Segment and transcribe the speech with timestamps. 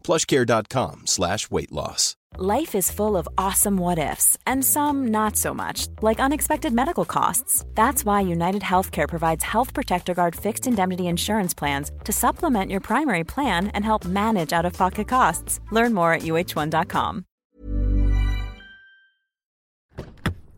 [0.00, 2.16] plushcare.com slash weight loss.
[2.38, 7.04] Life is full of awesome what ifs, and some not so much, like unexpected medical
[7.04, 7.64] costs.
[7.74, 12.80] That's why United Healthcare provides Health Protector Guard fixed indemnity insurance plans to supplement your
[12.80, 15.60] primary plan and help manage out of pocket costs.
[15.72, 17.24] Learn more at uh1.com.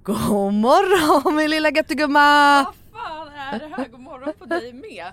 [0.05, 2.65] God morgon min lilla göttegumma!
[2.65, 3.89] Vad fan är det här?
[3.89, 5.13] God morgon på dig med.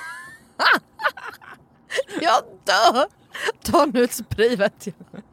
[2.21, 3.07] Jag dör!
[3.63, 5.23] Ta nu ett spray vet jag.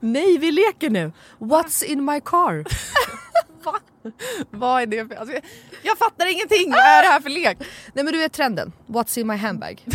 [0.00, 1.12] Nej, vi leker nu.
[1.38, 2.64] What's in my car?
[3.64, 3.78] Va?
[4.50, 5.14] Vad är det för...
[5.14, 5.44] Alltså, jag,
[5.82, 6.70] jag fattar ingenting!
[6.70, 7.58] Vad är det här för lek?
[7.92, 8.72] Nej men du vet trenden.
[8.86, 9.84] What's in my handbag?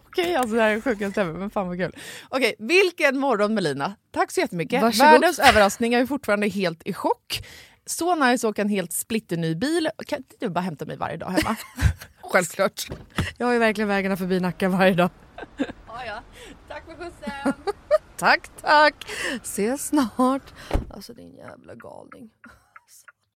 [0.11, 1.95] Okej, alltså det här är sjukaste ever, men fan vad kul.
[2.29, 3.95] Okej, vilken morgon Melina.
[4.11, 4.81] Tack så jättemycket.
[4.81, 5.11] Varsågod.
[5.11, 7.45] Världens överraskning, jag är fortfarande helt i chock.
[7.85, 9.89] Så nice att åka en helt splitterny bil.
[10.07, 11.55] Kan inte du bara hämta mig varje dag hemma?
[12.21, 12.87] Självklart.
[13.37, 15.09] Jag har ju verkligen vägarna förbi Nacka varje dag.
[15.57, 16.23] ja, ja.
[16.67, 17.53] Tack för skjutsen.
[18.17, 18.95] Tack, tack.
[19.43, 20.53] Ses snart.
[20.89, 22.29] Alltså din jävla galning.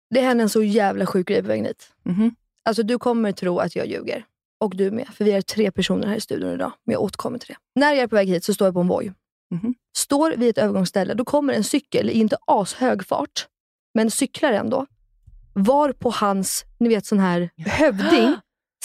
[0.10, 1.90] Det hände en så jävla sjuk grej på vägen hit.
[2.06, 2.36] Mhm.
[2.66, 4.26] Alltså du kommer tro att jag ljuger.
[4.64, 5.08] Och du med.
[5.14, 6.72] För vi är tre personer här i studion idag.
[6.86, 7.80] Men jag återkommer till det.
[7.80, 9.12] När jag är på väg hit så står jag på en Voi.
[9.52, 9.76] Mhm.
[9.98, 13.48] Står vid ett övergångsställe, då kommer en cykel i inte ashög fart,
[13.94, 14.86] men cyklar ändå.
[15.54, 18.36] Var på hans, ni vet sån här hövding,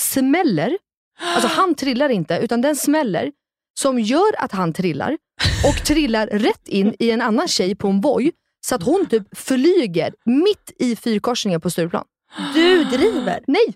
[0.01, 0.79] smäller.
[1.21, 3.33] Alltså han trillar inte, utan den smäller
[3.81, 5.19] som gör att han trillar
[5.67, 9.39] och trillar rätt in i en annan tjej på en Voi så att hon typ
[9.39, 12.05] flyger mitt i fyrkorsningen på Stureplan.
[12.55, 13.45] Du driver?
[13.47, 13.75] Nej!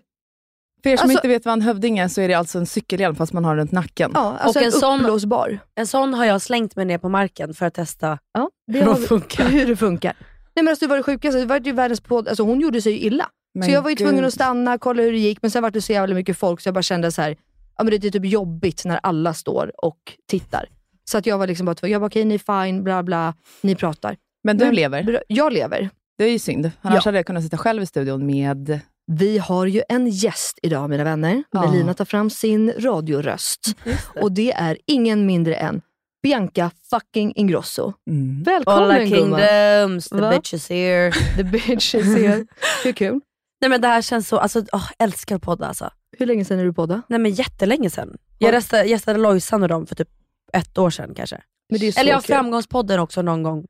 [0.82, 2.67] För er som Alltså- inte vet vad en hövding är så är det alltså en
[2.67, 4.11] cykelhjälm fast man har runt nacken.
[4.14, 5.58] Ja, alltså Och en, en sån- uppblåsbar.
[5.75, 8.87] En sån har jag slängt mig ner på marken för att testa Ja, det hur
[8.87, 9.44] har funkar.
[9.49, 10.17] hur det funkar.
[10.55, 12.82] Nej men alltså det var det sjukaste, det var ju världens podd, alltså hon gjorde
[12.82, 13.29] sig ju illa.
[13.55, 15.70] Men så jag var ju tvungen att stanna, kolla hur det gick, men sen var
[15.70, 17.37] det så jävla mycket folk så jag bara kände så här,
[17.79, 19.99] ja men det är typ jobbigt när alla står och
[20.29, 20.69] tittar.
[21.05, 23.75] Så att jag var liksom bara, jag bara okej ni är fine, bla bla, ni
[23.75, 24.17] pratar.
[24.44, 25.23] Men du Men- lever.
[25.29, 25.90] Jag lever.
[26.19, 26.70] Det är ju synd.
[26.81, 27.08] Annars Ja.
[27.08, 28.81] hade jag kunnat sitta själv i studion med...
[29.19, 31.43] Vi har ju en gäst idag mina vänner.
[31.50, 31.70] Ja.
[31.70, 33.61] Melina tar fram sin radioröst.
[34.20, 35.82] Och det är ingen mindre än
[36.23, 37.93] Bianca fucking Ingrosso.
[38.11, 38.43] Mm.
[38.43, 39.41] Välkommen Alla gumman!
[39.41, 40.31] kingdoms, the Va?
[40.31, 41.12] bitch is here.
[41.37, 42.47] The bitch is here.
[42.85, 43.20] Hur kul?
[43.61, 45.91] Nej men det här känns så, alltså åh, älskar podda alltså.
[46.19, 47.03] Hur länge sedan är du poddade?
[47.08, 48.17] Nej men jättelänge sedan.
[48.38, 50.08] Jag gästade, gästade Lojsan och dem för typ
[50.53, 51.41] ett år sedan kanske.
[51.70, 52.35] Men det är så Eller jag kul.
[52.35, 53.67] framgångspodden också någon gång,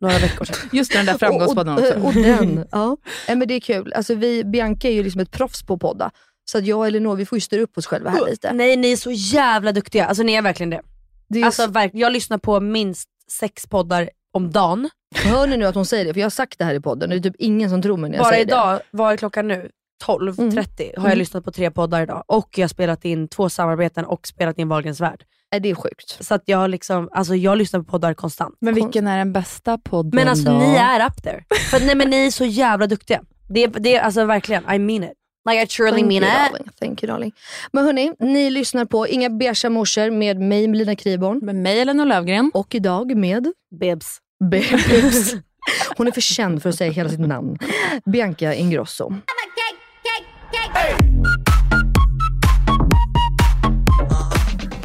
[0.00, 0.56] några veckor sedan.
[0.72, 1.94] Just den där framgångspodden också.
[1.94, 2.96] och, och den, ja.
[3.28, 3.92] Nej, men det är kul.
[3.92, 6.10] Alltså vi, Bianca är ju liksom ett proffs på att podda.
[6.44, 8.52] Så att jag och Elinor vi får ju styra upp oss själva här lite.
[8.52, 10.80] Nej ni är så jävla duktiga, alltså ni är verkligen det.
[11.28, 14.90] Det är Alltså, verk- jag lyssnar på minst sex poddar om dagen.
[15.14, 16.12] Hör ni nu att hon säger det?
[16.12, 17.96] För jag har sagt det här i podden och det är typ ingen som tror
[17.96, 19.70] mig när jag Bara säger idag, vad är klockan nu?
[20.04, 20.56] 12.30 Mm.
[20.56, 20.64] har
[20.94, 21.18] jag Mm.
[21.18, 24.68] lyssnat på tre poddar idag och jag har spelat in två samarbeten och spelat in
[24.68, 25.24] Wahlgrens värld.
[25.54, 25.60] Det.
[25.60, 26.24] Nej, det är sjukt.
[26.24, 28.56] Så att jag har liksom, alltså jag lyssnar på poddar konstant.
[28.60, 30.58] Men vilken är den bästa podden Men alltså då?
[30.58, 31.44] ni är up there.
[31.70, 33.20] För, nej, men ni är så jävla duktiga.
[33.48, 35.12] Det, är- det alltså verkligen, I mean it.
[35.50, 36.52] Like I truly Thank mean you, it.
[36.52, 36.68] darling.
[36.80, 37.32] Thank you darling.
[37.72, 41.38] Men hörni, ni lyssnar på Inga beiga morsor med mig Melina Kriborn.
[41.42, 42.50] Med mig Elinor Lövgren.
[42.54, 44.18] Och idag med Bibs.
[44.50, 45.34] Bebis.
[45.96, 47.58] Hon är för känd för att säga hela sitt namn.
[48.04, 49.12] Bianca Ingrosso.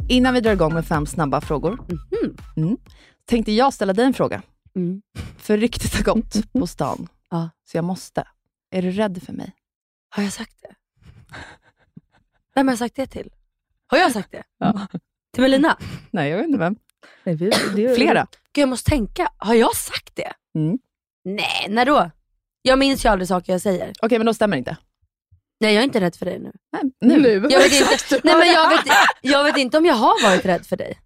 [0.09, 1.85] Innan vi drar igång med fem snabba frågor
[2.57, 2.77] mm.
[3.25, 4.41] tänkte jag ställa dig en fråga.
[4.75, 5.01] Mm.
[5.37, 7.49] För ryktet har gått på stan, Ja.
[7.65, 8.27] så jag måste.
[8.71, 9.53] Är du rädd för mig?
[10.09, 10.75] Har jag sagt det?
[12.55, 13.29] Vem har jag sagt det till?
[13.87, 14.43] Har jag sagt det?
[14.57, 14.87] Ja.
[15.33, 15.77] Till Melina?
[16.11, 16.75] Nej, jag vet inte vem.
[17.23, 18.27] Nej, vi- det- Flera.
[18.53, 19.29] Gud, jag måste tänka.
[19.37, 20.33] Har jag sagt det?
[20.55, 20.79] Mm.
[21.23, 22.11] Nej, när då?
[22.61, 23.93] Jag minns ju aldrig saker jag säger.
[24.01, 24.77] Okej, men då stämmer det inte.
[25.59, 26.51] Nej, jag är inte rädd för dig nu.
[26.71, 27.33] Nej, nu.
[27.49, 28.85] Jag vet inte, nej, men jag vet,
[29.21, 30.99] jag vet inte om jag har varit rädd för dig.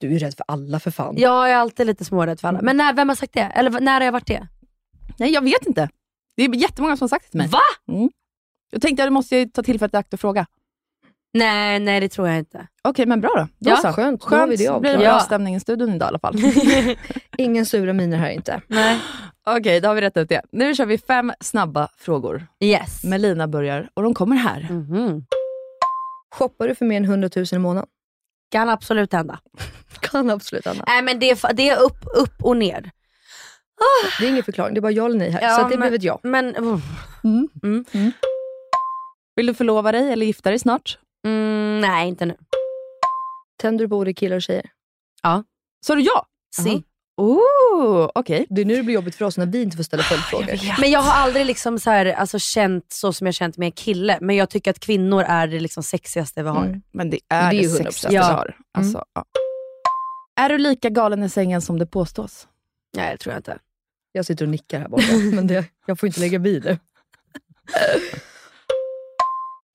[0.00, 1.14] Du är rädd för alla för fan.
[1.18, 2.62] Jag är alltid lite smårädd för alla.
[2.62, 3.40] Men när, vem har sagt det?
[3.40, 4.48] Eller när har jag varit det?
[5.18, 5.88] Nej, jag vet inte.
[6.36, 7.48] Det är jättemånga som har sagt det till mig.
[7.48, 7.60] Va?
[7.88, 8.10] Mm.
[8.70, 10.46] Jag tänkte att jag måste ta tillfället i akt och fråga.
[11.34, 12.66] Nej, nej det tror jag inte.
[12.82, 13.48] Okej, men bra då.
[13.58, 13.92] då Ja, så.
[13.92, 14.20] skönt.
[14.30, 14.98] Då har vi det det blir avklarat.
[14.98, 15.20] bra Ja.
[15.20, 16.34] stämning i studion idag i alla fall.
[17.38, 18.60] Ingen sura miner här inte.
[18.66, 18.98] Nej.
[19.46, 20.42] Okej, då har vi rätt ut det.
[20.52, 22.46] Nu kör vi fem snabba frågor.
[22.60, 23.04] Yes.
[23.04, 24.66] Melina börjar och de kommer här.
[24.70, 25.24] Mhm.
[26.34, 27.88] Shoppar du för mer än 100 000 i månaden?
[28.52, 29.38] Kan absolut hända.
[30.00, 30.84] Kan absolut Anna.
[30.86, 32.90] Nej men det är, fa- det är upp, upp och ner.
[34.20, 35.42] Det är ingen förklaring, det är bara ja eller nej här.
[35.42, 36.20] Ja, så att det men- blev ett ja.
[36.22, 37.84] Men mm,
[39.36, 40.98] Vill du förlova dig eller gifta dig snart?
[41.26, 42.36] Mm, nej inte nu.
[43.60, 44.70] Tänder du på både killar och tjejer?
[45.86, 46.26] Sa du ja?
[46.56, 46.82] Si.
[47.16, 48.46] Oh, okej.
[48.50, 50.80] Det är nu det blir jobbigt för oss när vi inte får ställa följdfrågor.
[50.80, 53.72] Men jag har aldrig liksom så här, alltså, känt så som jag känt med en
[53.72, 54.18] kille.
[54.20, 56.64] Men jag tycker att kvinnor är det liksom sexigaste vi har.
[56.64, 56.82] Mm.
[56.92, 57.72] Men det är Det det, är ju 100%.
[57.76, 58.28] sexigaste Ja.
[58.28, 58.56] vi har.
[58.72, 59.24] Alltså, ja.
[60.36, 62.48] Är du lika galen i sängen som det påstås?
[62.96, 63.58] Nej det tror jag inte.
[64.12, 66.78] Jag sitter och nickar här borta, men det, jag får inte lägga vid det.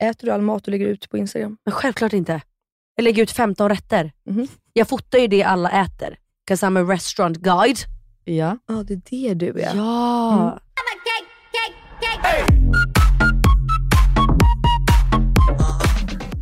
[0.04, 1.58] Äter du all mat du lägger ut på Instagram?
[1.66, 2.42] Men självklart inte.
[2.96, 4.12] Jag lägger ut 15 rätter.
[4.26, 4.48] Mhm.
[4.74, 6.18] Jag fotar ju det alla äter.
[6.50, 7.78] 'Cause I'm a restaurant guide.
[8.24, 8.58] Ja.
[8.68, 9.76] Ja, det är det du är.
[9.76, 10.34] Ja.
[10.44, 10.60] Mm.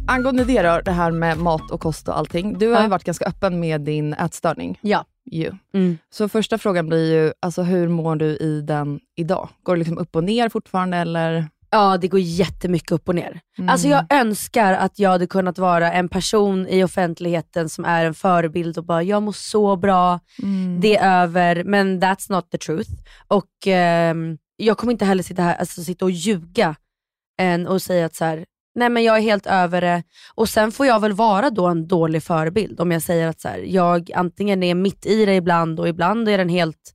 [0.08, 2.58] Angående det då, det här med mat och kost och allting.
[2.60, 4.80] Du har ju varit ganska öppen med din ätstörning.
[4.82, 5.06] Ja.
[5.26, 5.52] Ju.
[5.74, 5.98] Mm.
[6.10, 9.50] Så första frågan blir ju, alltså, hur mår du i den idag?
[9.64, 11.48] Går det liksom upp och ner fortfarande eller?
[11.74, 13.40] Ja, det går jättemycket upp och ner.
[13.58, 13.70] Mm.
[13.70, 18.14] Alltså jag önskar att jag hade kunnat vara en person i offentligheten som är en
[18.14, 20.80] förebild och bara, jag mår så bra, Mm.
[20.82, 22.90] det är över, men that's not the truth.
[23.28, 26.76] Och ehm, jag kommer inte heller sitta här alltså, sitta och ljuga
[27.40, 30.04] än och säga att så här, nej men jag är helt över det.
[30.36, 33.48] Och sen får jag väl vara då en dålig förebild om jag säger att så
[33.48, 36.94] här, jag antingen är mitt i det ibland och ibland är den helt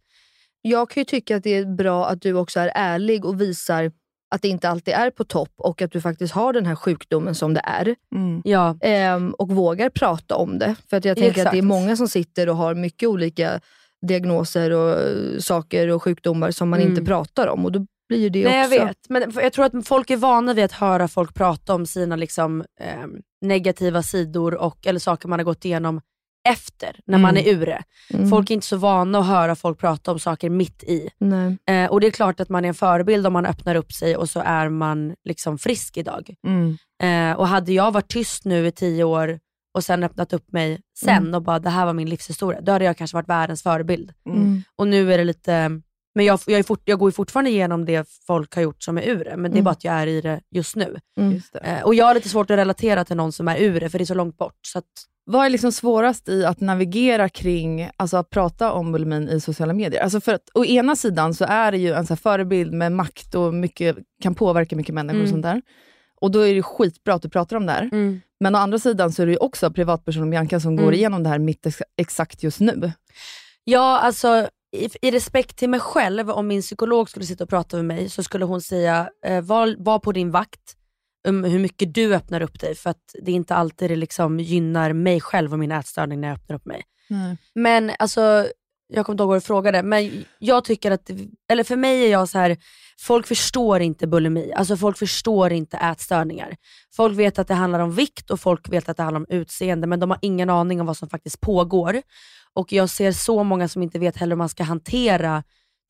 [0.62, 3.92] Jag kan ju tycka att det är bra att du också är ärlig och visar
[4.34, 7.34] att det inte alltid är på topp och att du faktiskt har den här sjukdomen
[7.34, 7.94] som det är.
[8.14, 8.42] Mm.
[8.44, 10.74] Ja, Ehm, och vågar prata om det.
[10.90, 11.64] För att jag tänker att det är Exakt.
[11.64, 13.60] många som sitter och har mycket olika
[14.06, 16.90] diagnoser och eh, saker och sjukdomar som man Mm.
[16.92, 17.64] inte pratar om.
[17.64, 18.74] Och då blir ju det Nej, också...
[18.76, 19.08] jag vet.
[19.08, 22.60] Men jag tror att folk är vana vid att höra folk prata om sina liksom,
[22.80, 23.06] eh,
[23.40, 26.00] negativa sidor och, eller saker man har gått igenom
[26.46, 27.82] efter, när man är ur det.
[28.14, 28.30] Mm.
[28.30, 31.08] Folk är inte så vana att höra folk prata om saker mitt i.
[31.18, 31.58] Nej.
[31.66, 34.16] Eh, och Det är klart att man är en förebild om man öppnar upp sig
[34.16, 36.34] och så är man liksom frisk idag.
[36.46, 36.76] Mm.
[37.02, 39.38] Eh, och hade jag varit tyst nu i tio år
[39.74, 41.34] och sen öppnat upp mig sen Mm.
[41.34, 44.12] och bara det här var min livshistoria, då hade jag kanske varit världens förebild.
[44.28, 44.62] Mm.
[44.76, 45.68] Och nu är det lite,
[46.14, 48.98] men jag, jag, är fort, jag går ju fortfarande igenom det folk har gjort som
[48.98, 49.64] är ur det, men det är Mm.
[49.64, 50.96] bara att jag är i det just nu.
[51.20, 51.32] Mm.
[51.32, 51.58] Just det.
[51.58, 53.98] Eh, och jag har lite svårt att relatera till någon som är ur det, för
[53.98, 54.58] det är så långt bort.
[54.66, 54.84] Så att,
[55.28, 59.72] Vad är liksom svårast i att navigera kring, alltså att prata om bulimin i sociala
[59.72, 60.02] medier?
[60.02, 63.34] Alltså för att å ena sidan så är det ju en så förebild med makt
[63.34, 65.32] och mycket, kan påverka mycket människor och Mm.
[65.32, 65.62] sånt där.
[66.20, 67.90] Och då är det skitbra att du pratar om det här.
[68.40, 70.94] Men å andra sidan så är det ju också privatpersonen Bianca som går Mm.
[70.94, 72.92] igenom det här mitt ex- exakt just nu.
[73.64, 77.76] Ja, alltså i, i respekt till mig själv, om min psykolog skulle sitta och prata
[77.76, 80.76] med mig så skulle hon säga, eh, var, var på din vakt
[81.26, 84.40] um, hur mycket du öppnar upp dig, för att det är inte alltid det liksom
[84.40, 86.82] gynnar mig själv och min ätstörning när jag öppnar upp mig.
[87.54, 88.46] Men alltså,
[88.88, 91.10] jag kommer inte ihåg vad du frågade, men jag tycker att,
[91.48, 92.56] eller för mig är jag så här,
[92.98, 94.52] folk förstår inte bulimi.
[94.52, 96.56] Alltså folk förstår inte ätstörningar.
[96.96, 99.86] Folk vet att det handlar om vikt och folk vet att det handlar om utseende,
[99.86, 102.02] men de har ingen aning om vad som faktiskt pågår.
[102.52, 105.42] Och jag ser så många som inte vet heller hur man ska hantera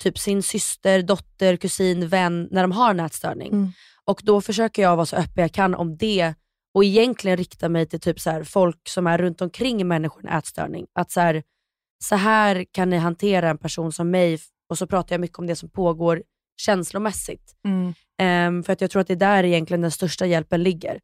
[0.03, 3.53] typ sin syster, dotter, kusin, vän när de har en ätstörning.
[3.53, 3.73] Mm.
[4.07, 6.35] Och då försöker jag vara så öppen jag kan om det
[6.75, 10.39] och egentligen rikta mig till typ så här, folk som är runt omkring människor med
[10.39, 10.87] ätstörning.
[10.93, 11.43] Att så här,
[12.05, 14.39] så här kan ni hantera en person som mig
[14.71, 16.23] och så pratar jag mycket om det som pågår
[16.61, 17.55] känslomässigt.
[18.19, 20.99] Ehm, för att jag tror att det är där egentligen den största hjälpen ligger.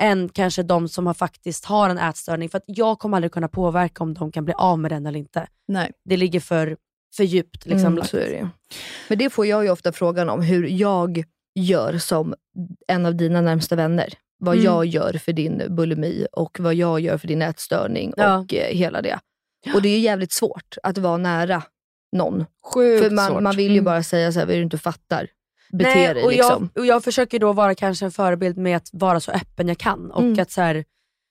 [0.00, 2.48] Än kanske de som har faktiskt har en ätstörning.
[2.48, 5.18] För att jag kommer aldrig kunna påverka om de kan bli av med den eller
[5.18, 5.46] inte.
[5.68, 5.90] Nej.
[6.04, 6.76] Det ligger för,
[7.16, 7.66] för djupt.
[7.66, 8.10] Liksom, Mm, lagt.
[8.10, 8.48] så är det.
[9.08, 12.34] Men det får jag ju ofta frågan om, hur jag gör som
[12.88, 14.08] en av dina närmsta vänner.
[14.38, 14.64] Vad Mm.
[14.64, 18.38] jag gör för din bulimi och vad jag gör för din ätstörning Ja.
[18.38, 19.18] och eh, hela det.
[19.74, 21.62] Och det är ju jävligt svårt att vara nära
[22.16, 22.44] någon.
[22.74, 23.42] Sjukt För man, svårt.
[23.42, 23.84] man vill ju Mm.
[23.84, 25.26] bara säga så här, vad du inte fattar?
[25.72, 26.70] Bete Nej, dig och liksom.
[26.74, 29.78] jag, och jag försöker då vara kanske en förebild med att vara så öppen jag
[29.78, 30.10] kan.
[30.10, 30.38] Och Mm.
[30.42, 30.84] att så här,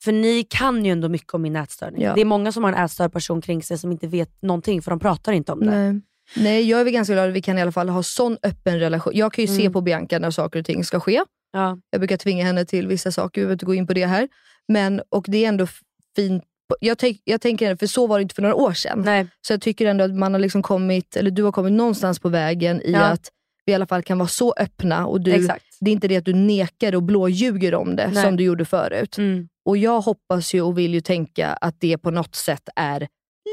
[0.04, 2.02] för ni kan ju ändå mycket om min ätstörning.
[2.02, 2.14] Ja.
[2.16, 4.92] Det är många som har en ätstörd person kring sig som inte vet någonting för
[4.92, 5.66] de pratar inte om det.
[5.92, 6.02] Nej.
[6.36, 8.80] Nej, jag är väl ganska glad att vi kan i alla fall ha sån öppen
[8.80, 9.14] relation.
[9.16, 9.74] Jag kan ju se Mm.
[9.74, 11.22] på Bianca när saker och ting ska ske.
[11.54, 11.78] Ja.
[11.90, 14.28] Jag brukar tvinga henne till vissa saker, vi behöver inte gå in på det här.
[14.68, 15.68] Men, och det är ändå
[16.16, 16.44] fint
[16.80, 19.02] jag, tänk, jag tänker, för så var det inte för några år sedan.
[19.06, 19.28] Nej.
[19.48, 22.30] Så jag tycker ändå att man har liksom kommit, eller du har kommit någonstans på
[22.30, 23.00] vägen i Ja.
[23.00, 23.30] att
[23.66, 25.66] vi i alla fall kan vara så öppna och du, Exakt.
[25.80, 28.24] det är inte det att du nekar och blåljuger om det Nej.
[28.24, 29.18] som du gjorde förut.
[29.18, 29.48] Mm.
[29.66, 33.08] Och jag hoppas ju och vill ju tänka att det på något sätt är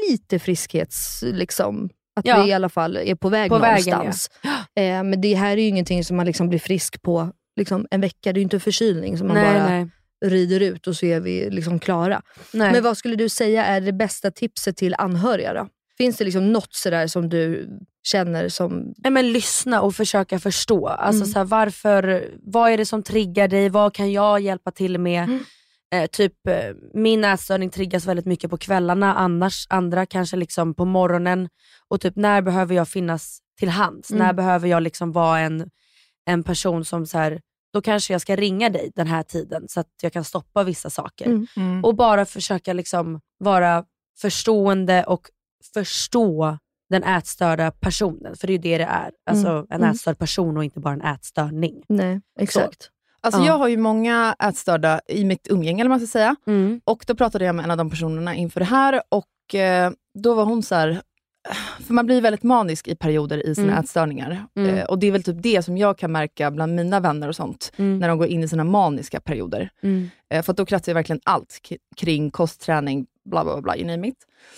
[0.09, 1.23] lite friskhets...
[1.23, 2.43] Liksom, att Ja.
[2.43, 4.29] vi i alla fall är på väg På vägen, någonstans.
[4.75, 8.01] Eh, men det här är ju ingenting som man liksom blir frisk på liksom en
[8.01, 8.15] vecka.
[8.33, 9.89] Det är ju inte en förkylning som man Nej, bara nej.
[10.25, 12.21] rider ut och så är vi liksom klara.
[12.53, 12.71] nej.
[12.71, 15.67] Men vad skulle du säga är det bästa tipset till anhöriga då?
[15.97, 17.67] Finns det liksom något sådär som du
[18.03, 18.93] känner som...
[18.97, 20.87] Nej, men lyssna och försöka förstå.
[20.87, 21.33] Alltså, Mm.
[21.33, 23.69] så här, varför, vad är det som triggar dig?
[23.69, 25.23] Vad kan jag hjälpa till med?
[25.23, 25.39] Mm.
[25.93, 30.85] Eh, typ, eh, min ätstörning triggas väldigt mycket på kvällarna, annars andra kanske liksom på
[30.85, 31.49] morgonen.
[31.87, 34.11] Och typ när behöver jag finnas till hands?
[34.11, 34.23] Mm.
[34.25, 35.69] När behöver jag liksom vara en,
[36.25, 37.41] en person som så här,
[37.73, 40.89] då kanske jag ska ringa dig den här tiden så att jag kan stoppa vissa
[40.89, 41.25] saker.
[41.25, 41.47] Mm.
[41.57, 41.83] Mm.
[41.85, 43.85] Och bara försöka liksom vara
[44.21, 45.21] förstående och
[45.73, 46.57] förstå
[46.89, 48.35] den ätstörda personen.
[48.35, 49.11] För det är ju det det är.
[49.29, 49.65] Alltså Mm.
[49.69, 49.91] en Mm.
[49.91, 51.83] ätstörd person och inte bara en ätstörning.
[51.89, 52.89] Nej, exakt.
[53.23, 53.47] Alltså Ja.
[53.47, 56.35] jag har ju många ätstörda i mitt umgänge, eller man ska säga.
[56.47, 56.81] Mm.
[56.83, 60.33] Och då pratade jag med en av de personerna inför det här och eh, då
[60.33, 61.01] var hon så här,
[61.85, 63.79] för man blir väldigt manisk i perioder i sina Mm.
[63.83, 64.45] ätstörningar.
[64.55, 64.75] Mm.
[64.75, 67.35] Eh, och det är väl typ det som jag kan märka bland mina vänner och
[67.35, 67.99] sånt, Mm.
[67.99, 69.69] när de går in i sina maniska perioder.
[69.83, 70.09] Mm.
[70.33, 71.59] Eh, för då kretsar verkligen allt
[71.95, 74.15] kring kostträning, bla bla bla, you name it.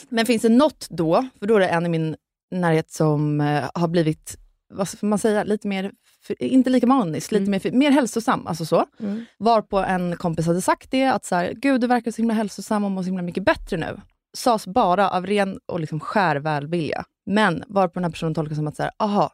[0.10, 2.16] Men finns det något då, för då är det en i min
[2.52, 4.38] närhet som eh, har blivit,
[4.74, 5.92] vad får man säga, lite mer,
[6.40, 7.62] inte lika manisk, lite Mm.
[7.64, 8.48] mer, mer hälsosam.
[8.48, 8.86] Alltså så.
[9.00, 9.26] Mm.
[9.40, 12.84] Varpå en kompis hade sagt det, att så här, gud du verkar så himla hälsosam
[12.86, 14.02] och mår så himla mycket bättre nu.
[14.38, 17.04] Sades bara av ren och liksom skär välvilja.
[17.26, 19.32] Men varpå den här personen tolkar som att, så här, aha,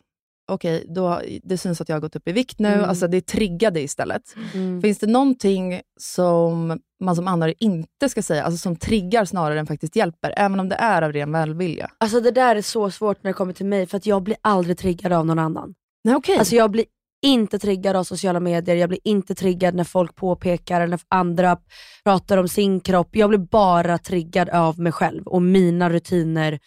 [0.50, 2.74] okej, då, det syns att jag har gått upp i vikt nu.
[2.74, 2.90] Mm.
[2.90, 4.22] Alltså det triggade istället.
[4.54, 4.82] Mm.
[4.82, 9.68] Finns det någonting som man som anhörig inte ska säga, alltså som triggar snarare än
[9.68, 11.92] faktiskt hjälper, även om det är av ren välvilja?
[11.98, 14.38] Alltså det där är så svårt när det kommer till mig för att jag blir
[14.42, 15.76] aldrig triggad av någon annan.
[16.04, 16.38] Nej, okej.
[16.38, 16.86] Alltså jag blir
[17.22, 21.58] inte triggad av sociala medier, jag blir inte triggad när folk påpekar, när andra
[22.04, 23.16] pratar om sin kropp.
[23.16, 26.60] Jag blir bara triggad av mig själv och mina rutiner.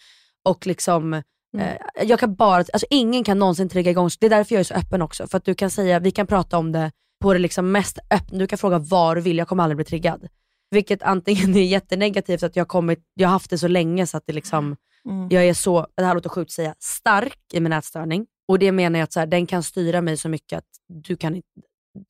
[0.45, 1.21] Och liksom,
[1.59, 4.63] eh, jag kan bara, alltså ingen kan någonsin trigga igång, det är därför jag är
[4.63, 5.27] så öppen också.
[5.27, 8.39] För att du kan säga, vi kan prata om det på det liksom mest öppna,
[8.39, 10.27] du kan fråga vad du vill, jag kommer aldrig bli triggad.
[10.71, 14.23] Vilket antingen är jättenegativt, att jag, kommit, jag har haft det så länge så att
[14.25, 14.75] det liksom,
[15.09, 15.27] Mm.
[15.31, 18.25] jag är så, det här låter sjukt att säga, stark i min ätstörning.
[18.47, 21.15] Och det menar jag att så här, den kan styra mig så mycket att du
[21.15, 21.41] kan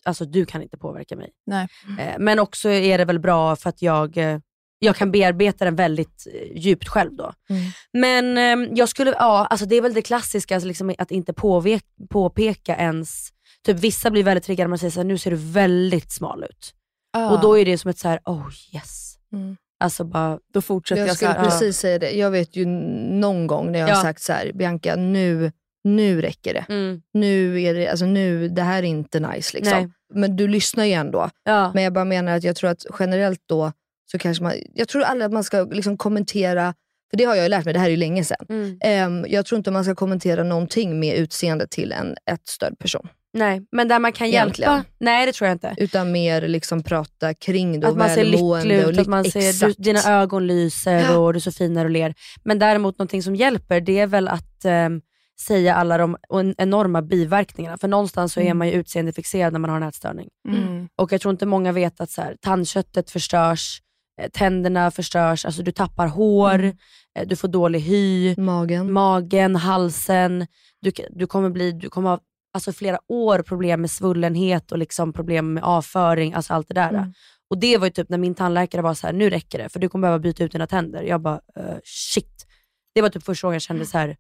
[0.06, 1.32] alltså, du kan inte påverka mig.
[1.46, 1.68] Nej.
[2.00, 4.40] Eh, men också är det väl bra för att jag, eh,
[4.84, 7.34] jag kan bearbeta den väldigt eh, djupt själv då.
[7.50, 7.64] Mm.
[7.94, 11.34] Men eh, jag skulle, ja, alltså det är väl det klassiska, alltså liksom att inte
[11.34, 13.30] påvek, påpeka ens,
[13.66, 16.44] typ vissa blir väldigt triggade när man säger så här, nu ser du väldigt smal
[16.44, 16.74] ut.
[17.32, 19.16] Och då är det som ett så här, oh yes.
[19.34, 19.58] Mm.
[19.80, 21.44] Alltså bara, då fortsätter jag, Jag skulle här.
[21.44, 22.12] precis säga det.
[22.12, 23.94] Jag vet ju någon gång när jag Ja.
[23.96, 25.52] har sagt så här, Bianca nu,
[25.84, 26.66] nu räcker det.
[26.70, 29.78] mm, Nu är det, alltså nu, det här är inte nice liksom.
[29.80, 29.90] Nej.
[30.14, 31.30] Men du lyssnar ju ändå.
[31.44, 31.72] ja.
[31.74, 33.72] Men jag bara menar att jag tror att generellt då,
[34.14, 36.74] så kanske man, jag tror aldrig att man ska liksom kommentera,
[37.10, 38.46] för det har jag ju lärt mig, det här är ju länge sedan.
[38.50, 38.78] Mm.
[38.82, 43.08] Ehm, jag tror inte man ska kommentera någonting med utseende till en ätstörd person.
[43.36, 44.72] Nej, men där man kan Egentligen.
[44.74, 45.74] hjälpa, nej det tror jag inte.
[45.78, 49.06] Utan mer liksom prata kring det Att och man ser välmående lycklig och ut, att
[49.06, 52.14] lyck- man ser, du, dina ögon lyser och du är så fin när du ler.
[52.44, 55.02] Men däremot någonting som hjälper det är väl att ehm,
[55.48, 57.78] säga alla de en- enorma biverkningarna.
[57.78, 58.58] För någonstans så är Mm.
[58.58, 60.30] man ju utseendefixerad när man har en ätstörning.
[60.50, 60.88] Mm.
[60.96, 63.80] Och jag tror inte många vet att så här, tandköttet förstörs,
[64.34, 66.76] tänderna förstörs, alltså du tappar hår, Mm.
[67.20, 68.94] eh, du får dålig hy, Magen.
[68.94, 70.48] magen, halsen.
[70.82, 72.20] Du, du kommer, bli, du kommer ha
[72.54, 76.90] alltså, flera år problem med svullenhet och liksom problem med avföring, alltså allt det där.
[76.90, 77.14] Mm.
[77.50, 79.80] Och det var ju typ när min tandläkare var så här: nu räcker det för
[79.80, 81.04] du kommer behöva byta ut dina tänder.
[81.04, 82.46] Jag bara, eh, shit.
[82.96, 84.16] Det var typ första gången jag kände så här: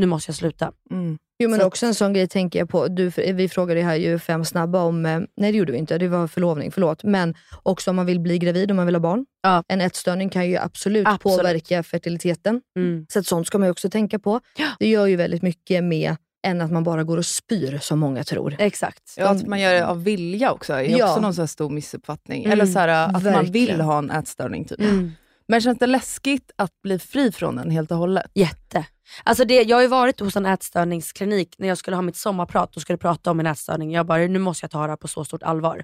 [0.00, 0.72] nu måste jag sluta.
[0.90, 1.18] Mm.
[1.42, 2.88] Jo men Så- också en sån grej tänker jag på.
[2.88, 6.08] Du, vi frågade här ju fem snabba om, eh, nej det gjorde vi inte, det
[6.08, 7.04] var förlovning, förlåt.
[7.04, 9.26] Men också om man vill bli gravid, om man vill ha barn.
[9.42, 9.64] Ja.
[9.68, 11.38] En ätstörning kan ju absolut, Absolut.
[11.38, 12.60] påverka fertiliteten.
[12.76, 13.06] Mm.
[13.08, 14.40] Så att sånt ska man ju också tänka på.
[14.56, 14.66] Ja.
[14.78, 18.24] Det gör ju väldigt mycket med än att man bara går och spyr som många
[18.24, 18.56] tror.
[18.58, 19.14] Exakt.
[19.16, 21.08] Ja, att man gör det av vilja också är Ja.
[21.08, 22.44] också någon så här stor missuppfattning.
[22.44, 23.52] Mm, Eller så här, att man verkligen.
[23.52, 24.64] vill ha en ätstörning.
[24.64, 24.80] Typ.
[24.80, 25.12] Mm.
[25.50, 28.30] Men känns det läskigt att bli fri från den helt och hållet?
[28.34, 28.86] Jätte.
[29.24, 32.76] Alltså det, jag har ju varit hos en ätstörningsklinik när jag skulle ha mitt sommarprat
[32.76, 33.92] och skulle prata om min ätstörning.
[33.92, 35.82] Jag bara, nu måste jag ta det här på så stort allvar.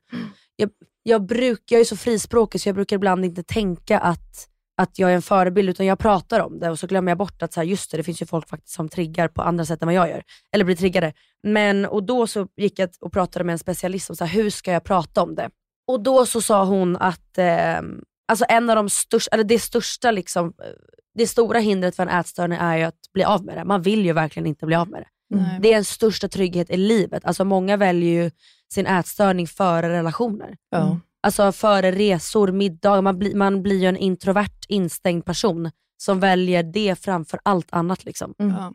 [0.56, 0.70] Jag,
[1.02, 5.10] jag, bruk, jag är så frispråkig så jag brukar ibland inte tänka att, att jag
[5.10, 7.60] är en förebild utan jag pratar om det och så glömmer jag bort att så
[7.60, 9.94] här, just det, det finns ju folk faktiskt som triggar på andra sätt än vad
[9.94, 10.22] jag gör.
[10.52, 11.12] Eller blir triggade.
[11.42, 14.50] Men, och då så gick jag och pratade med en specialist om så här, hur
[14.50, 15.50] ska jag prata om det.
[15.86, 17.80] Och då så sa hon att, eh,
[18.28, 20.52] alltså en av de största, eller det största liksom,
[21.14, 23.64] det stora hindret för en ätstörning är ju att bli av med det.
[23.64, 25.08] Man vill ju verkligen inte bli av med det.
[25.36, 25.58] Nej.
[25.62, 27.24] Det är en största trygghet i livet.
[27.24, 28.30] Alltså många väljer ju
[28.72, 30.56] sin ätstörning före relationer.
[30.70, 30.98] Ja.
[31.22, 33.02] Alltså före resor, middagar.
[33.02, 38.04] Man, blir man blir ju en introvert, instängd person som väljer det framför allt annat.
[38.04, 38.34] Liksom.
[38.36, 38.72] Ja.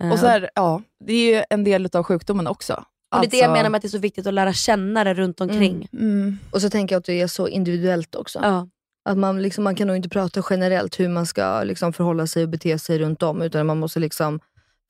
[0.00, 2.84] Eh, Och så här, ja, det är ju en del av sjukdomen också.
[3.14, 5.04] och det är det jag menar med att det är så viktigt att lära känna
[5.04, 5.88] det runt omkring.
[5.92, 6.38] Mm.
[6.50, 8.38] Och så tänker jag att det är så individuellt också.
[8.42, 8.68] Ja.
[9.06, 12.42] Att man, liksom, man kan nog inte prata generellt hur man ska liksom, förhålla sig
[12.42, 13.42] och bete sig runt om.
[13.42, 14.40] Utan man måste liksom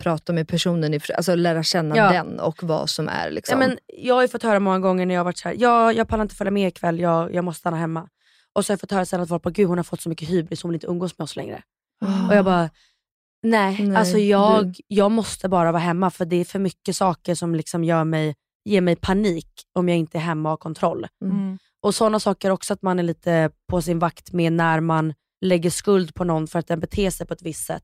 [0.02, 2.12] prata med personen, i, alltså lära känna Ja.
[2.12, 3.30] den och vad som är.
[3.30, 3.60] Liksom.
[3.62, 5.92] Ja, men jag har ju fått höra många gånger när jag har varit såhär, ja,
[5.92, 8.08] jag pallar inte följa med ikväll, jag, jag måste stanna hemma.
[8.52, 10.08] Och så har jag fått höra sen att folk bara, gud hon har fått så
[10.08, 11.62] mycket hybris, hon vill inte umgås med oss längre.
[12.30, 12.70] Och jag bara,
[13.42, 16.96] nej, Nej, alltså jag, du- jag måste bara vara hemma för det är för mycket
[16.96, 20.56] saker som liksom gör mig, ger mig panik om jag inte är hemma och har
[20.56, 21.06] kontroll.
[21.24, 21.58] Mm.
[21.86, 25.70] Och sådana saker också att man är lite på sin vakt med när man lägger
[25.70, 27.82] skuld på någon för att den beter sig på ett visst sätt.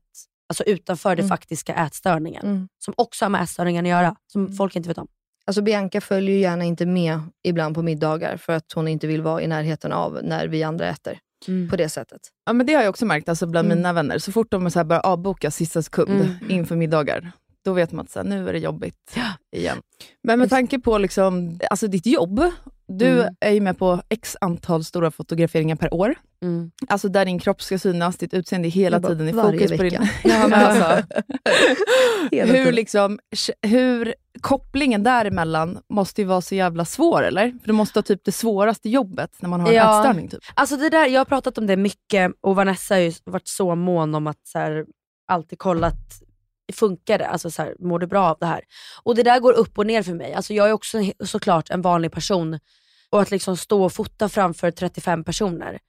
[0.49, 1.29] Alltså utanför den Mm.
[1.29, 2.45] faktiska ätstörningen.
[2.45, 2.67] Mm.
[2.85, 5.07] Som också har med ätstörningen att göra, som folk inte vet om.
[5.45, 9.21] Alltså Bianca följer ju gärna inte med ibland på middagar för att hon inte vill
[9.21, 11.19] vara i närheten av när vi andra äter.
[11.47, 11.69] Mm.
[11.69, 12.21] På det sättet.
[12.45, 13.77] Ja, men det har jag också märkt alltså, bland Mm.
[13.77, 14.17] mina vänner.
[14.19, 16.51] Så fort de så här börjar avboka sista sekund Mm.
[16.51, 17.31] inför middagar,
[17.65, 19.15] då vet man att så här, nu är det jobbigt
[19.55, 19.77] igen.
[20.23, 22.43] Men med tanke på liksom, alltså ditt jobb,
[22.97, 23.35] du Mm.
[23.39, 26.15] är ju med på x antal stora fotograferingar per år.
[26.41, 26.71] Mm.
[26.87, 29.99] Alltså där din kropp ska synas, ditt utseende hela bara, tiden i fokus på vecka.
[29.99, 30.09] din...
[30.31, 31.03] Ja, men alltså,
[32.31, 33.19] hur, liksom,
[33.61, 37.49] hur kopplingen däremellan måste ju vara så jävla svår, eller?
[37.61, 39.99] För du måste ha typ det svåraste jobbet när man har en Ja.
[39.99, 40.27] ätstörning.
[40.29, 40.39] Typ.
[40.53, 43.75] Alltså det där, jag har pratat om det mycket och Vanessa har ju varit så
[43.75, 44.85] mån om att så här,
[45.27, 46.21] alltid kolla att
[46.73, 47.27] funkar det?
[47.27, 48.61] Alltså så här, mår du bra av det här?
[49.03, 50.33] Och det där går upp och ner för mig.
[50.33, 52.59] Alltså jag är också såklart en vanlig person
[53.13, 55.79] och att liksom stå och fota framför 35 personer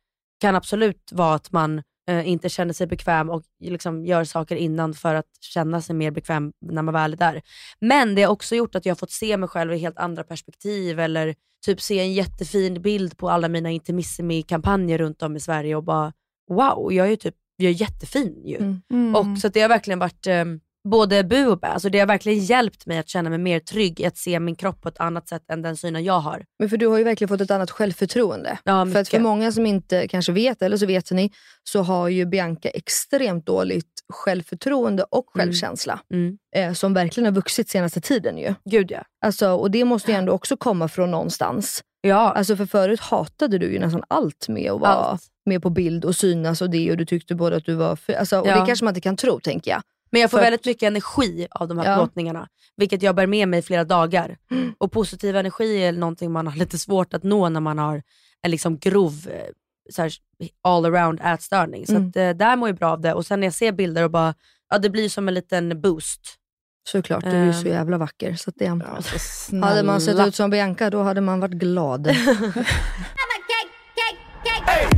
[0.40, 4.94] kan absolut vara att man eh, inte känner sig bekväm och liksom gör saker innan
[4.94, 7.42] för att känna sig mer bekväm när man väl är där.
[7.80, 10.24] Men det har också gjort att jag har fått se mig själv i helt andra
[10.24, 11.34] perspektiv eller
[11.66, 16.12] typ se en jättefin bild på alla mina Intimissimi-kampanjer runt om i Sverige och bara
[16.48, 18.56] wow, jag är ju typ jag är jättefin ju.
[18.90, 19.16] Mm.
[19.16, 20.44] Och så det har verkligen varit eh,
[20.88, 21.66] både bu och bä.
[21.68, 24.56] Alltså det har verkligen hjälpt mig att känna mig mer trygg i att se min
[24.56, 26.44] kropp på ett annat sätt än den synen jag har.
[26.58, 28.58] Men för du har ju verkligen fått ett annat självförtroende.
[28.64, 31.30] Ja, För att för många som inte kanske vet, eller så vet ni,
[31.64, 36.00] så har ju Bianca extremt dåligt självförtroende och självkänsla.
[36.12, 36.38] Mm.
[36.56, 38.54] Eh, som verkligen har vuxit senaste tiden ju.
[38.70, 39.02] Gud ja.
[39.24, 41.82] Alltså, och det måste ju ändå också komma från någonstans.
[42.00, 45.22] Ja, Alltså för förut hatade du ju nästan allt med att vara allt.
[45.46, 47.96] med på bild och synas och det och du tyckte både att du var...
[47.96, 48.60] För, alltså, och Ja.
[48.60, 49.82] det kanske man inte kan tro tänker jag.
[50.14, 51.96] Men jag får För- väldigt mycket energi av de här Ja.
[51.96, 52.48] plåtningarna.
[52.76, 54.36] Vilket jag bär med mig i flera dagar.
[54.78, 58.02] Och positiv energi är någonting man har lite svårt att nå när man har
[58.42, 59.40] en liksom grov eh,
[59.92, 60.12] så här,
[60.62, 61.86] all around ätstörning.
[61.86, 62.08] Så Mm.
[62.08, 63.14] att, eh, där mår jag bra av det.
[63.14, 64.34] Och sen när jag ser bilder och bara,
[64.70, 66.20] ja det blir som en liten boost.
[66.88, 67.66] Såklart, du är ju så Ehm.
[67.72, 68.34] jävla vacker.
[68.34, 69.66] Så att det, Alltså, snälla.
[69.66, 72.06] hade man sett ut som Bianca då hade man varit glad.
[74.66, 74.93] Eh,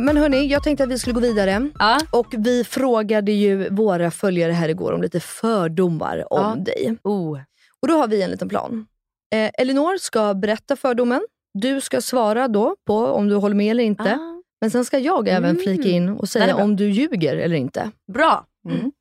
[0.00, 1.70] Men hörni, jag tänkte att vi skulle gå vidare.
[1.78, 1.98] Ja.
[2.10, 6.64] Och vi frågade ju våra följare här igår om lite fördomar om Ja.
[6.64, 6.96] dig.
[7.02, 7.38] Oh.
[7.82, 8.86] Och då har vi en liten plan.
[9.34, 11.20] Eh, Elinor ska berätta fördomen.
[11.54, 14.12] Du ska svara då på om du håller med eller inte.
[14.14, 14.42] Ah.
[14.60, 15.62] Men sen ska jag även Mm.
[15.62, 17.90] flika in och säga om du ljuger eller inte.
[18.12, 18.44] Bra.
[18.68, 18.92] Mm.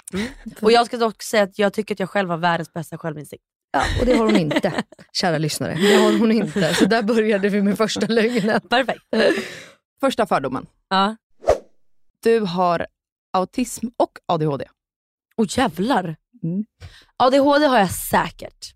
[0.62, 3.44] Och jag ska dock säga att jag tycker att jag själv har världens bästa självinsikt.
[3.72, 4.74] Ja, och det har hon inte,
[5.14, 5.74] kära lyssnare.
[5.74, 6.74] Det har hon inte.
[6.74, 8.62] Så där började vi med första lögnen.
[8.70, 9.02] Perfekt.
[10.00, 10.66] Första fördomen.
[10.90, 11.16] Ja.
[12.24, 12.88] Du har
[13.34, 14.66] autism och ADHD.
[15.38, 16.16] Och jävlar.
[16.44, 16.66] Mm.
[17.18, 18.74] ADHD har jag säkert.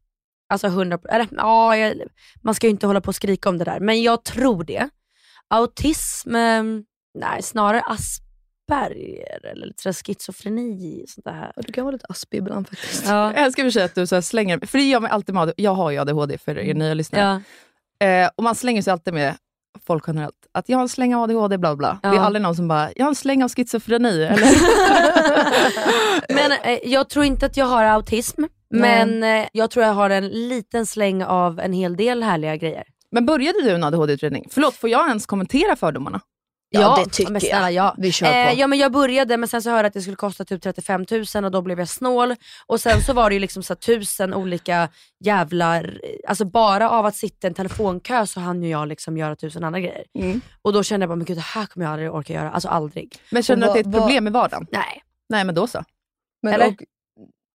[0.50, 2.02] Alltså 100 eller ja, jag,
[2.42, 4.90] man ska ju inte hålla på och skrika om det där, men jag tror det.
[5.48, 6.64] Autism, eh,
[7.20, 11.06] nej snarare Asperger eller lite schizofreni.
[11.08, 11.52] Sånt där.
[11.56, 13.06] Ja, Du kan vara lite aspig ibland faktiskt.
[13.06, 13.34] Ja.
[13.34, 15.64] Jag älskar i att du så slänger, för det gör mig alltid med ADHD.
[15.64, 17.42] Jag har ju ADHD för er nya lyssnare.
[18.00, 18.08] Ja.
[18.08, 19.36] Eh, och man slänger sig alltid med
[19.88, 20.36] folk generellt.
[20.54, 22.00] Att jag har en släng av ADHD, bla bla.
[22.04, 22.22] Det är Ja.
[22.22, 24.24] aldrig någon som bara, jag har en släng av schizofreni.
[24.24, 24.38] Eller?
[26.34, 30.10] Men eh, jag tror inte att jag har autism, men eh, jag tror jag har
[30.10, 32.84] en liten släng av en hel del härliga grejer.
[33.12, 34.48] Men började du en ADHD-utredning?
[34.52, 36.22] Förlåt, får jag ens kommentera fördomarna?
[36.74, 37.86] Ja, det tycker men snälla, jag.
[37.86, 37.96] ja.
[37.98, 38.34] Vi kör på.
[38.50, 40.62] Eh, ja men jag började men sen så hörde jag att det skulle kosta typ
[40.62, 41.06] 35
[41.36, 42.36] 000 och då blev jag snål.
[42.66, 47.16] Och sen så var det ju liksom så tusen olika jävlar, alltså bara av att
[47.16, 50.04] sitta i en telefonkö så hann ju jag liksom göra tusen andra grejer.
[50.62, 52.70] Och då kände jag bara, men gud det här kommer jag aldrig orka göra, alltså
[52.70, 53.16] aldrig.
[53.32, 54.68] Men känner du att det är ett vad- problem i vardagen?
[54.72, 55.04] Nej.
[55.30, 55.84] Nej, men då så.
[56.42, 56.68] Men Eller?
[56.68, 56.74] och,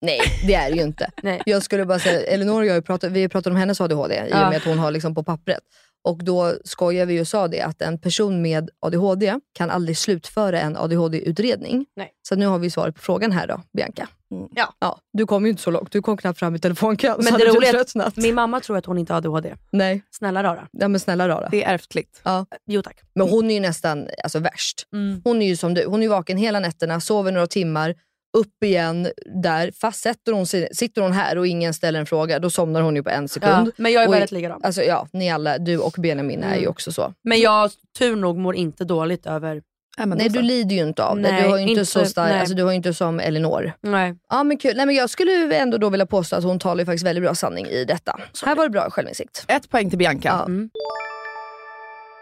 [0.00, 1.10] Nej, det är det ju inte.
[1.22, 1.42] Nej.
[1.46, 4.20] Jag skulle bara säga, Elinor och jag pratat, vi har pratat om hennes ADHD i
[4.32, 4.48] och Ja.
[4.50, 5.60] med att hon har liksom på pappret.
[6.06, 10.60] Och då skojade vi och sa det att en person med ADHD kan aldrig slutföra
[10.60, 11.86] en ADHD-utredning.
[12.28, 14.08] Så nu har vi svaret på frågan här då, Bianca.
[14.30, 14.48] Mm.
[14.54, 14.74] Ja.
[14.78, 14.98] ja.
[15.12, 17.16] Du kom ju inte så långt, du kom knappt fram i telefonkön.
[17.18, 18.16] Men det roliga är att.
[18.16, 19.54] Min mamma tror att hon inte har ADHD.
[19.70, 20.68] Nej, Snälla rara.
[20.72, 21.48] ja, men snälla rara.
[21.48, 22.22] Det är ärftligt.
[22.66, 23.00] Jo tack.
[23.14, 24.86] Men hon är ju nästan alltså, värst.
[24.92, 25.20] Mm.
[25.24, 27.94] Hon är ju som du, hon är vaken hela nätterna, sover några timmar,
[28.36, 29.08] upp igen
[29.42, 29.70] där.
[29.80, 32.96] Fast sätter hon, sig- sitter hon här och ingen ställer en fråga, då somnar hon
[32.96, 33.66] ju på en sekund.
[33.68, 34.60] Ja, men jag är Och väldigt likadan.
[34.64, 36.60] Alltså ja, ni alla, du och Benjamin är Mm.
[36.60, 37.12] ju också så.
[37.24, 39.62] Men jag tur nog mår inte dåligt över...
[39.98, 41.22] Nej, Nej du lider ju inte av det.
[41.22, 42.40] Nej, Du har ju inte, inte- så stark, nej.
[42.40, 43.72] alltså, du har ju inte som Elinor.
[43.80, 44.14] Nej.
[44.30, 44.76] Ja men kul.
[44.76, 47.24] Nej, men jag skulle ju ändå då vilja påstå att hon talar ju faktiskt väldigt
[47.24, 48.20] bra sanning i detta.
[48.44, 49.44] Här var det bra självinsikt.
[49.48, 50.28] Ett poäng till Bianca.
[50.28, 50.44] Ja.
[50.44, 50.70] Mm.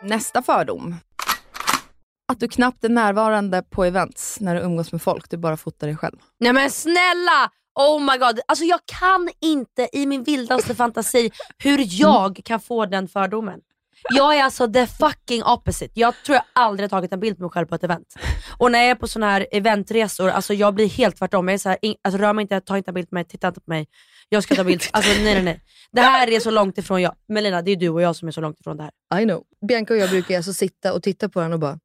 [0.03, 0.97] Nästa fördom.
[2.29, 5.31] Att du knappt är närvarande på events när du umgås med folk.
[5.31, 6.17] Du bara fotar dig själv.
[6.41, 7.51] Nej men snälla!
[7.75, 8.41] Oh my god.
[8.49, 13.61] Alltså jag kan inte i min vildaste fantasi hur jag kan få den fördomen.
[14.15, 16.01] Jag är alltså the fucking opposite.
[16.01, 18.15] Jag tror jag aldrig har tagit en bild på mig själv på ett event.
[18.59, 21.49] Och när jag är på såna här eventresor, alltså jag blir helt tvärtom.
[21.49, 23.25] Jag är så här, in, alltså rör mig inte, ta inte en bild på mig,
[23.25, 23.87] titta inte på mig.
[24.29, 24.83] Jag ska ta bild.
[24.93, 25.61] Alltså nej nej nej.
[25.93, 27.15] Det här är så långt ifrån jag.
[27.29, 29.21] Melina, det är du och jag som är så långt ifrån det här.
[29.21, 29.43] I know.
[29.69, 31.79] Bianca och jag brukar alltså sitta och titta på varandra och bara,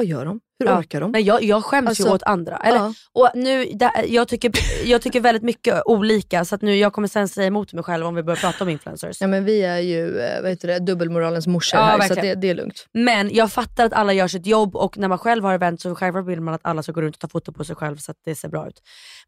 [0.00, 0.40] vad gör de?
[0.58, 0.78] Hur Ja.
[0.78, 1.10] orkar de?
[1.12, 2.56] Nej, jag, jag skäms Alltså, ju åt andra.
[2.56, 2.92] Eller, Ja.
[3.12, 4.52] och nu, det, jag, tycker,
[4.84, 8.06] jag tycker väldigt mycket olika, så att nu, jag kommer sen säga emot mig själv
[8.06, 9.20] om vi börjar prata om influencers.
[9.20, 12.40] Ja, men vi är ju eh, vad heter det, dubbelmoralens morsor Ja, här, så verkligen.
[12.40, 12.86] det, det är lugnt.
[12.92, 15.94] Men jag fattar att alla gör sitt jobb och när man själv har event så
[15.94, 18.10] självklart vill man att alla ska gå runt och ta foto på sig själv så
[18.10, 18.82] att det ser bra ut.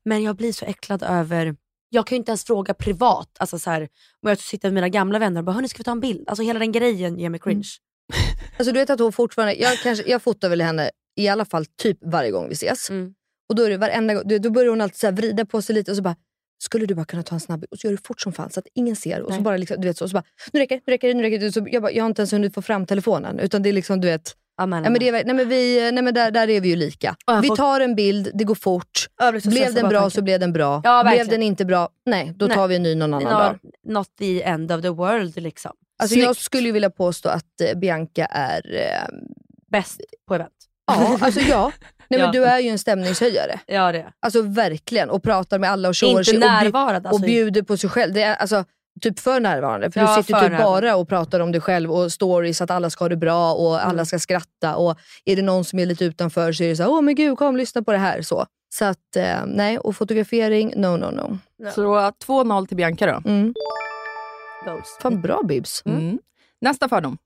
[0.04, 1.56] Men jag blir så äcklad över,
[1.88, 3.80] jag kan ju inte ens fråga privat, alltså så här,
[4.22, 6.28] om jag sitter med mina gamla vänner och bara “hörni ska vi ta en bild?”
[6.28, 7.62] Alltså hela den grejen ger mig cringe.
[8.58, 11.66] Alltså du vet att hon fortfarande, jag, kanske, jag fotar väl henne i alla fall
[11.66, 12.90] typ varje gång vi ses.
[12.90, 13.14] Mm.
[13.48, 15.90] Och då är det varenda gång, då börjar hon alltid så vrida på sig lite
[15.90, 16.16] och så bara
[16.62, 18.60] skulle du bara kunna ta en snabb och så gör du fort som fan så
[18.60, 19.20] att ingen ser.
[19.20, 19.42] Och så Nej.
[19.42, 21.38] bara liksom, du vet så, så bara, nu räcker det, nu räcker det, nu räcker
[21.38, 21.52] det.
[21.52, 23.38] Så jag, bara, jag har inte ens hunnit få fram telefonen.
[23.38, 25.90] Utan det är liksom, du vet, Ja, men, ja, men det är, nej, men vi,
[25.92, 27.16] nej, men där, där är vi ju lika.
[27.42, 29.06] Vi tar en bild, det går fort.
[29.42, 30.10] Så Blev den bra tanken.
[30.10, 30.80] så blev den bra.
[30.84, 32.56] Ja, blev den inte bra, nej då Nej.
[32.56, 33.58] tar vi en ny någon annan dag.
[33.62, 35.72] No, not the end of the world liksom.
[36.02, 38.74] Alltså, jag skulle ju vilja påstå att eh, Bianca är...
[38.74, 39.18] Eh,
[39.70, 40.52] Bäst på event.
[40.86, 41.72] ja, alltså ja.
[42.08, 42.26] Nej, Ja.
[42.26, 43.60] men du är ju en stämningshöjare.
[43.66, 45.10] Ja det är Alltså verkligen.
[45.10, 47.08] Och pratar med alla och tjoar Inte sig och, bju- närvarande.
[47.08, 48.12] och Alltså, bjuder på sig själv.
[48.14, 48.64] Det är alltså
[49.00, 49.90] typ för närvarande.
[49.90, 50.88] För Ja, du sitter typ närvarande.
[50.88, 53.74] bara och pratar om dig själv och stories att alla ska ha det bra och
[53.80, 53.88] Mm.
[53.88, 54.76] alla ska skratta.
[54.76, 57.14] Och är det någon som är lite utanför så är det så här, åh men
[57.14, 58.22] gud kom lyssna på det här.
[58.22, 61.38] Så, så att eh, nej, och fotografering, no no no.
[61.74, 61.94] Så då
[62.26, 63.30] 2-0 till Bianca då.
[63.30, 63.54] Mm.
[64.64, 64.98] Goes.
[65.00, 65.82] Fan bra Bibs.
[65.86, 66.18] Mm.
[66.60, 67.18] Nästa fördom.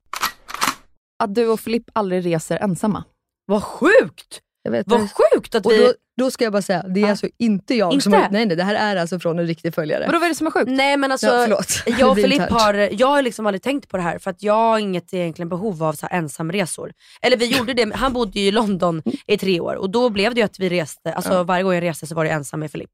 [1.18, 3.04] Att du och Filipp aldrig reser ensamma.
[3.46, 4.40] Vad sjukt!
[4.62, 5.78] Jag vet, Vad sjukt att och vi...
[5.78, 7.10] då, då ska jag bara säga, det är Ja.
[7.10, 8.24] alltså inte jag som Inte?
[8.24, 10.06] har Nej nej, det här är alltså från en riktig följare.
[10.06, 10.70] Vadå, vad är det som är sjukt?
[10.70, 11.82] Nej men alltså, ja, förlåt.
[11.86, 12.50] jag Det och blir internt.
[12.52, 15.48] har, jag har liksom aldrig tänkt på det här för att jag har inget egentligen
[15.48, 16.92] behov av så här ensamresor.
[17.22, 20.34] Eller vi gjorde det, han bodde ju i London i tre år och då blev
[20.34, 22.70] det ju att vi reste, alltså varje gång jag reste så var det ensam med
[22.70, 22.90] Filip.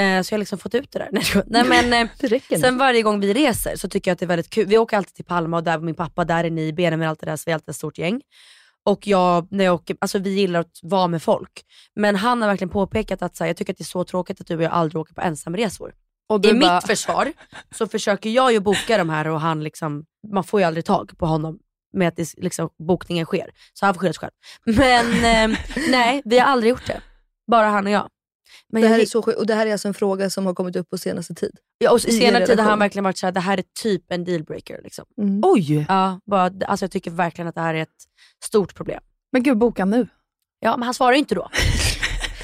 [0.00, 1.08] Eh, så jag har liksom fått ut det där.
[1.12, 1.24] Nej.
[1.46, 2.62] Nej men eh, Det räcker nu.
[2.62, 4.66] sen varje gång vi reser så tycker jag att det är väldigt kul.
[4.66, 7.20] Vi åker alltid till Palma och där var min pappa, där är ni, Benjamin allt
[7.20, 8.20] det där, så vi är alltid ett stort gäng.
[8.84, 11.62] Och jag, när jag åker, alltså vi gillar att vara med folk.
[11.96, 14.40] Men han har verkligen påpekat att så här, jag tycker att det är så tråkigt
[14.40, 15.92] att du och jag aldrig åker på ensamresor.
[16.28, 17.32] Och I bara, mitt försvar
[17.74, 21.18] så försöker jag ju boka de här och han liksom, man får ju aldrig tag
[21.18, 21.58] på honom
[21.92, 23.50] med att det, liksom, bokningen sker.
[23.72, 24.32] Så han får skylla sig själv.
[24.64, 25.06] Men
[25.52, 27.00] eh, nej, vi har aldrig gjort det.
[27.50, 28.08] Bara han och jag.
[28.72, 29.38] Men det här jag, är så sjukt.
[29.38, 31.56] Och det här är alltså en fråga som har kommit upp på senaste tid.
[31.78, 34.24] ja, och i senare tid har han verkligen varit såhär, det här är typ en
[34.24, 34.80] dealbreaker.
[34.84, 35.04] Liksom.
[35.20, 35.40] Mm.
[35.44, 35.86] Oj!
[35.88, 37.88] Ja, bara, alltså jag tycker verkligen att det här är ett
[38.44, 39.00] stort problem.
[39.32, 40.06] Men gud, boka nu.
[40.60, 41.48] Ja, men han svarar ju inte då.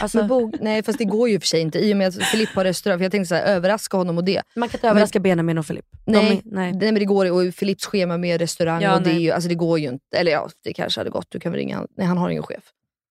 [0.01, 2.65] Alltså, nej fast det går ju för sig inte i och med att Filip har
[2.65, 2.99] restaurang.
[2.99, 4.43] För jag tänkte så här, överraska honom och det.
[4.57, 5.85] man kan inte överraska Benjamin och Filip.
[6.07, 6.73] De Nej, är- nej.
[6.73, 6.93] nej.
[6.93, 9.23] men det går och Filips schema med restaurang Ja, och det, är nej.
[9.23, 10.17] ju, alltså det går ju inte.
[10.17, 11.27] Eller ja, det kanske hade gått.
[11.29, 11.87] Du kan väl ringa han.
[11.97, 12.65] Nej han har ingen chef.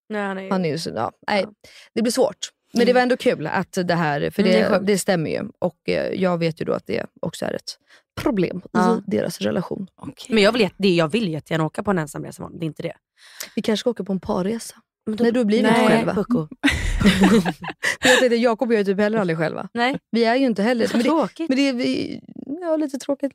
[0.09, 1.51] Nej, han är, Han är ju så, ja, nej, Ja.
[1.93, 2.37] Det blir svårt.
[2.73, 5.29] Men det var ändå kul att det här, för Mm, det är det, det stämmer
[5.29, 5.41] ju.
[5.59, 7.77] Och eh, jag vet ju då att det också är ett
[8.21, 8.97] problem Ja.
[8.97, 9.87] i deras relation.
[10.29, 12.93] Men jag vill, jag vill jättegärna åka på en ensamresa imorgon, det är inte det.
[13.55, 14.75] Vi kanske ska åka på en parresa.
[15.05, 16.13] Men då, Nej då blir vi inte själva.
[16.13, 16.47] Pucko.
[18.01, 19.69] Jag tänkte, Jakob och jag är typ heller aldrig själva.
[19.73, 20.87] Nej, Vi är ju inte heller.
[20.87, 21.49] så Men det, tråkigt.
[21.49, 22.19] men det är vi,
[22.61, 23.31] ja, lite tråkigt.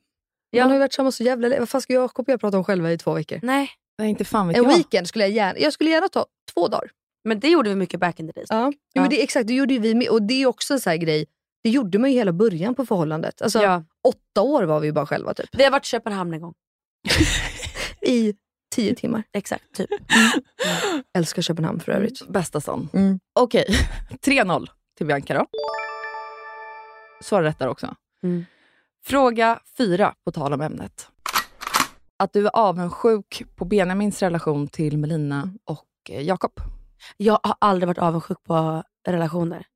[0.51, 0.63] Ja.
[0.65, 1.61] Man har ju varit samma så jävla länge.
[1.61, 3.41] Vad fan ska Jakob och jag prata om själva i två veckor?
[3.43, 4.77] Nej, Nej, inte fan vet En jag.
[4.77, 6.91] weekend skulle jag gärna, jag skulle gärna ta två dagar.
[7.25, 8.47] Men det gjorde vi mycket back in the days.
[8.51, 8.73] Ja.
[8.93, 9.01] Ja.
[9.01, 10.09] Men det, exakt, det gjorde vi med.
[10.09, 11.27] Och det är också en sån här grej,
[11.63, 13.43] det gjorde man ju hela början på förhållandet.
[13.43, 13.85] Alltså, Ja.
[14.09, 15.49] Åtta år var vi bara själva typ.
[15.53, 16.55] Vi har varit i Köpenhamn en gång.
[18.07, 18.35] I
[18.75, 19.23] tio timmar.
[19.33, 19.91] Exakt, typ.
[21.19, 22.29] Älskar Köpenhamn för övrigt.
[22.29, 22.89] Bästa sån.
[22.93, 23.21] Mm.
[23.41, 23.65] Okej,
[24.27, 25.47] 3-0 till Bianca då.
[27.23, 27.95] svarar rätt där också.
[28.25, 28.45] Mm.
[29.05, 31.09] Fråga fyra, på tal om ämnet.
[32.17, 36.53] Att du är avundsjuk på Benjamins relation till Melina och eh, Jakob.
[37.17, 39.67] Jag har aldrig varit avundsjuk på relationer.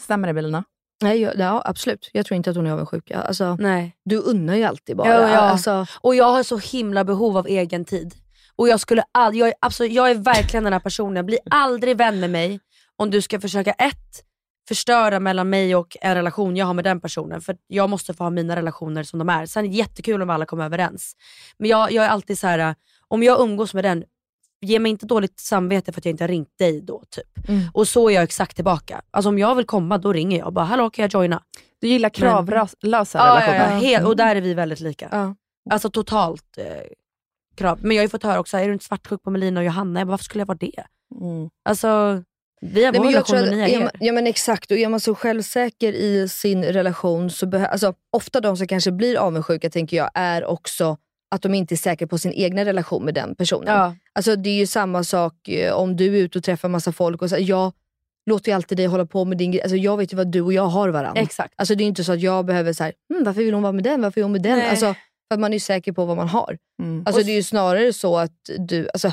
[0.00, 0.64] Stämmer det Melina?
[1.02, 2.10] Nej, jag, ja, absolut.
[2.12, 3.10] Jag tror inte att hon är avundsjuk.
[3.10, 3.96] Alltså, Nej.
[4.04, 5.08] du unnar ju alltid bara.
[5.08, 5.38] Ja, ja.
[5.38, 8.14] Alltså, Och jag har så himla behov av egen tid.
[8.56, 11.96] Och jag skulle all, jag, är, absolut, jag är verkligen den här personen, bli aldrig
[11.96, 12.60] vän med mig
[12.96, 14.24] om du ska försöka ett,
[14.68, 17.40] förstöra mellan mig och en relation jag har med den personen.
[17.40, 19.46] För jag måste få ha mina relationer som de är.
[19.46, 21.16] Sen är det jättekul om alla kommer överens.
[21.58, 22.74] Men jag, jag är alltid så här:
[23.08, 24.04] om jag umgås med den,
[24.60, 27.02] ge mig inte dåligt samvete för att jag inte har ringt dig då.
[27.10, 27.48] typ.
[27.48, 27.60] Mm.
[27.74, 29.02] Och så är jag exakt tillbaka.
[29.10, 30.52] Alltså om jag vill komma, då ringer jag.
[30.52, 31.42] Bara, Hallå kan jag joina?
[31.80, 33.54] Du gillar kravlösa Ja, relationer.
[33.70, 35.08] ja, ja, helt, och där är vi väldigt lika.
[35.12, 35.34] ja.
[35.70, 36.64] Alltså totalt eh,
[37.56, 37.78] krav.
[37.82, 40.00] Men jag har ju fått höra också, är du inte svartsjuk på Melina och Johanna?
[40.00, 40.84] Jag bara, varför skulle jag vara det?
[41.20, 41.48] Mm.
[41.64, 42.22] Alltså,
[42.60, 43.90] vi har Nej, vår men relation och ni har er.
[44.00, 48.40] ja men exakt, och är man så självsäker i sin relation så behöver, alltså ofta
[48.40, 50.96] de som kanske blir avundsjuka tänker jag är också
[51.30, 53.74] att de inte är säkra på sin egna relation med den personen.
[53.74, 53.94] Ja.
[54.12, 57.22] Alltså det är ju samma sak eh, om du är ute och träffar massa folk
[57.22, 57.72] och så, jag
[58.26, 59.62] låter ju alltid dig hålla på med din grej.
[59.62, 61.22] Alltså jag vet ju vad du och jag har varandra.
[61.22, 61.54] Exakt.
[61.56, 63.72] Alltså det är inte så att jag behöver så här, hm, varför vill hon vara
[63.72, 64.02] med den?
[64.02, 64.58] Varför är hon med den?
[64.58, 64.68] Nej.
[64.70, 64.86] Alltså,
[65.28, 66.58] för att man är ju säker på vad man har.
[66.82, 67.02] Mm.
[67.06, 69.12] Alltså Och- det är ju snarare så att du, alltså,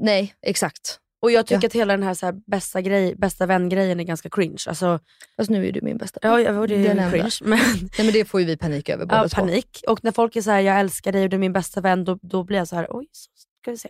[0.00, 0.98] nej exakt.
[1.22, 1.66] Och jag tycker Ja.
[1.66, 4.62] att hela den här, så här bästa, grej, bästa vän-grejen är ganska cringe.
[4.68, 4.98] Alltså,
[5.36, 7.30] Fast nu är du min bästa ja, jag- det är cringe.
[7.42, 7.58] Men,
[7.98, 9.36] Nej men det får ju vi panik över båda ja, två.
[9.40, 9.84] panik.
[9.88, 12.04] Och när folk är så här, jag älskar dig och du är min bästa vän,
[12.04, 13.30] då, då blir jag så här, oj, så
[13.62, 13.88] ska vi se.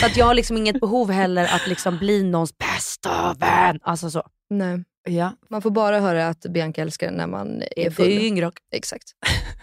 [0.00, 3.78] Så att jag har liksom inget behov heller att liksom bli någons bästa vän.
[3.82, 4.22] Alltså så.
[4.50, 4.84] Nej.
[5.08, 5.32] Ja.
[5.50, 8.06] Man får bara höra att Bianca älskar när man är Det är full.
[8.08, 9.04] ju yngre och Exakt.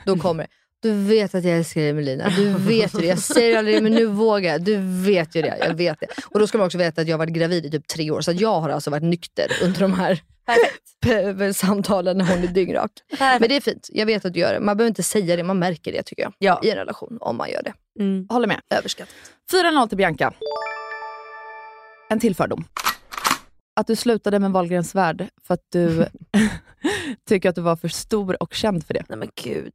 [0.05, 0.49] Då kommer det.
[0.85, 2.29] Du vet att jag älskar dig Melina.
[2.29, 3.05] Du vet ju det.
[3.07, 4.61] Jag säger aldrig det men nu vågar jag.
[4.61, 5.57] Du vet ju det.
[5.59, 6.07] Jag vet det.
[6.25, 8.21] Och då ska man också veta att jag har varit gravid i typ tre år.
[8.21, 12.91] Så att jag har alltså varit nykter under de här samtalen när hon är dyngrak.
[13.19, 13.89] Men det är fint.
[13.91, 14.59] Jag vet att du gör det.
[14.59, 15.43] Man behöver inte säga det.
[15.43, 16.33] Man märker det tycker jag.
[16.37, 16.61] Ja.
[16.63, 17.17] I en relation.
[17.21, 17.73] Om man gör det.
[17.99, 18.27] Mm.
[18.29, 18.61] Håller med.
[18.69, 19.15] Överskattat.
[19.51, 20.33] 4-0 till Bianca.
[22.09, 22.65] En till fördom.
[23.75, 26.05] Att du slutade med Wahlgrens värld för att du
[27.27, 29.03] tycker att du var för stor och känd för det.
[29.09, 29.73] Nej men gud.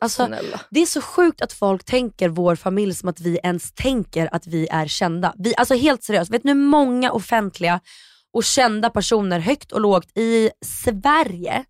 [0.00, 0.60] Alltså, Snälla.
[0.70, 4.46] Det är så sjukt att folk tänker vår familj som att vi ens tänker att
[4.46, 5.34] vi är kända.
[5.38, 7.80] Vi, alltså helt seriöst, vet ni hur många offentliga
[8.32, 11.64] och kända personer högt och lågt i Sverige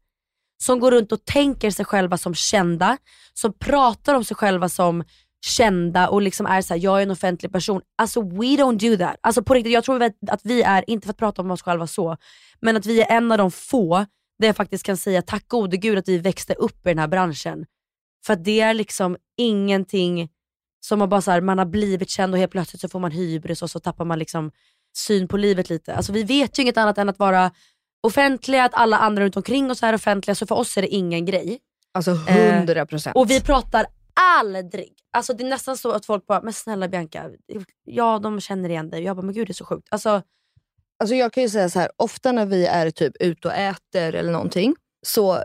[0.63, 2.97] som går runt och tänker sig själva som kända,
[3.35, 5.05] som pratar om sig själva som
[5.47, 7.81] kända och liksom är såhär, jag är en offentlig person.
[7.99, 9.17] Alltså we don't do that.
[9.21, 11.87] Alltså på riktigt, jag tror att vi är, inte för att prata om oss själva
[11.87, 12.17] så,
[12.61, 14.07] men att vi är en av de få
[14.39, 17.09] där jag faktiskt kan säga tack gode gud att vi växte upp i den här
[17.09, 17.67] branschen.
[18.27, 20.29] För det är liksom ingenting
[20.81, 23.11] som har bara så här, man har blivit känd och helt plötsligt så får man
[23.11, 24.51] hybris och så tappar man liksom
[24.97, 25.95] syn på livet lite.
[25.95, 27.51] Alltså vi vet ju inget annat än att vara
[28.03, 31.27] offentliga, att alla andra runt omkring oss är offentliga, så för oss är det ingen
[31.27, 31.59] grej.
[31.95, 33.17] Alltså Eh, 100 procent.
[33.17, 33.87] Och vi pratar
[34.41, 37.31] aldrig, alltså det är nästan så att folk bara, men snälla Bianca,
[37.85, 39.03] ja de känner igen dig.
[39.03, 39.89] Jag bara, men gud det är så sjukt.
[39.91, 40.23] Alltså,
[41.01, 44.15] Alltså jag kan ju säga så här, ofta när vi är typ ute och äter
[44.15, 44.75] eller någonting
[45.07, 45.43] så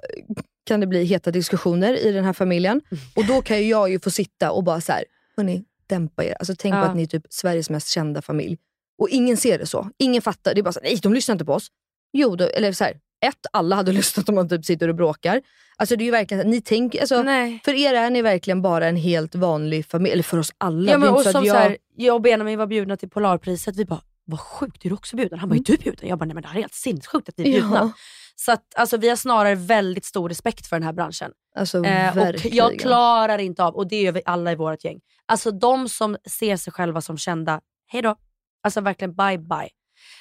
[0.66, 2.82] kan det bli heta diskussioner i den här familjen.
[2.92, 3.04] Mm.
[3.16, 5.04] Och då kan jag ju få sitta och bara så här,
[5.38, 6.36] hörni, dämpa er.
[6.40, 6.84] Alltså tänk på Ja.
[6.84, 8.58] att ni är typ Sveriges mest kända familj.
[8.98, 9.90] Och ingen ser det så.
[9.98, 10.54] Ingen fattar.
[10.54, 11.68] Det är bara så här, nej de lyssnar inte på oss.
[12.14, 12.94] Jo, då, eller så här,
[13.26, 15.42] ett, alla hade lyssnat om man typ sitter och bråkar.
[15.78, 17.60] Alltså det är ju verkligen, ni tänker, alltså, nej.
[17.66, 20.14] för er är ni verkligen bara en helt vanlig familj.
[20.14, 20.92] Eller för oss alla.
[20.92, 21.56] Ja, men, och så som jag...
[21.56, 24.96] så här, jag och Benjamin var bjudna till Polarpriset, vi bara, vad sjukt, är du
[24.96, 25.40] också bjuden?
[25.40, 26.10] Han bara, är du bjuden?
[26.10, 27.76] Jag bara, nej men det här är helt sinnessjukt att vi är bjudna.
[27.76, 27.92] Ja.
[28.36, 31.32] Så att, alltså, vi har snarare väldigt stor respekt för den här branschen.
[31.58, 35.00] alltså, Eh, och jag klarar inte av, och det gör vi alla i vårt gäng,
[35.26, 38.16] alltså de som ser sig själva som kända, hej då.
[38.64, 39.70] Alltså verkligen bye bye.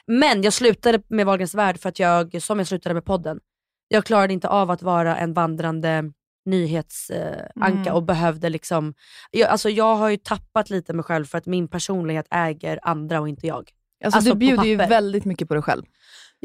[0.07, 3.41] Men jag slutade med Wahlgrens värld för att jag, som jag slutade med podden,
[3.89, 6.13] jag klarade inte av att vara en vandrande
[6.47, 7.21] nyhetsanka
[7.61, 7.95] eh, Mm.
[7.95, 8.95] och behövde liksom,
[9.31, 13.21] jag, alltså jag har ju tappat lite mig själv för att min personlighet äger andra
[13.21, 13.71] och inte jag.
[14.05, 15.83] Alltså, Alltså, du bjuder ju väldigt mycket på dig själv.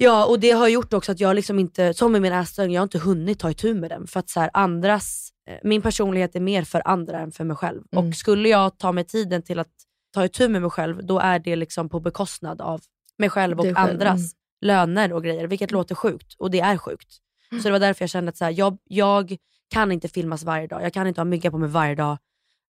[0.01, 2.81] Ja och det har gjort också att jag liksom inte, som med min ätstörning, jag
[2.81, 4.07] har inte hunnit ta itu med den.
[4.07, 7.57] För att så här, andras, eh, min personlighet är mer för andra än för mig
[7.57, 7.81] själv.
[7.91, 8.07] Mm.
[8.07, 9.71] Och skulle jag ta mig tiden till att
[10.13, 12.81] ta itu med mig själv, då är det liksom på bekostnad av
[13.17, 14.29] mig själv och själv, andras mm.
[14.61, 15.47] löner och grejer.
[15.47, 17.17] Vilket låter sjukt, och det är sjukt.
[17.49, 19.37] Så det var därför jag kände att så här, jag, jag
[19.69, 22.17] kan inte filmas varje dag, jag kan inte ha mygga på mig varje dag.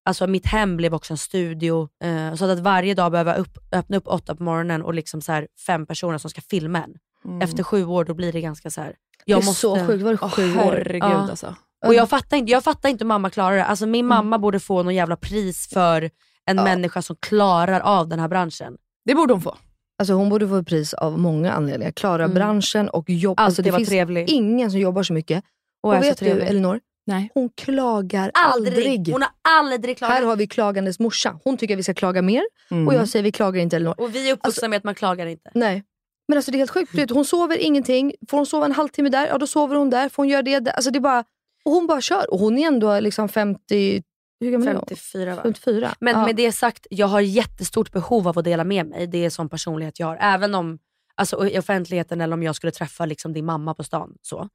[0.04, 1.88] Alltså mitt hem blev också en studio.
[2.04, 5.32] Eh, så att varje dag behöva upp, öppna upp åtta på morgonen och liksom så
[5.32, 6.94] här, fem personer som ska filma en.
[7.24, 7.42] Mm.
[7.42, 8.88] Efter sju år då blir det ganska så här.
[8.88, 10.58] det Jag är måste, så sjukt, var det sju år?
[10.62, 11.30] herregud Ja.
[11.30, 11.54] alltså.
[11.86, 13.64] Och jag fattar, inte, jag fattar inte hur mamma klarar det.
[13.64, 16.10] Alltså min mamma borde få någon jävla pris för
[16.46, 16.64] en Ja.
[16.64, 18.76] människa som klarar av den här branschen.
[19.04, 19.56] Det borde hon få.
[19.98, 21.92] Alltså hon borde få pris av många anledningar.
[21.92, 22.34] Klara Mm.
[22.34, 23.40] branschen och jobb.
[23.40, 24.30] Alltid Alltså det finns trevlig.
[24.30, 25.44] ingen som jobbar så mycket
[25.82, 26.26] Och, Och vet du.
[26.26, 26.80] Elinor?
[27.06, 27.30] Nej.
[27.34, 28.74] Hon klagar aldrig.
[28.74, 29.12] aldrig.
[29.12, 30.16] Hon har aldrig klagat.
[30.16, 31.38] Här har vi klagandes morsa.
[31.44, 32.88] Hon tycker att vi ska klaga mer Mm.
[32.88, 33.94] och jag säger vi klagar inte Elinor.
[34.00, 35.50] Och vi är uppvuxna med att man klagar inte.
[35.54, 35.84] Nej.
[36.30, 37.10] Men alltså det är helt sjukt.
[37.10, 38.12] Hon sover ingenting.
[38.28, 40.08] Får hon sova en halvtimme där, ja då sover hon där.
[40.08, 40.72] Får hon göra det där.
[40.72, 41.24] Alltså det är bara,
[41.64, 42.30] och hon bara kör.
[42.30, 44.02] Och hon är ändå liksom 50...
[44.40, 44.84] Hur gammal är hon?
[44.88, 45.42] 54 va?
[45.42, 45.94] 54.
[46.00, 46.26] Men ja.
[46.26, 49.06] med det sagt, jag har jättestort behov av att dela med mig.
[49.06, 50.16] Det är sån personlighet jag har.
[50.20, 50.78] Även om
[51.14, 54.16] alltså, i offentligheten eller om jag skulle träffa liksom, din mamma på stan.
[54.22, 54.48] Så.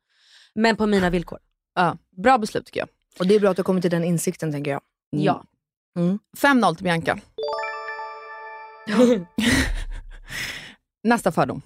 [0.54, 1.40] Men på mina villkor.
[1.76, 2.90] Ja, bra beslut tycker jag.
[3.20, 4.82] Och det är bra att du har kommit till den insikten tänker jag.
[5.10, 5.44] Ja.
[5.98, 6.20] Mm.
[6.38, 7.20] 5-0 till Bianca.
[11.06, 11.62] Nästa fördom.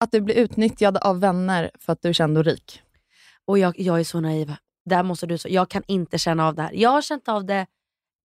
[0.00, 2.82] Att du blir utnyttjad av vänner för att du är känd och rik.
[3.44, 4.54] Och jag, jag är så naiv.
[4.90, 6.72] Där måste du, så- jag kan inte känna av det här.
[6.74, 7.66] Jag har känt av det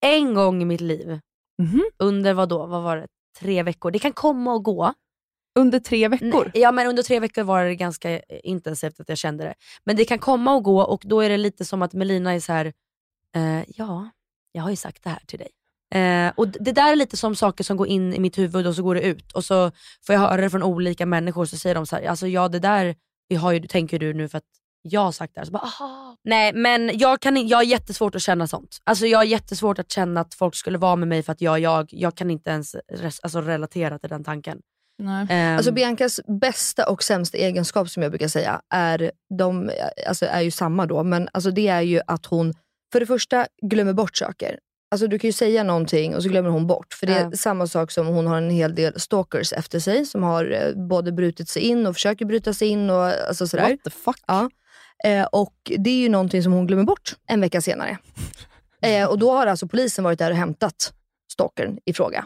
[0.06, 1.20] en gång i mitt liv.
[1.62, 1.82] Mhm.
[2.00, 2.66] Under vad då?
[2.66, 3.08] Vad var det?
[3.40, 3.92] Tre veckor.
[3.92, 4.94] Det kan komma och gå.
[5.60, 6.52] Under tre veckor.
[6.54, 9.54] Ja men under tre veckor var det ganska intensivt att jag kände det.
[9.84, 12.40] Men det kan komma och gå och då är det lite som att Melina är
[12.40, 12.74] så här.
[13.36, 14.10] Eh, ja,
[14.52, 15.50] jag har ju sagt det här till dig.
[15.96, 18.76] Eh, och Det där är lite som saker som går in i mitt huvud och
[18.76, 19.32] så går det ut.
[19.32, 19.72] Och så
[20.06, 22.60] får jag höra det från olika människor så säger de så här, alltså ja det
[22.60, 22.96] där
[23.30, 24.44] vi har ju, tänker du nu för att
[24.82, 25.46] jag har sagt det här.
[25.46, 26.18] Så bara, aha.
[26.24, 28.78] Nej men jag, kan, jag har jättesvårt att känna sånt.
[28.84, 31.60] Alltså jag har jättesvårt att känna att folk skulle vara med mig för att jag
[31.60, 31.90] jag.
[31.94, 34.58] Jag kan inte ens res, alltså, relatera till den tanken.
[35.00, 35.28] Nej.
[35.30, 39.72] Ehm, Alltså Biancas bästa och sämsta egenskap som jag brukar säga är, de,
[40.08, 42.54] alltså är ju samma då, men alltså det är ju att hon
[42.92, 44.60] för det första glömmer bort saker.
[44.92, 46.94] Alltså du kan ju säga någonting och så glömmer hon bort.
[46.94, 47.32] För det är Ja.
[47.38, 51.12] samma sak som hon har en hel del stalkers efter sig som har eh, både
[51.12, 53.70] brutit sig in och försöker bryta sig in och alltså sådär.
[53.70, 54.18] What the fuck?
[54.28, 54.50] Ja.
[55.04, 57.98] Eh, och det är ju någonting som hon glömmer bort en vecka senare.
[58.84, 60.94] Eh, och då har alltså polisen varit där och hämtat
[61.32, 62.26] stalkern i fråga.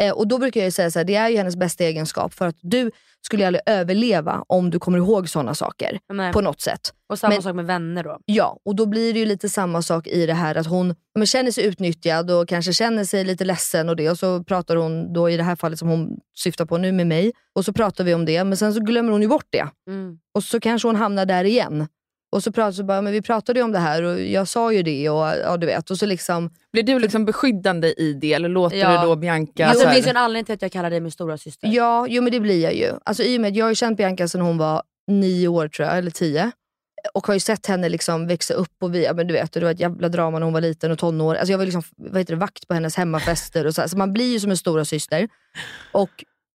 [0.00, 2.46] Eh, och då brukar jag säga så här, det är ju hennes bästa egenskap för
[2.46, 2.90] att du
[3.22, 6.32] skulle aldrig överleva om du kommer ihåg sådana saker nej.
[6.32, 6.80] på något sätt.
[7.08, 8.18] Och samma Men- sak med vänner då.
[8.24, 11.26] Ja, och då blir det ju lite samma sak i det här att hon men
[11.26, 14.10] känner sig utnyttjad och kanske känner sig lite ledsen och det.
[14.10, 17.06] Och så pratar hon då i det här fallet som hon syftar på nu med
[17.06, 17.32] mig.
[17.54, 19.68] Och så pratar vi om det, men sen så glömmer hon ju bort det.
[19.88, 20.18] Mm.
[20.34, 21.86] Och så kanske hon hamnar där igen.
[22.32, 24.72] Och så pratar så bara, men vi pratade ju om det här och jag sa
[24.72, 25.90] ju det och ja du vet.
[25.90, 29.00] Och så liksom, Blir du liksom beskyddande i det eller låter Ja.
[29.02, 29.66] du då Bianca...
[29.66, 31.68] Alltså, så det finns ju en anledning till att jag kallar dig min stora syster.
[31.68, 32.92] ja, jo men det blir jag ju.
[33.04, 35.88] Alltså i och med jag har ju känt Bianca sedan hon var nio år tror
[35.88, 36.50] jag, eller tio.
[37.14, 39.60] Och har ju sett henne liksom växa upp och vi, ja, men du vet, det
[39.60, 41.34] var ett jävla drama när hon var liten och tonår.
[41.34, 44.12] Alltså jag var liksom, vad heter det, vakt på hennes hemmafester och så, så man
[44.12, 45.28] blir ju som en stora syster.
[45.92, 46.10] Och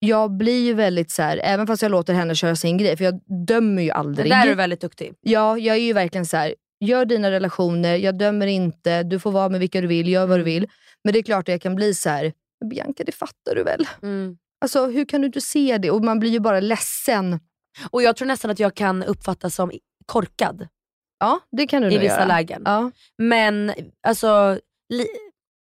[0.02, 3.04] jag blir ju väldigt så här, även fast jag låter henne köra sin grej, för
[3.04, 4.30] jag dömer ju aldrig.
[4.30, 5.14] där är du väldigt duktig.
[5.20, 6.54] Ja, jag är ju verkligen så här.
[6.84, 10.38] gör dina relationer, jag dömer inte, du får vara med vilka du vill, gör vad
[10.38, 10.66] du vill.
[11.04, 12.32] Men det är klart att jag kan bli så här.
[12.60, 13.86] "Men Bianca det fattar du väl?
[14.02, 14.36] Mm.
[14.60, 15.90] Alltså hur kan du inte se det?
[15.90, 17.40] Och man blir ju bara ledsen.
[17.90, 19.70] Och jag tror nästan att jag kan uppfattas som
[20.06, 20.68] korkad
[21.20, 22.24] Ja, det kan du i vissa göra.
[22.26, 22.62] lägen.
[22.64, 22.90] Ja.
[23.18, 23.72] Men
[24.06, 24.58] alltså,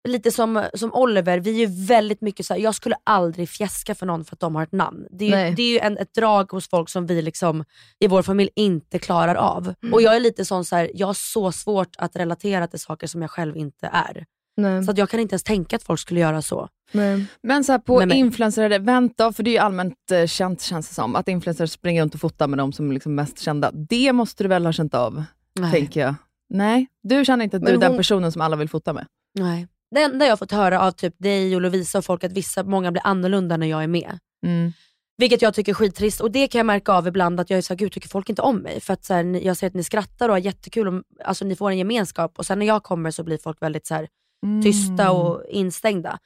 [0.06, 3.94] lite som, som Oliver, vi är ju väldigt mycket så här, jag skulle aldrig fjäska
[3.94, 5.06] för någon för att de har ett namn.
[5.10, 5.48] Det är Nej.
[5.50, 7.64] ju, det är ju en, ett drag hos folk som vi liksom,
[7.98, 9.74] i vår familj inte klarar av.
[9.82, 9.94] Mm.
[9.94, 13.06] Och jag är lite sån så här, jag har så svårt att relatera till saker
[13.06, 14.24] som jag själv inte är.
[14.56, 14.84] Nej.
[14.84, 16.68] Så att jag kan inte ens tänka att folk skulle göra så.
[16.92, 17.26] Nej.
[17.42, 20.94] Men så här, på influencer-event då, för det är ju allmänt eh, känt känns det
[20.94, 23.70] som, att influencers springer runt och fotar med de som är liksom mest kända.
[23.72, 25.24] Det måste du väl ha känt av,
[25.58, 25.70] Nej.
[25.72, 26.14] tänker jag.
[26.48, 28.92] Nej, du känner inte att du Men är den hon- personen som alla vill fota
[28.92, 29.06] med?
[29.38, 29.66] Nej.
[29.90, 32.62] Det enda jag har fått höra av typ dig och Lovisa och folk, att vissa,
[32.62, 34.18] många blir annorlunda när jag är med.
[34.46, 34.72] Mm.
[35.18, 37.62] Vilket jag tycker är skittrist och det kan jag märka av ibland att jag är
[37.62, 38.80] såhär, gud tycker folk inte om mig?
[38.80, 41.56] För att så här, jag ser att ni skrattar och har jättekul, och, alltså ni
[41.56, 44.08] får en gemenskap och sen när jag kommer så blir folk väldigt så här,
[44.62, 45.16] tysta Mm.
[45.16, 46.18] och instängda.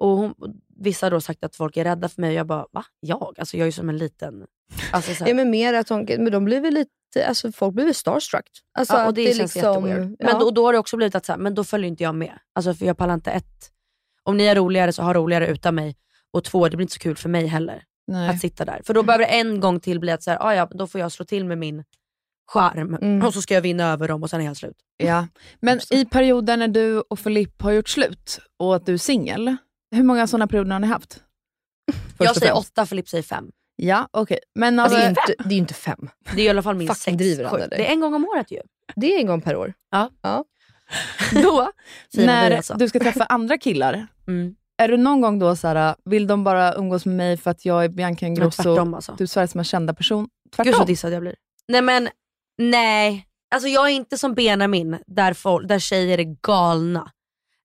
[0.00, 0.34] Och hon,
[0.76, 2.84] vissa har då sagt att folk är rädda för mig och jag bara, va?
[3.00, 3.34] Jag?
[3.38, 4.46] Alltså jag är ju som en liten...
[4.92, 7.74] Alltså, så här, Ja, men mer att de, men de blir väl lite, alltså folk
[7.74, 8.48] blir väl starstruck.
[8.78, 10.00] Alltså, ja, och att det, känns jätteweird.
[10.00, 10.38] Men ja.
[10.38, 12.38] då, då har det också blivit att så här, men då följer inte jag med.
[12.54, 13.70] Alltså för jag pallar inte ett,
[14.22, 15.96] om ni är roligare så ha roligare utan mig.
[16.32, 18.28] Och två, det blir inte så kul för mig heller Nej.
[18.28, 18.80] att sitta där.
[18.84, 21.00] För då behöver det en gång till bli att så här, ah, ja, då får
[21.00, 21.84] jag slå till med min
[22.52, 23.26] charm Mm.
[23.26, 24.76] och så ska jag vinna över dem och sen är jag slut.
[24.96, 25.26] Ja.
[25.60, 29.56] Men i perioden när du och Filip har gjort slut och att du är singel,
[29.96, 31.22] hur många sådana perioder har ni haft?
[32.18, 33.50] Jag säger åtta, Filip säger fem.
[33.76, 34.38] Ja, okej.
[34.54, 36.08] Men det, alltså, är ju inte, det är ju inte fem.
[36.34, 37.62] Det är i alla fall minst Fucking sex, driver han, sju.
[37.62, 37.76] eller?
[37.76, 38.60] Det är en gång om året ju.
[38.96, 39.72] Det är en gång per år.
[41.42, 41.70] då,
[42.14, 42.74] Fina när vi alltså.
[42.74, 44.54] du ska träffa andra killar, Mm.
[44.78, 47.64] är du någon gång då så här, vill de bara umgås med mig för att
[47.64, 49.14] jag är Bianca Men Ingrosso, tvärtom alltså.
[49.18, 50.24] du är Sveriges mest kända person?
[50.24, 50.86] Gud så Tvärtom?
[50.86, 51.34] dissad jag blir.
[51.68, 52.08] Nej men,
[52.58, 53.26] nej.
[53.54, 57.10] Alltså jag är inte som Benjamin där, folk, där tjejer är galna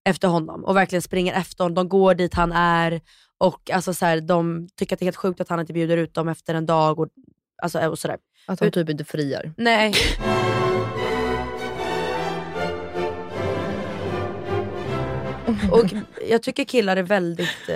[0.05, 1.75] efter honom och verkligen springer efter honom.
[1.75, 3.01] De går dit han är
[3.37, 5.97] och alltså så här, de tycker att det är helt sjukt att han inte bjuder
[5.97, 6.99] ut dem efter en dag.
[6.99, 7.07] Och,
[7.63, 8.17] alltså, och sådär.
[8.45, 9.53] Att han typ inte friar.
[9.57, 9.93] Nej.
[15.71, 15.85] och
[16.29, 17.69] jag tycker killar är väldigt...
[17.69, 17.75] Eh,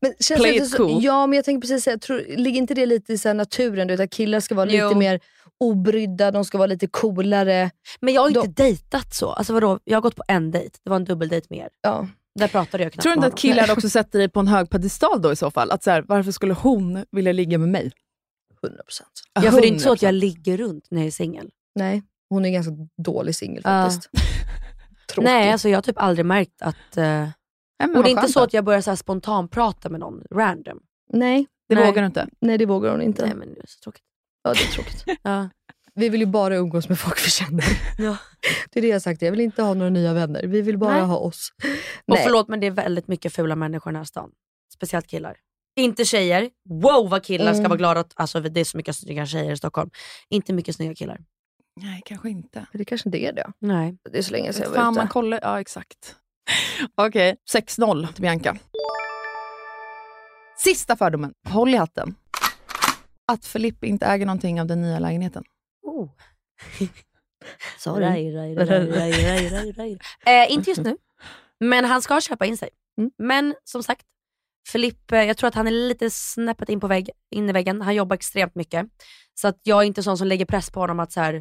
[0.00, 1.04] men känns play it så, cool.
[1.04, 1.98] Ja, men jag tänker precis säga,
[2.36, 3.88] ligger inte det lite i så naturen?
[3.88, 4.88] Du, att killar ska vara jo.
[4.88, 5.20] lite mer
[5.64, 7.70] obrydda, de ska vara lite coolare.
[8.00, 9.30] men jag har inte De- dejtat så.
[9.30, 9.80] Alltså vadå?
[9.84, 10.78] Jag har gått på en dejt.
[10.84, 11.68] Det var en dubbeldejt med er.
[11.82, 12.08] Ja.
[12.38, 14.70] Där pratade jag knappt Tror du inte att killar också sätter dig på en hög
[14.70, 15.70] pedestal då i så fall?
[15.70, 17.92] Att så här, varför skulle hon vilja ligga med mig?
[18.62, 18.72] 100%.
[19.34, 20.18] Ja, för det är inte så att jag 100%.
[20.20, 21.50] ligger runt när jag är singel.
[21.74, 22.72] Nej, hon är ganska
[23.04, 24.10] dålig singel faktiskt.
[25.12, 25.24] Tråkig.
[25.30, 26.96] Nej, alltså jag har typ aldrig märkt att...
[26.96, 27.28] Eh,
[27.78, 28.44] Nej, och det är inte så då.
[28.44, 30.78] att jag börjar så här spontant prata med någon random.
[31.12, 31.86] nej, Det Nej.
[31.86, 32.28] vågar du inte?
[32.40, 33.26] nej, det vågar hon inte.
[33.26, 34.02] Nej men det är så tråkigt.
[34.44, 35.04] Ja, det är tråkigt.
[35.22, 35.48] Ja.
[35.94, 37.64] Vi vill ju bara umgås med folk vi känner.
[37.98, 38.16] Ja.
[38.70, 40.42] Det är det jag har sagt, jag vill inte ha några nya vänner.
[40.46, 41.02] Vi vill bara Nej.
[41.02, 41.48] ha oss.
[41.62, 42.20] Och Nej.
[42.24, 44.30] förlåt men det är väldigt mycket fula människor i den här stan.
[44.74, 45.36] Speciellt killar.
[45.76, 46.50] Inte tjejer.
[46.68, 47.68] Wow vad killar ska Mm.
[47.68, 49.90] vara glada att alltså, det är så mycket snygga tjejer i Stockholm.
[50.30, 51.20] Inte mycket snygga killar.
[51.80, 52.66] Nej, kanske inte.
[52.72, 53.52] Det kanske inte är det.
[53.58, 53.96] Nej.
[54.10, 55.00] Det är så länge sedan jag var Fan, ute.
[55.00, 55.38] man kollar.
[55.42, 56.16] Ja, exakt.
[56.94, 58.56] Okej, 6-0 till Bianca.
[60.58, 61.32] Sista fördomen.
[61.48, 62.14] Håll i hatten.
[63.32, 65.44] Att Filippa inte äger någonting av den nya lägenheten.
[65.82, 66.08] Oh.
[67.78, 68.04] Sorry.
[70.26, 70.96] Eh, inte just nu,
[71.60, 72.68] men han ska köpa in sig.
[72.98, 73.10] Mm.
[73.18, 74.06] Men som sagt,
[74.68, 77.82] Filip, eh, jag tror att han är lite snäppet in, på vägg, in i väggen.
[77.82, 78.86] Han jobbar extremt mycket.
[79.34, 81.34] Så att jag är inte sån som lägger press på honom att så här,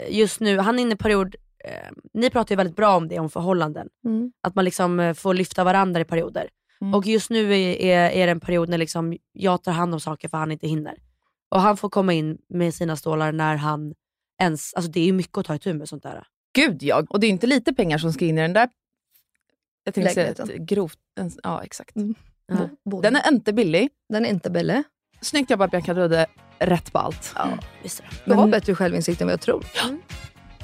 [0.00, 2.96] eh, just nu, han är inne i en period, eh, ni pratar ju väldigt bra
[2.96, 3.88] om det, om förhållanden.
[4.04, 4.32] Mm.
[4.42, 6.48] Att man liksom eh, får lyfta varandra i perioder.
[6.80, 6.94] Mm.
[6.94, 10.00] Och just nu är, är, är det en period när liksom jag tar hand om
[10.00, 10.94] saker för han inte hinner.
[11.56, 13.94] Och han får komma in med sina stålar när han
[14.42, 16.26] ens, alltså det är ju mycket att ta itu med sånt där.
[16.54, 18.68] Gud ja, och det är inte lite pengar som ska in i den där
[19.84, 20.66] jag tänkte säga ett Lägenheten.
[20.66, 20.98] grovt...
[21.20, 21.96] En, ja, exakt.
[21.96, 22.14] Mm.
[22.46, 22.68] Ja.
[23.02, 23.88] Den är inte billig.
[24.08, 24.82] Den är inte Belle.
[25.20, 26.26] Snyggt jobbat Bianca, du hade
[26.58, 27.32] rätt på allt.
[27.36, 28.30] Ja, visst är det.
[28.30, 29.64] Du har bättre självinsikt än vad jag tror.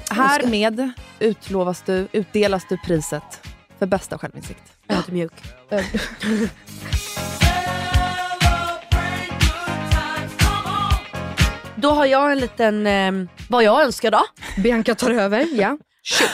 [0.09, 3.47] Härmed utlovas du, utdelas du priset
[3.79, 4.73] för bästa självinsikt.
[4.87, 5.33] Ödmjuk.
[11.83, 13.11] Då har jag en liten, eh,
[13.49, 14.21] vad jag önskar då.
[14.63, 15.77] Bianca tar över, ja.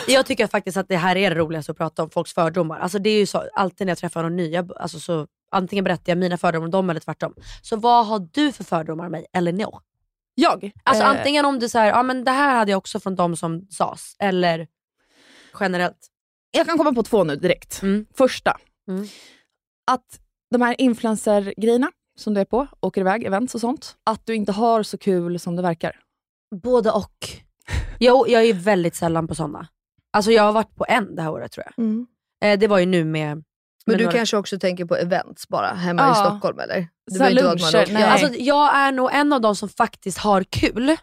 [0.07, 2.79] Jag tycker faktiskt att det här är det roligaste att prata om, folks fördomar.
[2.79, 5.83] Alltså det är ju så, alltid när jag träffar någon ny, jag, alltså så, antingen
[5.83, 7.33] berättar jag mina fördomar om dem eller tvärtom.
[7.61, 9.81] Så vad har du för fördomar om mig, eller no?
[10.35, 10.71] Jag?
[10.83, 13.35] Alltså eh, antingen om du säger, ja men det här hade jag också från de
[13.35, 14.67] som sas, eller
[15.59, 16.07] generellt.
[16.51, 17.81] Jag kan komma på två nu direkt.
[17.81, 18.05] Mm.
[18.17, 18.57] Första.
[18.87, 19.07] Mm.
[19.91, 20.19] Att
[20.51, 23.95] de här influencer-grejerna som du är på, åker iväg, events och sånt.
[24.03, 25.95] Att du inte har så kul som det verkar.
[26.63, 27.13] Både och.
[27.99, 29.67] Jo, jag är väldigt sällan på sådana.
[30.13, 31.85] Alltså jag har varit på en det här året tror jag.
[31.85, 32.07] Mm.
[32.45, 33.43] Eh, det var ju nu med...
[33.85, 36.11] Men du några- kanske också tänker på events bara, hemma Ja.
[36.11, 36.87] i Stockholm eller?
[37.11, 38.03] Det Så luncher, nej.
[38.03, 40.95] Alltså, jag är nog en av de som faktiskt har kul.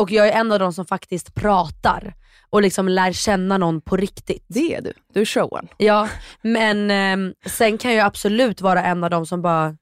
[0.00, 2.14] Och jag är en av de som faktiskt pratar
[2.50, 4.44] och liksom lär känna någon på riktigt.
[4.48, 4.92] Det är du.
[5.12, 5.68] Du är showen.
[5.76, 6.08] Ja,
[6.42, 9.76] men ehm, sen kan jag absolut vara en av de som bara,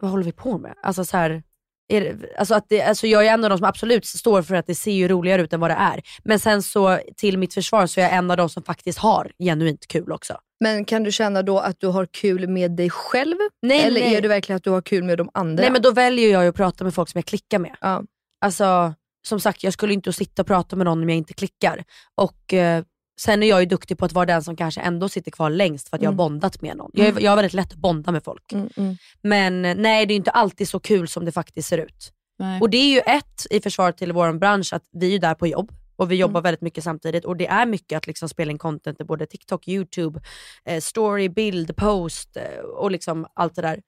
[0.00, 0.74] vad håller vi på med?
[0.82, 1.42] Alltså så här,
[1.88, 4.54] är det, alltså att det, alltså jag är en av de som absolut står för
[4.54, 6.02] att det ser ju roligare ut än vad det är.
[6.24, 9.32] Men sen så till mitt försvar så är jag en av de som faktiskt har
[9.38, 10.38] genuint kul också.
[10.60, 13.36] Men kan du känna då att du har kul med dig själv?
[13.62, 14.14] Nej, eller nej.
[14.14, 15.62] är det verkligen att du har kul med de andra?
[15.62, 17.76] Nej men då väljer jag att prata med folk som jag klickar med.
[17.80, 18.02] Ja.
[18.40, 18.94] Alltså
[19.26, 21.84] som sagt, jag skulle inte sitta och prata med någon om jag inte klickar.
[22.14, 22.84] Och eh,
[23.20, 25.88] Sen är jag ju duktig på att vara den som kanske ändå sitter kvar längst
[25.88, 26.16] för att jag har Mm.
[26.16, 26.90] bondat med någon.
[26.94, 28.52] Jag, är, jag har väldigt lätt att bonda med folk.
[28.52, 28.96] Mm, mm.
[29.22, 32.12] Men nej, det är inte alltid så kul som det faktiskt ser ut.
[32.38, 32.60] Nej.
[32.60, 35.46] Och det är ju ett i försvar till vår bransch att vi är där på
[35.46, 36.20] jobb och vi Mm.
[36.20, 39.26] jobbar väldigt mycket samtidigt och det är mycket att liksom spela in content i både
[39.26, 40.20] TikTok, YouTube,
[40.64, 43.80] eh, story, bild, post eh, och liksom allt det där.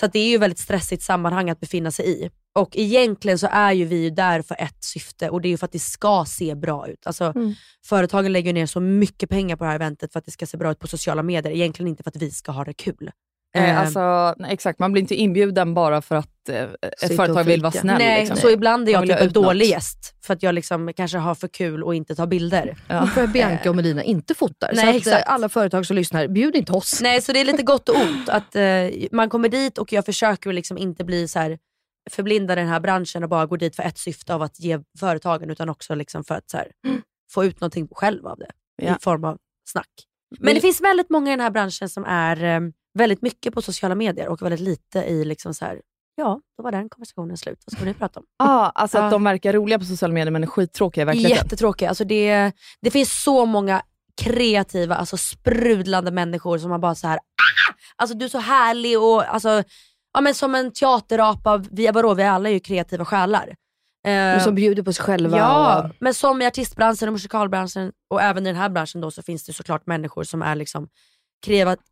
[0.00, 2.30] Så det är ju ett väldigt stressigt sammanhang att befinna sig i.
[2.54, 5.64] Och egentligen så är ju vi där för ett syfte och det är ju för
[5.64, 7.06] att det ska se bra ut.
[7.06, 7.54] Alltså, Mm.
[7.84, 10.56] Företagen lägger ner så mycket pengar på det här eventet för att det ska se
[10.56, 11.54] bra ut på sociala medier.
[11.54, 13.10] Egentligen inte för att vi ska ha det kul.
[13.54, 16.62] Eh, Eh, alltså, nej, exakt, man blir inte inbjuden bara för att eh,
[17.02, 17.98] ett företag vill vara snäll.
[17.98, 18.36] Nej, liksom.
[18.36, 21.48] så ibland är jag typ en dålig gäst för att jag liksom kanske har för
[21.48, 22.76] kul och inte tar bilder.
[22.88, 23.06] Ja.
[23.06, 24.70] För Bianca och Melina inte fotar.
[24.74, 25.26] Nej, så att, exakt.
[25.28, 27.00] eh, alla företag som lyssnar, bjud inte oss.
[27.02, 28.28] Nej, så det är lite gott och ont.
[28.28, 28.62] Att eh,
[29.12, 31.58] Man kommer dit och jag försöker liksom inte bli så här
[32.10, 34.78] förblindad i den här branschen och bara gå dit för ett syfte av att ge
[34.98, 36.66] företagen utan också liksom för att så här,
[37.32, 38.50] få ut någonting själv av det
[38.82, 38.96] Ja.
[38.96, 39.38] i form av
[39.68, 39.88] snack.
[40.38, 42.60] Men det finns väldigt många i den här branschen som är eh,
[42.98, 45.80] väldigt mycket på sociala medier och väldigt lite i liksom så här.
[46.14, 47.62] ja, då var den konversationen slut.
[47.66, 48.26] Vad ska nu prata om?
[48.38, 49.04] Ah, alltså Ja.
[49.04, 51.36] att de verkar roliga på sociala medier men är skittråkiga i verkligheten.
[51.36, 51.88] Jättetråkiga.
[51.88, 53.82] Alltså det, det finns så många
[54.22, 57.16] kreativa, alltså sprudlande människor som man bara så här.
[57.16, 59.62] "Ah!" Alltså du är så härlig och alltså,
[60.14, 61.64] ja, men som en teaterapa.
[61.70, 63.48] Vi, vadå, vi alla är ju kreativa själar.
[64.06, 65.38] Eh, Men som bjuder på sig själva.
[65.38, 69.10] ja, och- men som i artistbranschen och musikalbranschen och även i den här branschen då
[69.10, 70.88] så finns det såklart människor som är liksom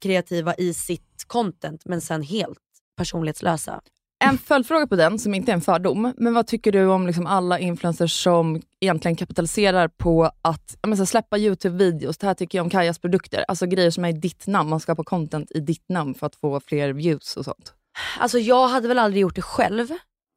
[0.01, 2.59] kreativa i sitt content men sen helt
[2.97, 3.81] personlighetslösa.
[4.25, 7.27] En följdfråga på den, som inte är en fördom, men vad tycker du om liksom
[7.27, 12.21] alla influencers som egentligen kapitaliserar på att ja, men så här, släppa YouTube-videos?
[12.21, 13.45] Det här tycker jag om Kajas produkter.
[13.49, 14.71] Alltså grejer som är i ditt namn.
[14.71, 17.75] Man skapar content i ditt namn för att få fler views och sånt.
[18.19, 19.89] Alltså jag hade väl aldrig gjort det själv.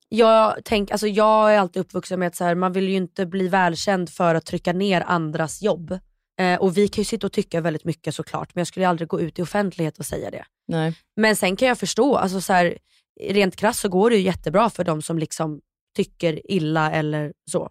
[0.10, 3.26] Jag, tänk, alltså jag är alltid uppvuxen med att så här, man vill ju inte
[3.26, 6.00] bli välkänd för att trycka ner andras jobb.
[6.40, 9.08] Eh, och vi kan ju sitta och tycka väldigt mycket såklart, men jag skulle aldrig
[9.08, 10.46] gå ut i offentlighet och säga det.
[10.68, 10.94] Nej.
[11.16, 12.78] Men sen kan jag förstå, alltså så här,
[13.22, 15.62] rent krasst så går det ju jättebra för de som liksom
[15.96, 17.70] tycker illa eller så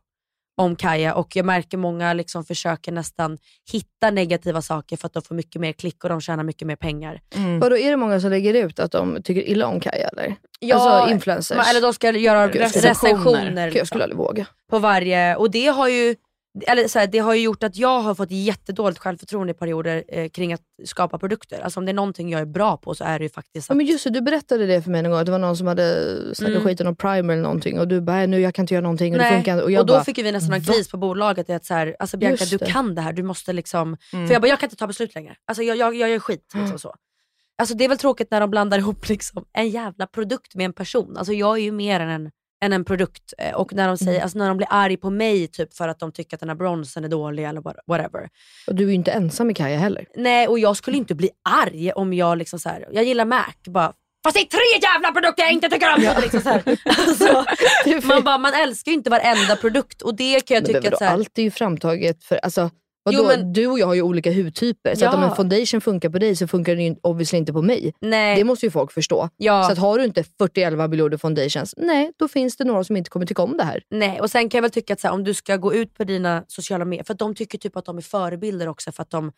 [0.57, 3.39] om Kaja och jag märker många liksom försöker nästan
[3.73, 6.77] hitta negativa saker för att de får mycket mer klick och de tjänar mycket mer
[6.77, 7.21] pengar.
[7.37, 7.61] Mm.
[7.61, 10.37] Vadå, är det många som lägger ut att de tycker illa om Kaja eller?
[10.61, 11.69] Ja, alltså influencers?
[11.71, 14.47] Eller de ska göra recensioner Gud, jag skulle aldrig våga.
[14.71, 16.17] på varje, och det har ju
[16.67, 20.05] eller så här, det har ju gjort att jag har fått jättedåligt självförtroende i perioder
[20.09, 21.61] eh, kring att skapa produkter.
[21.61, 23.73] Alltså om det är någonting jag är bra på så är det ju faktiskt Ja,
[23.73, 25.57] att, men just det, du berättade det för mig någon gång, att det var någon
[25.57, 26.65] som hade snackat Mm.
[26.69, 29.13] skiten om primer eller någonting och du bara, "Nej, nu jag kan inte göra någonting
[29.15, 29.65] och det funkar inte.
[29.65, 31.51] Och jag och då bara, fick vi nästan en kris på bolaget.
[31.51, 33.97] Att så här, alltså Bianca Just du kan det här, du måste liksom...
[34.13, 34.27] Mm.
[34.27, 35.35] För jag bara, jag kan inte ta beslut längre.
[35.45, 36.41] Alltså jag, jag, jag gör skit.
[36.45, 36.79] Liksom Mm.
[36.79, 36.95] så.
[37.59, 40.73] Alltså det är väl tråkigt när de blandar ihop liksom en jävla produkt med en
[40.73, 41.17] person.
[41.17, 42.31] Alltså jag är ju mer än en,
[42.63, 43.33] än en produkt.
[43.39, 44.23] Eh, Och när de, säger, Mm.
[44.23, 46.57] alltså när de blir arg på mig typ för att de tycker att den här
[46.57, 48.29] bronsen är dålig eller what- whatever.
[48.67, 50.07] Och du är ju inte ensam i Kaja heller.
[50.17, 53.45] Nej, och jag skulle inte bli arg om jag liksom så här, jag gillar Mac,
[53.69, 53.93] bara
[54.25, 56.23] Fast det är tre jävla produkter jag inte tycker om!
[56.23, 56.51] Liksom så.
[57.09, 57.45] Alltså,
[58.09, 60.95] man, bara, man älskar ju inte varenda produkt och det kan jag Men tycka vadå,
[60.95, 62.71] att så här, allt är ju framtaget för, alltså,
[63.05, 64.95] vadå, Jo, men- du och jag har ju olika hudtyper.
[64.95, 65.31] Så att om Ja.
[65.31, 67.93] en foundation funkar på dig så funkar den ju obviously inte på mig.
[68.01, 69.29] nej, Det måste ju folk förstå.
[69.37, 69.65] ja.
[69.65, 73.11] Så att har du inte 41 miljoner foundations, nej då finns det några som inte
[73.11, 73.83] kommer tycka om det här.
[73.91, 76.05] Nej, och sen kan jag väl tycka att här, om du ska gå ut på
[76.05, 79.11] dina sociala medier, för att de tycker typ att de är förebilder också för att
[79.11, 79.33] de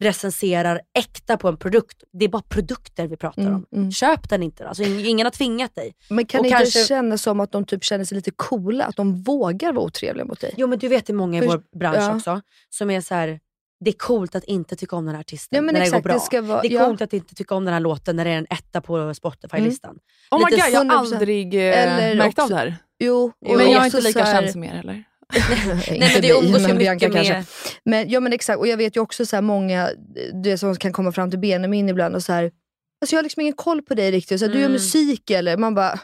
[0.00, 2.02] recenserar äkta på en produkt.
[2.12, 3.66] Det är bara produkter vi pratar Mm, om.
[3.72, 3.92] mm.
[3.92, 4.68] Köp den inte.
[4.68, 5.94] Alltså, ingen har tvingat dig.
[6.08, 8.84] Men kan Och det inte kanske- kännas som att de typ känner sig lite coola?
[8.84, 10.54] Att de vågar vara otrevliga mot dig?
[10.56, 12.16] Jo men du vet det är många i Först- vår bransch ja.
[12.16, 12.40] också
[12.70, 13.40] som är så här.
[13.80, 16.02] det är coolt att inte tycka om den här artisten Ja, men när det exakt,
[16.02, 16.14] går bra.
[16.14, 16.86] det ska vara- det är ja.
[16.86, 19.98] coolt att inte tycka om den här låten när det är en etta på Spotify-listan.
[20.30, 21.14] Oh my god, jag har 100%.
[21.14, 21.60] aldrig eh,
[22.16, 22.76] märkt av också- det här.
[22.98, 25.04] Jo, Men jag är inte lika här- känd som er heller.
[25.34, 27.32] Nej, men det umgås ju Bianca mycket kanske.
[27.34, 27.44] med...
[27.84, 29.90] Men, ja men exakt, och jag vet ju också så här många
[30.42, 32.44] det som kan komma fram till Benjamin ibland och så här,
[33.00, 34.38] alltså jag har liksom ingen koll på dig riktigt.
[34.40, 34.72] Så här, Du gör Mm.
[34.72, 35.56] musik eller?
[35.56, 36.00] Man bara,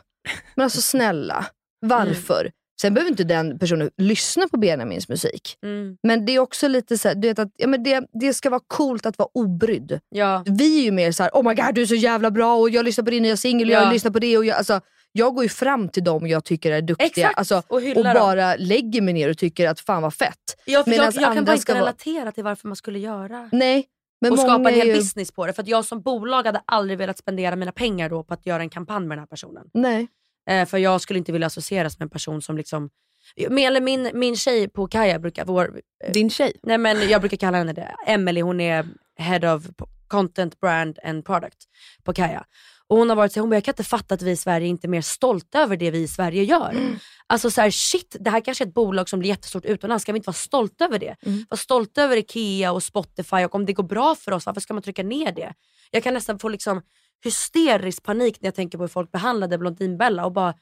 [0.55, 1.47] men alltså snälla,
[1.87, 2.41] varför?
[2.41, 2.53] Mm.
[2.81, 5.57] Sen behöver inte den personen lyssna på Benjamins musik.
[5.65, 8.35] Mm, Men det är också lite så här, du vet att ja, men det, det
[8.35, 10.01] ska vara coolt att vara obrydd.
[10.11, 10.45] ja.
[10.47, 12.71] Vi är ju mer så här: oh my god du är så jävla bra och
[12.71, 13.83] jag lyssnar på din nya singel och Ja.
[13.83, 14.39] jag lyssnar på det.
[14.39, 14.81] Och jag, alltså,
[15.17, 18.15] jag går ju fram till dem jag tycker är duktiga Exakt, alltså, och och hyllar
[18.15, 18.21] dem.
[18.23, 20.37] bara lägger mig ner och tycker att fan vad fett.
[20.65, 22.99] Ja, för jag, Medans jag kan bara inte ska vara- relatera till varför man skulle
[22.99, 23.87] göra Nej,
[24.21, 25.53] men och många skapa en hel ju, business på det.
[25.53, 28.63] För att jag som bolag hade aldrig velat spendera mina pengar då på att göra
[28.63, 29.67] en kampanj med den här personen.
[29.75, 30.07] Nej.
[30.51, 32.91] Eh, för jag skulle inte vilja associeras med en person som liksom,
[33.37, 36.53] eller min, min tjej på Kaja brukar, vår, eh, Din tjej.
[36.63, 38.87] nej men jag brukar kalla henne det, Emily hon är
[39.19, 39.63] head of
[40.09, 41.59] content, brand and product
[42.05, 42.45] på Kaja.
[42.89, 44.67] Och hon har varit så hon bara, jag kan inte fatta att vi i Sverige
[44.67, 46.71] inte är mer stolta över det vi i Sverige gör.
[46.71, 46.99] Mm.
[47.27, 50.13] Alltså så här, shit, det här kanske är ett bolag som blir jättestort utomlands, ska
[50.13, 51.17] vi inte vara stolta över det?
[51.27, 51.45] Mm.
[51.51, 54.75] Vara stolta över IKEA och Spotify och om det går bra för oss, varför ska
[54.75, 55.55] man trycka ner det?
[55.91, 56.83] Jag kan nästan få liksom
[57.25, 60.55] hysterisk panik när jag tänker på hur folk behandlade Blondinbella och bara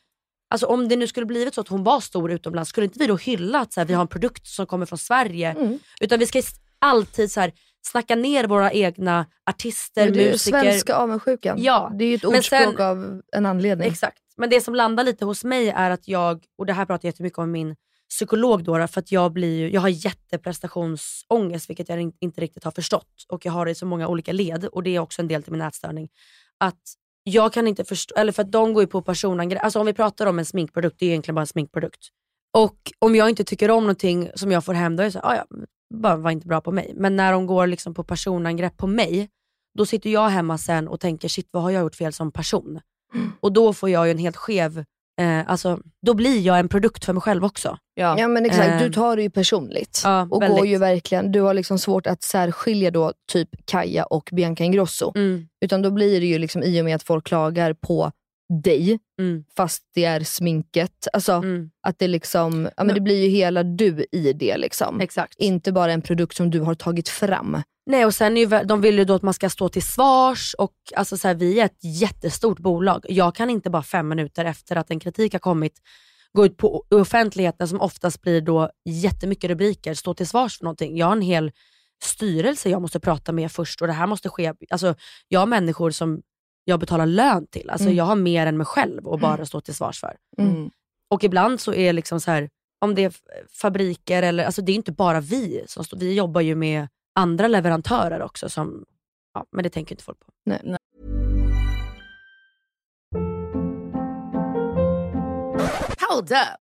[0.52, 3.06] Alltså om det nu skulle blivit så att hon var stor utomlands, skulle inte vi
[3.06, 5.50] då hylla att så här, vi har en produkt som kommer från Sverige?
[5.50, 5.78] Mm.
[6.00, 6.42] Utan vi ska
[6.78, 7.52] alltid så här,
[7.82, 10.60] snacka ner våra egna artister, Det är musiker.
[10.60, 11.62] svenska avundsjukan.
[11.62, 13.88] Ja, Det är ju ett ordspråk sen- av en anledning.
[13.88, 14.18] Exakt.
[14.36, 17.12] Men det som landar lite hos mig är att jag, och det här pratar jag
[17.12, 17.76] jättemycket om min
[18.10, 19.88] psykolog då, för att jag, blir jag har
[20.66, 23.08] jätteprestationsångest, vilket jag in- inte riktigt har förstått.
[23.28, 25.42] Och jag har det i så många olika led, och det är också en del
[25.42, 26.08] till min ätstörning.
[26.60, 26.80] Att
[27.24, 29.64] jag kan inte förstå, eller för att de går ju på personangrepp.
[29.64, 32.08] Alltså om vi pratar om en sminkprodukt, det är egentligen bara en sminkprodukt.
[32.54, 35.18] Och om jag inte tycker om någonting som jag får hem, då är det så
[35.18, 35.44] här, "Ah, ja,
[35.92, 36.92] bara var inte bra på mig.
[36.96, 39.28] Men när de går liksom på personangrepp på mig,
[39.78, 42.80] då sitter jag hemma sen och tänker, shit vad har jag gjort fel som person?
[43.40, 44.78] Och då får jag ju en helt skev,
[45.20, 47.78] eh, alltså då blir jag en produkt för mig själv också.
[47.94, 48.14] Ja.
[48.18, 48.78] Ja men exakt, Eh.
[48.78, 50.00] du tar det ju personligt.
[50.04, 50.58] Ja, och väldigt.
[50.58, 55.12] går ju verkligen, du har liksom svårt att särskilja då typ Kaja och Bianca Ingrosso.
[55.14, 58.12] Mm, Utan då blir det ju liksom i och med att folk klagar på
[58.60, 61.08] dig, mm, fast det är sminket.
[61.12, 65.00] Alltså mm, att det liksom, ja men det blir ju hela du i det liksom.
[65.00, 65.34] exakt.
[65.38, 67.62] Inte bara en produkt som du har tagit fram.
[67.86, 70.74] Nej och sen är de vill ju då att man ska stå till svars och
[70.96, 73.06] alltså så här, vi är ett jättestort bolag.
[73.08, 75.80] Jag kan inte bara fem minuter efter att en kritik har kommit
[76.32, 80.96] gå ut på offentligheten som oftast blir då jättemycket rubriker, stå till svars för någonting.
[80.96, 81.52] Jag har en hel
[82.02, 84.52] styrelse jag måste prata med först och det här måste ske.
[84.70, 84.94] Alltså,
[85.28, 86.22] jag har människor som
[86.64, 87.70] jag betalar lön till.
[87.70, 87.96] Alltså, Mm.
[87.96, 90.16] Jag har mer än mig själv att bara stå till svars för.
[90.38, 90.70] Mm.
[91.10, 92.48] Och ibland så är liksom så här,
[92.80, 93.12] om det är
[93.60, 97.48] fabriker eller, alltså det är inte bara vi som står, vi jobbar ju med andra
[97.48, 98.84] leverantörer också som,
[99.34, 100.26] ja, men det tänker inte folk på.
[106.10, 106.61] Hold up.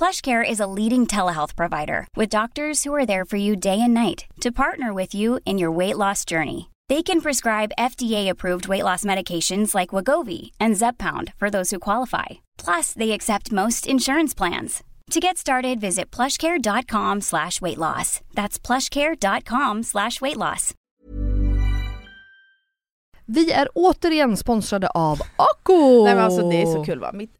[0.00, 3.92] PlushCare is a leading telehealth provider with doctors who are there for you day and
[3.92, 6.70] night to partner with you in your weight loss journey.
[6.88, 12.40] They can prescribe FDA-approved weight loss medications like Wagovi and Zepbound for those who qualify.
[12.56, 14.82] Plus, they accept most insurance plans.
[15.10, 18.20] To get started, visit plushcare.com slash weight loss.
[18.34, 20.74] That's plushcare.com slash weight loss.
[23.26, 26.04] Vi är återigen sponsrade av Ako!
[26.04, 27.10] Nej men alltså det är så kul va.
[27.12, 27.39] Mitt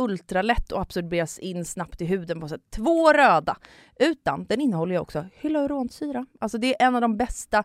[0.00, 2.60] ultralätt och absorberas in snabbt i huden på sätt.
[2.70, 3.56] Två röda.
[3.98, 6.26] Utan den innehåller ju också hyaluronsyra.
[6.40, 7.64] Alltså det är en av de bästa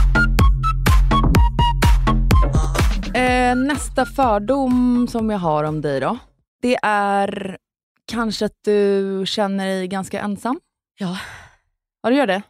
[3.15, 6.17] Eh, nästa fördom som jag har om dig då,
[6.61, 7.57] det är
[8.05, 10.59] kanske att du känner dig ganska ensam?
[10.99, 11.17] Ja.
[12.01, 12.41] Ja, du gör det?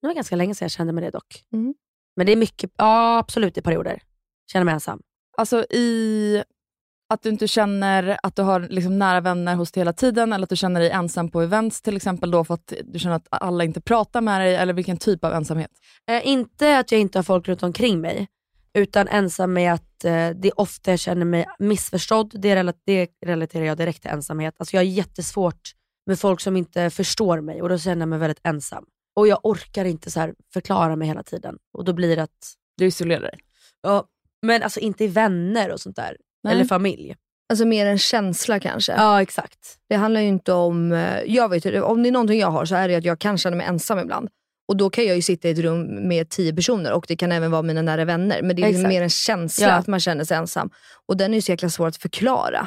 [0.00, 1.44] Det var ganska länge sedan jag kände med det dock.
[1.52, 1.74] Mm.
[2.16, 4.02] Men det är mycket, ja absolut i perioder.
[4.52, 5.02] Känner mig ensam.
[5.36, 6.42] Alltså i
[7.08, 10.44] att du inte känner att du har liksom nära vänner hos dig hela tiden, eller
[10.44, 13.26] att du känner dig ensam på events till exempel då för att du känner att
[13.30, 15.70] alla inte pratar med dig, eller vilken typ av ensamhet?
[16.10, 18.28] Eh, inte att jag inte har folk runt omkring mig,
[18.78, 22.32] utan ensam med att eh, det är ofta jag känner mig missförstådd.
[22.34, 24.54] Det, rela- det relaterar jag direkt till ensamhet.
[24.58, 25.72] Alltså jag har jättesvårt
[26.06, 28.84] med folk som inte förstår mig och då känner jag mig väldigt ensam.
[29.16, 31.56] Och jag orkar inte så här förklara mig hela tiden.
[31.78, 33.38] Och då blir det att, Du isolerar dig?
[33.82, 34.04] ja,
[34.46, 36.16] men alltså inte i vänner och sånt där.
[36.44, 36.52] Nej.
[36.54, 37.16] Eller familj.
[37.52, 38.92] Alltså mer en känsla kanske.
[38.92, 39.78] Ja exakt.
[39.88, 42.74] Det handlar ju inte om, eh, jag vet om det är någonting jag har så
[42.74, 44.28] är det att jag kan känna mig ensam ibland.
[44.72, 47.32] Och då kan jag ju sitta i ett rum med tio personer och det kan
[47.32, 48.42] även vara mina nära vänner.
[48.42, 49.72] Men det är liksom mer en känsla Ja.
[49.74, 50.70] att man känner sig ensam.
[51.08, 52.66] Och den är ju så jäkla svår att förklara.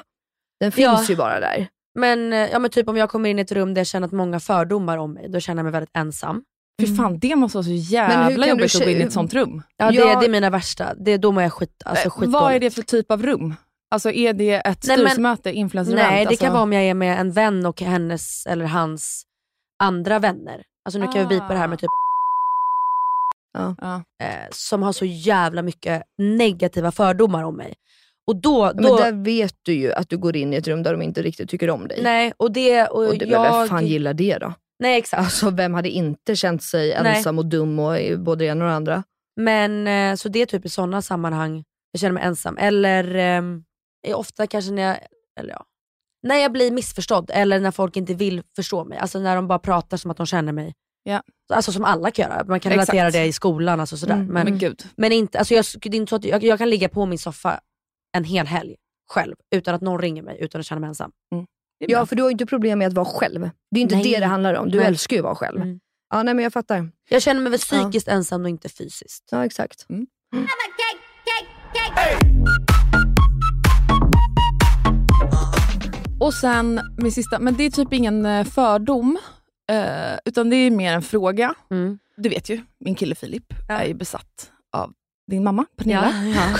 [0.59, 1.05] Den finns Ja.
[1.09, 1.67] ju bara där.
[1.99, 4.07] Men, eh, ja, men typ om jag kommer in i ett rum där jag känner
[4.07, 6.43] att många fördomar om mig, då känner jag mig väldigt ensam.
[6.81, 9.33] Fy fan, det måste vara så jävla du jobbigt att gå in i ett sånt
[9.33, 9.61] rum.
[9.77, 10.19] Ja, det, Ja.
[10.19, 10.93] det är mina värsta.
[10.95, 12.33] Det, då mår jag skit, alltså, Eh, skitdåligt.
[12.33, 13.55] Vad är det för typ av rum?
[13.91, 15.95] Alltså är det ett Nej, men- styrelsemöte, influencer-event?
[16.09, 16.43] Nej, det alltså...
[16.45, 19.23] kan vara om jag är med en vän och hennes eller hans
[19.83, 20.63] andra vänner.
[20.85, 21.89] Alltså nu kan vi bipa det här med typ
[23.53, 24.03] Ja.
[24.21, 27.73] eh, som har så jävla mycket negativa fördomar om mig.
[28.27, 30.83] Och då, Men då där vet du ju att du går in i ett rum
[30.83, 31.99] där de inte riktigt tycker om dig.
[32.03, 34.53] nej, och det, och, och det, jag, vem fan gillar det då?
[34.79, 35.23] Nej exakt.
[35.23, 37.17] Alltså vem hade inte känt sig Nej.
[37.17, 39.03] ensam och dum och både det ena och det andra?
[39.35, 42.57] Men eh, så det är typ i sådana sammanhang jag känner mig ensam.
[42.57, 43.03] Eller
[44.07, 44.97] är ofta kanske när jag,
[45.39, 45.65] eller ja,
[46.25, 48.97] när jag blir missförstådd eller när folk inte vill förstå mig.
[48.97, 50.73] Alltså när de bara pratar som att de känner mig.
[51.03, 51.21] Ja.
[51.53, 52.43] Alltså som alla kan göra.
[52.45, 52.93] Man kan Exakt.
[52.93, 53.79] relatera det i skolan.
[53.79, 54.13] Alltså sådär.
[54.13, 54.85] Mm, men, Men gud.
[54.97, 57.19] men inte, alltså jag, det är inte så att jag, jag kan ligga på min
[57.19, 57.59] soffa
[58.17, 58.75] en hel helg
[59.09, 61.11] själv utan att någon ringer mig utan att känna mig ensam.
[61.79, 63.41] Är Ja för du har ju inte problem med att vara själv.
[63.41, 64.03] Det är ju inte Nej.
[64.13, 64.69] det det handlar om.
[64.69, 64.87] Du Nej.
[64.87, 65.61] älskar ju att vara själv.
[65.61, 65.79] Mm.
[66.13, 66.91] Ja nej men jag fattar.
[67.09, 69.27] Jag känner mig väl psykiskt ensam och inte fysiskt.
[69.31, 69.85] Ja exakt.
[76.25, 79.17] Och sen min sista, men det är typ ingen eh, fördom,
[79.71, 81.53] eh, utan det är mer en fråga.
[81.71, 81.99] Mm.
[82.17, 83.73] Du vet ju, min kille Filip Ja.
[83.77, 84.93] är ju besatt av
[85.31, 86.13] din mamma Pernilla.
[86.35, 86.57] ja.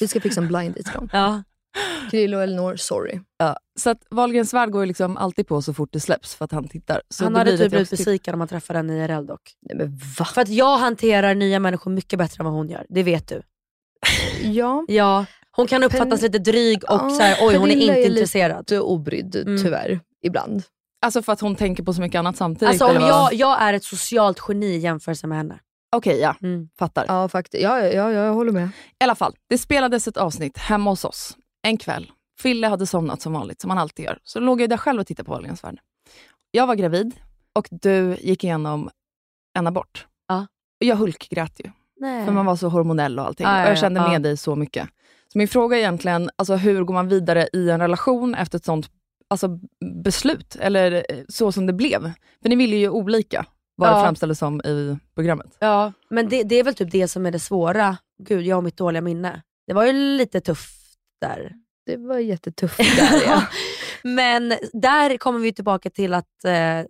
[0.00, 1.08] Vi ska fixa en blind date dem.
[1.12, 1.42] ja.
[2.10, 3.20] Krill och Elinor, sorry.
[3.38, 6.44] Ja, så att Wahlgrens värld går ju liksom alltid på så fort det släpps för
[6.44, 7.02] att han tittar.
[7.08, 9.40] Så Han hade typ blivit besviken om man träffade den IRL dock.
[9.60, 10.24] Nej men va?
[10.24, 12.86] För att jag hanterar nya människor mycket bättre än vad hon gör.
[12.88, 13.42] Det vet du.
[14.42, 14.84] Ja.
[14.88, 15.26] Ja,
[15.56, 18.06] hon kan uppfattas Pen- lite dryg och Ja, så här, oj hon är inte är
[18.06, 18.58] intresserad.
[18.58, 19.62] Lite obrydd Mm.
[19.62, 20.62] tyvärr, ibland.
[21.02, 22.68] Alltså för att hon tänker på så mycket annat samtidigt?
[22.82, 25.58] Alltså om jag, jag är ett socialt geni i jämförelse med henne.
[25.96, 26.36] Okej, ja.
[26.42, 26.68] Mm.
[26.78, 27.04] Fattar.
[27.08, 27.62] Ja faktiskt.
[27.62, 28.68] Ja, ja, ja, jag håller med.
[29.00, 32.10] I alla fall, det spelades ett avsnitt hemma hos oss en kväll.
[32.40, 34.18] Fille hade somnat som vanligt, som han alltid gör.
[34.24, 35.78] Så låg jag där själv och tittade på Wahlgrens värld.
[36.50, 37.14] Jag var gravid
[37.54, 38.90] och du gick igenom
[39.58, 40.06] en abort.
[40.28, 40.46] Ja.
[40.80, 41.70] Och jag hulkgrät ju,
[42.00, 42.24] Nej.
[42.24, 43.46] för man var så hormonell och allting.
[43.46, 44.88] Ja, ja, och jag ja, kände med dig så mycket.
[45.32, 48.64] Så min fråga är egentligen, alltså, hur går man vidare i en relation efter ett
[48.64, 48.90] sånt
[49.28, 49.58] alltså,
[50.04, 50.56] beslut?
[50.60, 52.12] Eller eh, så som det blev?
[52.42, 54.02] För ni ville ju olika, vad det Ja.
[54.04, 55.56] framställdes som i programmet.
[55.58, 57.96] Ja, men det, det är väl typ det som är det svåra.
[58.22, 59.42] Gud, jag och mitt dåliga minne.
[59.66, 60.80] Det var ju lite tufft
[61.20, 61.52] där.
[61.86, 63.42] Det var jättetufft där ja.
[64.02, 66.82] Men där kommer vi tillbaka till att eh,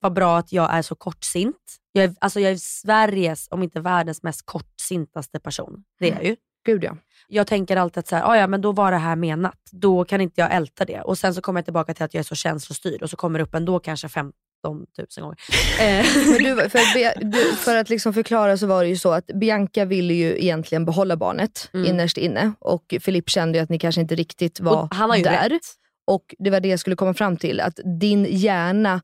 [0.00, 1.76] vad bra att jag är så kortsint.
[1.92, 5.84] Jag är, alltså jag är Sveriges, om inte världens mest kortsintaste person.
[5.98, 6.36] Det är jag ju.
[6.64, 6.96] Gud ja.
[7.28, 9.58] Jag tänker alltid att så här, "Ah, ja, men då var det här menat.
[9.72, 11.00] Då kan inte jag älta det.
[11.00, 13.38] Och sen så kommer jag tillbaka till att jag är så känslostyrd och så kommer
[13.38, 14.32] det upp ändå kanske 15
[14.64, 14.84] 000
[15.16, 15.36] gånger.
[15.80, 16.04] Eh,
[16.38, 20.14] du, för, du, för att liksom förklara så var det ju så att Bianca ville
[20.14, 21.86] ju egentligen behålla barnet Mm.
[21.86, 25.16] innerst inne och Filip kände ju att ni kanske inte riktigt var och han har
[25.16, 25.48] ju där.
[25.48, 25.60] rätt.
[26.06, 29.00] Och det var det jag skulle komma fram till, att din hjärna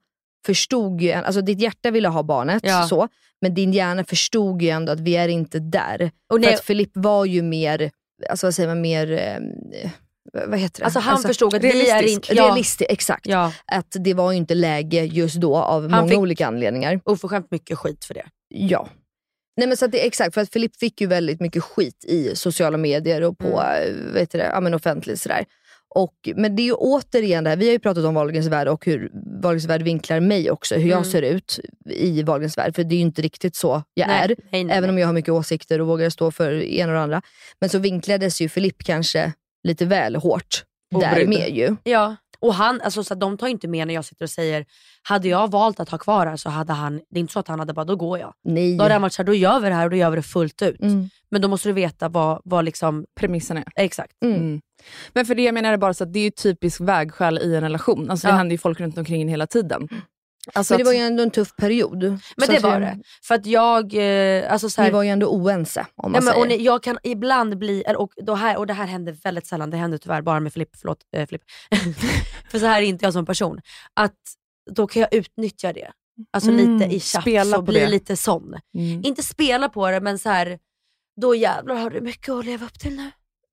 [0.46, 2.86] förstod ju, alltså ditt hjärta ville ha barnet, Ja.
[2.88, 3.08] så,
[3.40, 6.10] men din hjärna förstod ju ändå att vi är inte där.
[6.32, 7.90] Och För att Filip var ju mer,
[8.30, 9.90] alltså vad säger man, mer, eh,
[10.48, 10.84] vad heter det?
[10.84, 12.30] alltså han förstod att vi är realistisk.
[12.30, 12.42] inte...
[12.42, 13.26] Ja, Realistisk, exakt.
[13.26, 17.00] ja, Att det var ju inte läge just då av Han många olika anledningar.
[17.04, 18.24] oförskämt mycket skit för det.
[18.48, 18.88] Ja.
[19.56, 22.76] Nej men så det, exakt, för att Filip fick ju väldigt mycket skit i sociala
[22.76, 24.14] medier och på mm.
[24.14, 25.20] vet du det, ja, men offentligt.
[25.20, 25.44] Sådär.
[25.94, 28.68] Och, men det är ju återigen det här, vi har ju pratat om Wahlgrens värld
[28.68, 29.10] och hur
[29.42, 31.10] Wahlgrens värld vinklar mig också, hur jag Mm.
[31.10, 31.60] ser ut
[31.90, 32.74] i Wahlgrens värld.
[32.74, 34.28] För det är ju inte riktigt så jag Nej, är.
[34.52, 34.90] nej, nej, Även nej.
[34.90, 37.22] om jag har mycket åsikter och vågar stå för en och det andra.
[37.60, 39.32] Men så vinklades ju Filip kanske
[39.68, 40.64] lite väl hårt
[41.00, 41.28] där Obrydd.
[41.28, 41.76] med ju.
[41.84, 44.66] Ja, och han, alltså, så att de tar inte med när jag sitter och säger,
[45.02, 47.48] hade jag valt att ha kvar här så hade han, det är inte så att
[47.48, 48.34] han hade bara, då går jag.
[48.44, 48.76] Nej.
[48.76, 50.22] Då hade han varit såhär, då gör vi det här och då gör vi det
[50.22, 50.80] fullt ut.
[50.82, 51.08] Mm.
[51.30, 53.64] Men då måste du veta vad, vad liksom, Premissen är.
[53.76, 54.12] exakt.
[54.24, 54.60] Mm.
[54.80, 55.10] Mm.
[55.12, 57.54] Men för det jag menar är bara så att det är ju typisk vägskäl i
[57.54, 58.10] en relation.
[58.10, 58.36] Alltså det Ja.
[58.36, 59.88] händer ju folk runt omkring en hela tiden.
[60.54, 62.02] Alltså Men det att- var ju ändå en tuff period.
[62.36, 62.98] Men Så det var det.
[63.22, 66.22] För att jag, eh, alltså så Ni här, var ju ändå oense om man men,
[66.22, 66.40] säger.
[66.40, 69.70] och ni, jag kan ibland bli, och, då här, och det här händer väldigt sällan,
[69.70, 71.42] det händer tyvärr bara med Flipp, förlåt eh, Flipp.
[72.50, 73.60] För så här är inte jag som person.
[73.94, 74.14] Att
[74.70, 75.90] då kan jag utnyttja det.
[76.32, 77.88] Alltså Mm, lite i chatt spela och bli det.
[77.88, 78.54] lite sån.
[78.74, 79.04] Mm.
[79.04, 80.58] Inte spela på det men så här,
[81.20, 83.10] då jävlar har du mycket att leva upp till nu.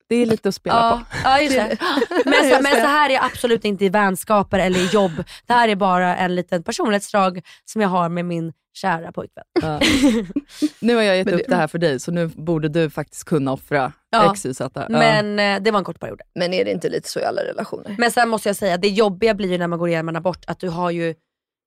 [0.09, 1.77] Det är lite att spela Ja, ja just det.
[2.25, 5.11] Men, så, men så här är absolut inte i vänskaper eller i jobb.
[5.45, 9.43] Det här är bara en liten personlighetsdrag som jag har med min kära pojkvän.
[9.61, 9.67] på.
[9.67, 9.79] Ja.
[10.79, 12.89] Nu har jag gett Men upp det- det här för dig, så nu borde du
[12.89, 14.33] faktiskt kunna offra Ja.
[14.33, 14.59] XYZ.
[14.73, 14.85] Ja.
[14.89, 16.21] Men eh, det var en kort period.
[16.35, 17.95] Men är det inte lite så i alla relationer?
[17.97, 20.43] Men sen måste jag säga, det jobbiga blir ju när man går igenom en abort,
[20.47, 21.15] att du har ju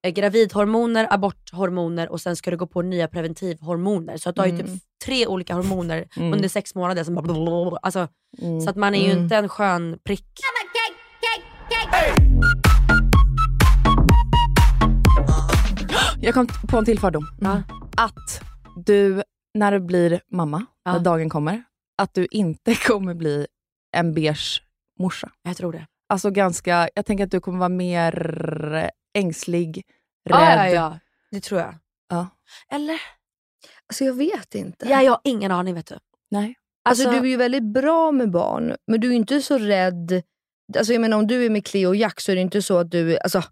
[0.08, 4.16] gravidhormoner, aborthormoner och sen ska du gå på nya preventivhormoner.
[4.16, 4.66] Så att du har ju Mm.
[4.66, 6.32] typ tre olika hormoner Mm.
[6.32, 7.04] under sex månader.
[7.04, 8.08] Som bara alltså,
[8.42, 8.60] Mm.
[8.60, 9.22] Så att man är ju Mm.
[9.22, 10.26] inte en skön prick.
[16.20, 17.26] Jag kom på en till fördom.
[17.40, 17.62] Ja.
[17.96, 18.42] Att
[18.86, 19.22] du,
[19.54, 21.62] när du blir mamma, när dagen kommer,
[22.02, 23.46] att du inte kommer bli
[23.96, 24.62] en beige
[24.98, 25.30] morsa.
[25.42, 25.86] Jag tror det.
[26.08, 29.76] Alltså ganska, jag tänker att du kommer vara mer ängslig,
[30.30, 30.36] rädd.
[30.40, 30.98] Ja, ja, ja.
[31.30, 31.74] Det tror jag.
[32.08, 32.28] Ja.
[32.72, 33.00] Eller?
[33.88, 34.86] Alltså jag vet inte.
[34.88, 35.98] Ja, jag har ingen aning vet du.
[36.30, 36.54] Nej.
[36.84, 40.22] Alltså, Alltså- du är ju väldigt bra med barn, men du är inte så rädd.
[40.78, 42.78] Alltså jag menar om du är med Cleo och Jack så är det inte så
[42.78, 43.42] att du, alltså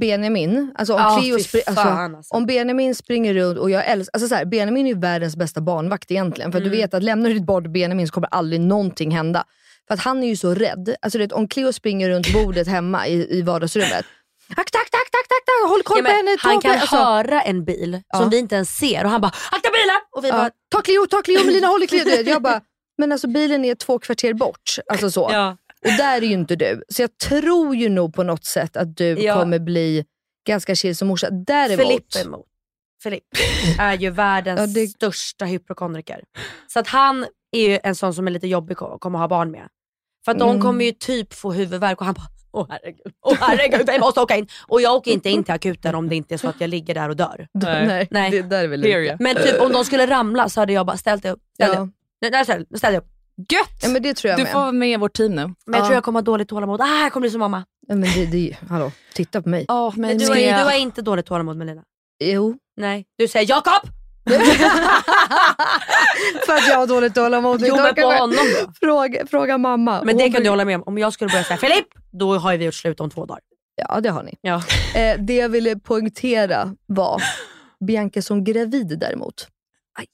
[0.00, 2.34] Benjamin, alltså om Ja, Cleo spri- alltså, fan, alltså.
[2.34, 5.60] om Benjamin springer runt och jag älskar, alltså så här, Benjamin är ju världens bästa
[5.60, 6.52] barnvakt egentligen.
[6.52, 6.70] För Mm.
[6.70, 9.44] du vet att lämnar du ditt barn till Benjamin så kommer aldrig någonting hända.
[9.88, 10.94] För att han är ju så rädd.
[11.02, 14.04] Alltså vet, om Cleo springer runt bordet hemma i, i vardagsrummet.
[14.56, 15.68] Tack, tack, tack, tack, tack.
[15.70, 16.36] håll koll Ja, på henne.
[16.40, 16.70] han kan.
[16.70, 18.18] Alltså, höra en bil Ja.
[18.18, 20.00] som vi inte ens ser och han bara akta bilen!
[20.16, 22.08] Och vi bara ja, ta Cleo, ta Cleo, Melina håll i Cleo.
[22.26, 22.60] Jag bara,
[22.98, 24.76] men alltså bilen är två kvarter bort.
[24.92, 25.28] Alltså så.
[25.32, 25.56] ja.
[25.84, 26.82] Och där är ju inte du.
[26.88, 29.34] Så jag tror ju nog på något sätt att du Ja.
[29.34, 30.04] kommer bli
[30.46, 31.30] ganska chill som morsa.
[31.30, 32.46] Däremot, Filipp emot.
[33.02, 33.24] Filipp
[33.78, 36.20] är ju världens Ja, det- största hypokondriker.
[36.66, 39.28] Så att han är ju en sån som är lite jobbig att komma och ha
[39.28, 39.68] barn med.
[40.24, 40.62] För att de Mm.
[40.62, 44.36] kommer ju typ få huvudvärk och han bara Åh herregud, åh herregud, vi måste åka
[44.36, 44.46] in.
[44.66, 46.94] Och jag åker inte in till akuten om det inte är så att jag ligger
[46.94, 47.48] där och dör.
[47.54, 48.30] nej, Nej.
[48.30, 49.16] Det där är väl lika.
[49.20, 51.38] Men typ om de skulle ramla så hade jag bara ställt upp.
[51.54, 51.80] Ställ Ja.
[51.80, 51.90] upp.
[52.78, 53.08] Ställ, jag upp.
[53.52, 53.78] Gött!
[53.82, 54.52] Ja, men det tror jag Du med.
[54.52, 55.42] får vara med i vårt team nu.
[55.42, 55.80] Men jag Ja.
[55.84, 56.80] tror jag kommer ha dåligt tålamod.
[56.80, 57.64] Ah, jag kommer bli som mamma.
[57.88, 59.64] Ja, men det, det, hallå, titta på mig.
[59.68, 61.82] Oh, Men du, har, du har inte dåligt tålamod Melina.
[62.24, 62.54] Jo.
[62.76, 63.04] Nej.
[63.18, 63.90] Du säger Jakob!
[66.46, 67.62] För att jag har dåligt tålamod.
[67.66, 68.72] Jo men på honom då.
[68.80, 70.02] Fråga, fråga mamma.
[70.04, 70.82] Men det Hon kan du hålla med om.
[70.86, 73.40] Om jag skulle börja säga Filip, då har vi gjort slut om två dagar.
[73.88, 74.34] Ja det har ni.
[74.40, 74.62] Ja.
[74.94, 77.22] Eh, det jag ville poängtera var
[77.86, 79.48] Bianca som gravid däremot.
[79.98, 80.06] Aj,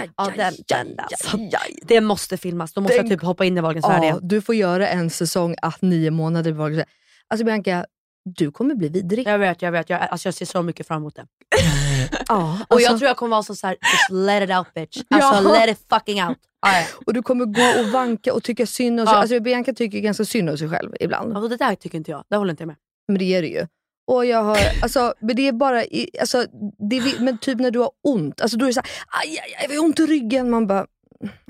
[0.00, 1.38] aj, Ja, aj, den, den alltså.
[1.82, 2.72] Det måste filmas.
[2.72, 4.18] Då måste Den- jag typ hoppa in i Wahlgrens värld Ja, igen.
[4.22, 6.52] du får göra en säsong att nio månader.
[6.52, 6.84] var det.
[7.28, 7.86] Alltså Bianca,
[8.24, 9.26] du kommer bli vidrig.
[9.26, 9.90] Jag vet, jag vet.
[9.90, 11.26] Jag, alltså, jag ser så mycket fram emot det.
[12.28, 15.02] Ja, Och alltså, jag tror jag kommer vara så såhär, just let it out bitch.
[15.10, 15.52] Alltså Ja.
[15.66, 16.38] let it fucking out.
[16.66, 16.84] Ja, ja.
[17.06, 19.14] och du kommer gå och vanka och tycka synd om sig.
[19.14, 19.20] Ja.
[19.20, 21.36] Alltså Bianca tycker ganska synd om sig själv ibland.
[21.36, 22.24] Alltså, det där tycker inte jag.
[22.30, 22.76] Det håller inte jag med.
[23.08, 23.66] Men det är det ju.
[24.06, 26.44] Och jag har, alltså, men det är bara, i, alltså,
[26.90, 28.90] det är, men typ när du har ont, alltså, då är det såhär,
[29.22, 30.50] aj, aj, aj, jag har ont i ryggen.
[30.50, 30.86] Man bara,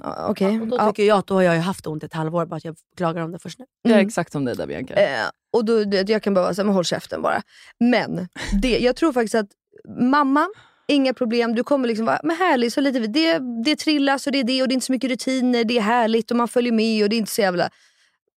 [0.02, 0.60] ja, okej.
[0.60, 0.88] Och då Ja.
[0.88, 3.32] tycker jag att då har jag haft ont ett halvår, bara att jag klagar om
[3.32, 3.64] det först nu.
[3.82, 4.06] Jag är Mm.
[4.06, 4.94] exakt som dig där Bianca.
[4.94, 7.42] Eh, och då, det, jag kan bara vara såhär, håll käften bara.
[7.80, 8.28] Men
[8.62, 9.48] det, jag tror faktiskt att
[9.88, 10.48] mamma,
[10.88, 14.38] inga problem, du kommer liksom vara men härlig, så lite, det, det trillas och det
[14.38, 16.72] är det och det är inte så mycket rutiner, det är härligt och man följer
[16.72, 17.70] med och det är inte så jävla...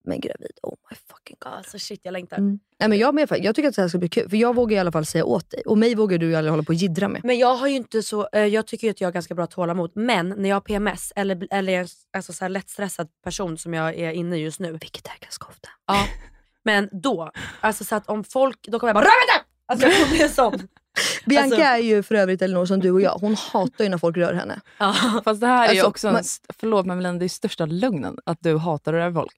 [0.07, 1.53] Men gravid, oh my fucking god.
[1.53, 2.37] Alltså shit, jag längtar.
[2.37, 2.59] Mm.
[2.79, 4.77] Nej, men jag, med, jag tycker att det här ska bli kul, för jag vågar
[4.77, 5.61] i alla fall säga åt dig.
[5.65, 7.21] Och mig vågar du aldrig hålla på och jiddra med.
[7.23, 9.91] Men jag har ju inte så, eh, jag tycker att jag har ganska bra tålamod.
[9.95, 13.95] Men när jag har PMS eller, eller är alltså så här lättstressad person som jag
[13.95, 14.71] är inne i just nu.
[14.71, 15.69] Vilket är ganska ofta.
[15.87, 16.05] Ja.
[16.63, 19.45] Men då, alltså så att om folk, då kommer jag bara RÖR INTE!
[19.65, 20.67] Alltså jag kommer bli en sån.
[21.25, 23.97] Bianca Alltså- är ju för övrigt Elinor som du och jag, hon hatar ju när
[23.97, 24.59] folk rör henne.
[24.77, 24.95] Ja.
[25.23, 26.23] Fast det här är ju Alltså, också, en, man-
[26.59, 29.31] förlåt men Melina, det är största lögnen att du hatar att röra folk.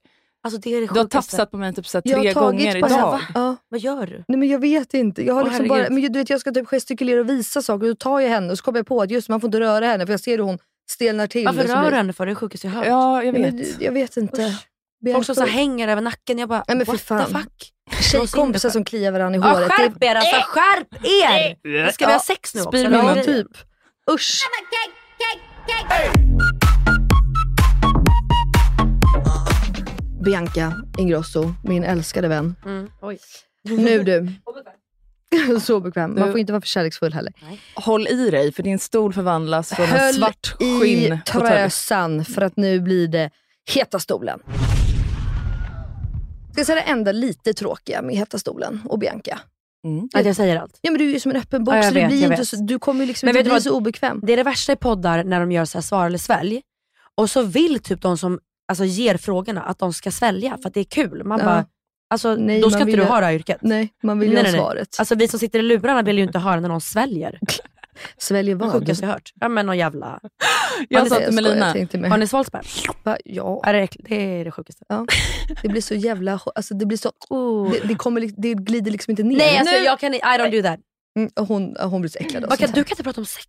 [0.43, 2.33] Alltså det är det Du har tafsat på mig typ så här Jag har tre
[2.33, 2.77] tagit gånger henne.
[2.77, 3.11] idag.
[3.11, 3.21] Va?
[3.35, 3.55] Ja.
[3.69, 4.23] Vad gör du?
[4.27, 5.25] Nej men jag vet inte.
[5.25, 7.89] Jag, har liksom bara, men du vet, jag ska typ gestikulera och visa saker och
[7.89, 9.85] då tar jag henne och så kommer jag på att just man får inte röra
[9.85, 10.57] henne för jag ser hur hon
[10.89, 11.45] stelnar till.
[11.45, 12.25] Varför rör du henne för?
[12.25, 12.85] Det är det sjukaste jag hört.
[12.87, 13.53] Ja, jag Ja, vet.
[13.53, 14.41] men, jag vet inte.
[14.47, 14.67] Usch.
[15.05, 16.39] Bianca- Folk som så hänger över nacken.
[16.39, 17.25] Jag bara, Nej, men what fan.
[17.25, 17.73] the fuck?
[17.91, 19.71] Tjejkompisar som kliar varandra i Ja, håret.
[19.71, 21.91] skärp er alltså, skärp er!
[21.91, 22.77] Ska vi ha sex nu också?
[22.77, 23.47] Spyr typ.
[24.11, 24.41] Usch.
[30.25, 32.55] Bianca Ingrosso, min älskade vän.
[32.65, 32.89] Mm.
[33.01, 33.19] Oj.
[33.63, 34.27] Nu du.
[35.61, 36.15] Så bekväm.
[36.19, 37.33] Man får inte vara för kärleksfull heller.
[37.75, 42.41] Håll i dig för din stol förvandlas från en Höll svart i skinn trösan för
[42.41, 43.29] att nu blir det
[43.73, 44.39] Heta stolen.
[46.57, 49.39] Ska jag säga det enda lite tråkiga med Heta stolen och Bianca?
[49.85, 50.09] Mm.
[50.13, 50.79] Att jag säger allt.
[50.81, 52.45] Ja men du är ju som en öppen bok Ja, så det vet, blir inte
[52.45, 53.63] så, du kommer ju liksom Men inte bli vad?
[53.63, 54.19] så obekväm.
[54.23, 56.61] Det är det värsta i poddar när de gör så här svar eller svälj.
[57.15, 60.73] Och så vill typ de som alltså, ger frågorna att de ska svälja för att
[60.73, 61.23] det är kul.
[61.23, 61.45] Man Ja.
[61.45, 61.65] bara,
[62.09, 63.57] alltså, Nej, då ska inte du ha det här yrket.
[63.61, 64.59] Nej, man vill ju Nej, ha nej.
[64.59, 64.95] svaret.
[64.99, 67.39] Alltså vi som sitter i lurarna vill ju inte höra när någon sväljer.
[68.17, 68.71] Sväljer vad?
[68.71, 69.31] sjukaste jag hört.
[69.35, 70.19] Ja men någon jävla...
[70.89, 71.65] Jag sa till Melina.
[72.09, 72.63] Har ni svalt sperm?
[73.03, 73.17] Va?
[73.25, 74.85] Ja, Är det, det är det sjukaste.
[75.61, 76.39] det blir så jävla...
[76.55, 77.11] Alltså det blir så...
[77.29, 77.71] Oh.
[77.71, 79.37] Det, det, kommer, det glider liksom inte ner.
[79.37, 80.79] Nej alltså Nu- jag kan I don't do that.
[81.17, 83.47] Mm, och hon, hon blir så äcklad av kan, du kan inte prata om sex.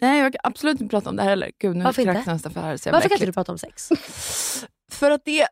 [0.00, 1.50] nej jag kan absolut inte prata om det här heller.
[1.58, 2.32] Gud nu Varför inte?
[2.32, 2.72] nästan för här.
[2.72, 3.88] är Så Varför kan inte du prata om sex?
[4.92, 5.46] För att det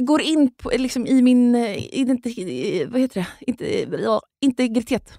[0.00, 3.26] går in på, liksom, i min eh, identi- vad heter det?
[3.50, 5.12] Inte, ja, integritet.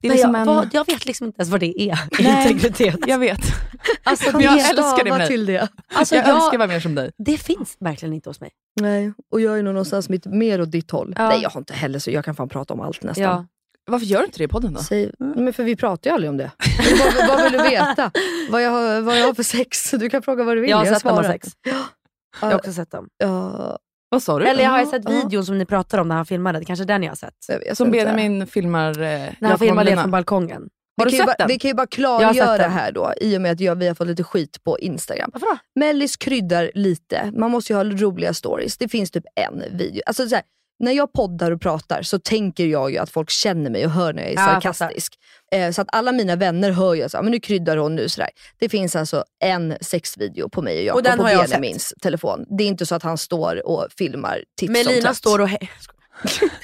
[0.00, 0.46] Det är liksom jag, en...
[0.46, 1.98] vad, jag vet liksom inte ens vad det är.
[2.22, 2.52] Nej.
[2.52, 2.96] Integritet.
[3.06, 3.40] Jag vet.
[4.02, 5.28] Alltså, Men jag det, älskar det med dig.
[5.28, 5.68] till det.
[5.94, 7.10] alltså, jag, jag, önskar vara mer som dig.
[7.18, 8.50] det finns verkligen inte hos mig.
[8.80, 11.14] Nej, och jag är nog någonstans mitt, mer åt ditt håll.
[11.16, 11.28] Ja.
[11.28, 13.24] Nej, jag har inte heller så jag kan fan prata om allt nästan.
[13.24, 13.46] Ja.
[13.90, 14.80] Varför gör du inte det i podden då?
[14.80, 16.50] Säg, men för vi pratar ju aldrig om det.
[17.14, 18.10] vad, vad vill du veta?
[18.50, 19.90] Vad jag, har, vad jag har för sex?
[19.90, 20.70] Du kan fråga vad du vill.
[20.70, 21.48] Jag har sett dem ha sex.
[22.40, 23.08] Jag har också sett dem.
[23.18, 23.78] Ja,
[24.08, 24.46] Vad sa du?
[24.46, 26.58] Eller jag har ju sett videon som ni pratar om när han filmade.
[26.58, 27.76] Det kanske är den jag har sett.
[27.76, 27.90] Som.
[27.90, 29.96] Benjamin filmar eh, När han filmade Molina.
[29.96, 30.68] det från balkongen.
[30.96, 31.48] Har vi, du kan ju sett bara, den?
[31.48, 34.06] vi kan ju bara klargöra här då, i och med att jag, vi har fått
[34.06, 35.30] lite skit på Instagram.
[35.32, 35.58] Varför då?
[35.80, 37.32] Mellis kryddar lite.
[37.36, 38.78] Man måste ju ha roliga stories.
[38.78, 40.02] Det finns typ en video.
[40.06, 40.44] Alltså så här,
[40.78, 44.12] när jag poddar och pratar så tänker jag ju att folk känner mig och hör
[44.12, 45.14] när jag är sarkastisk.
[45.52, 48.08] Eh, så att alla mina vänner hör ju att nu kryddar hon nu.
[48.08, 48.30] Sådär.
[48.58, 52.44] Det finns alltså en sexvideo på mig och Jakob på Benjamins telefon.
[52.58, 55.16] Det är inte så att han står och filmar tips Men om Lina tvätt.
[55.16, 55.48] står och...
[55.48, 55.68] hä-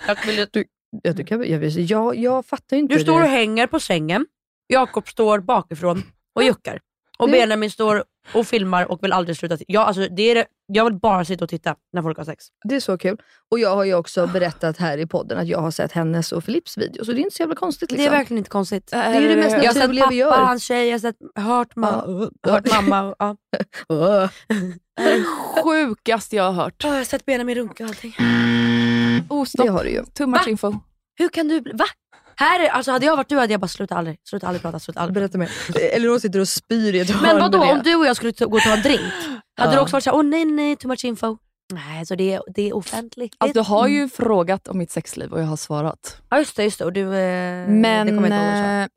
[0.07, 0.65] jag vill, Du,
[1.03, 2.95] ja, du, kan, jag, vill- jag, jag fattar inte.
[2.95, 4.27] du står och hänger på sängen,
[4.67, 6.03] Jakob står bakifrån
[6.35, 6.81] och juckar.
[7.19, 8.05] Och Benjamin står
[8.35, 9.57] och filmar och vill aldrig sluta.
[9.69, 12.45] Jag, alltså, det är, det- jag vill bara sitta och titta när folk har sex.
[12.65, 13.17] Det är så kul.
[13.51, 16.45] Och jag har ju också berättat här i podden att jag har sett hennes och
[16.45, 17.05] Filips video.
[17.05, 17.91] Så det är inte så jävla konstigt.
[17.91, 18.05] Liksom.
[18.05, 18.87] Det är verkligen inte konstigt.
[18.91, 20.31] Det är det mest jag har sett naturliga pappa, vi gör.
[20.45, 23.15] hans tjej, jag har sett, hört, ma- hört mamma.
[23.19, 23.37] Ja.
[24.97, 25.25] Det är det
[25.63, 26.75] sjukaste jag har hört.
[26.85, 28.15] Ja, jag har sett Benjamin runka och allting.
[29.29, 29.69] Oh, Det stopp.
[29.69, 30.05] har du ju.
[30.05, 30.51] Too much Va?
[30.51, 30.73] info.
[31.19, 31.73] Hur kan du bli...
[31.75, 31.85] Va?
[32.37, 34.79] Här är, alltså hade jag varit du hade jag bara slutat aldrig, sluta aldrig prata,
[34.79, 35.51] sluta aldrig Berätta mer.
[35.93, 38.57] Eller hon sitter och spyr i ett Men vadå om du och jag skulle gå
[38.57, 39.01] och ta en drink?
[39.57, 39.77] Hade Ja.
[39.77, 41.37] du också varit såhär, åh nej nej, too much info?
[41.73, 43.35] Nej, så det är, det är offentligt.
[43.39, 46.17] Alltså, du har ju frågat om mitt sexliv och jag har svarat.
[46.31, 46.85] Ja just det, just det.
[46.85, 48.89] Och du, eh, Men, det kommer jag inte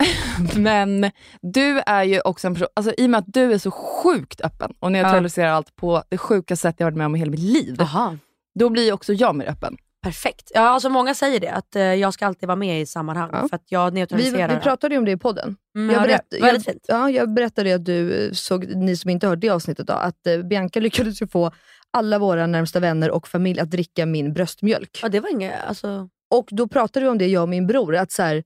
[0.53, 1.11] eh, men
[1.41, 4.41] du är ju också en person, alltså, i och med att du är så sjukt
[4.41, 7.39] öppen och neutraliserar allt på det sjukaste sätt jag varit med om i hela mitt
[7.39, 7.75] liv.
[7.79, 8.17] Jaha,
[8.59, 9.77] Då blir ju också jag mer öppen.
[10.03, 10.51] Perfekt.
[10.53, 13.47] Ja, alltså många säger det, att eh, jag ska alltid vara med i sammanhang Ja.
[13.49, 14.55] för att jag Vi, neutraliserar.
[14.55, 15.55] vi pratade ju om det i podden.
[15.75, 16.85] mm, jag, ja, berätt, det, jag, fint.
[16.87, 20.27] ja, jag berättade att du eh, såg, ni som inte hört det avsnittet, då, att
[20.27, 21.51] eh, Bianca lyckades ju få
[21.91, 24.99] alla våra närmsta vänner och familj att dricka min bröstmjölk.
[25.03, 27.95] Ja, det var inget, alltså, Och då pratade vi om det, jag och min bror,
[27.95, 28.43] att så här,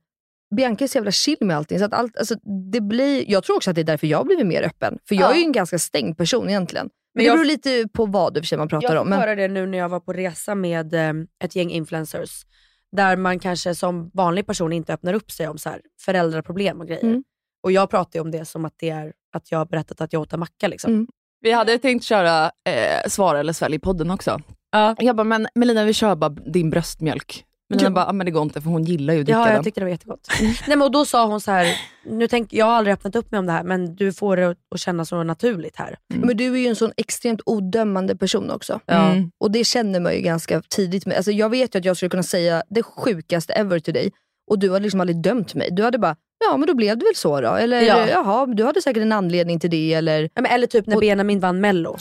[0.55, 1.79] Bianca är så jävla chill med allting.
[1.79, 2.35] Så att allt, alltså,
[2.71, 4.97] det blir, jag tror också att det är därför jag har blivit mer öppen.
[5.07, 5.33] För jag Ja.
[5.33, 6.89] är ju en ganska stängd person egentligen.
[7.13, 9.07] Men, det jag- beror lite på vad för sig man pratar jag om.
[9.07, 12.45] fick Men, höra det nu när jag var på resa med eh, ett gäng influencers.
[12.91, 16.87] Där man kanske som vanlig person inte öppnar upp sig om så här, föräldraproblem och
[16.87, 17.03] grejer.
[17.03, 17.23] Mm.
[17.63, 20.13] Och jag pratar ju om det som att det är att jag har berättat att
[20.13, 20.67] jag åt en macka.
[20.67, 20.93] Liksom.
[20.93, 21.07] Mm.
[21.41, 24.41] Vi hade tänkt köra eh, Svara eller svälj i podden också.
[24.71, 24.95] Ja.
[24.99, 27.45] Jag bara, men Melina vi kör bara din bröstmjölk.
[27.71, 29.45] Melina Du- bara, ah, men det går inte för hon gillar ju att dricka Ja,
[29.45, 29.55] den.
[29.55, 30.27] jag tyckte det var jättegott.
[30.41, 31.67] Nej, men och då sa hon så här,
[32.05, 34.49] nu tänk, jag har aldrig öppnat upp mig om det här men du får det
[34.49, 35.97] att- att kännas så naturligt här.
[36.13, 38.79] men du är ju en sån extremt odömande person också.
[38.87, 39.31] Mm.
[39.39, 41.05] Och det känner man ju ganska tidigt.
[41.05, 41.17] Med.
[41.17, 44.11] Alltså jag vet ju att jag skulle kunna säga det sjukaste ever till dig
[44.51, 45.69] och du hade liksom aldrig dömt mig.
[45.71, 46.15] Du hade bara,
[46.49, 47.53] ja men då blev det väl så då.
[47.53, 48.07] Eller Ja.
[48.09, 49.93] jaha, du hade säkert en anledning till det.
[49.93, 51.97] Eller, Ja, men, eller typ när Och- Benjamin vann mello.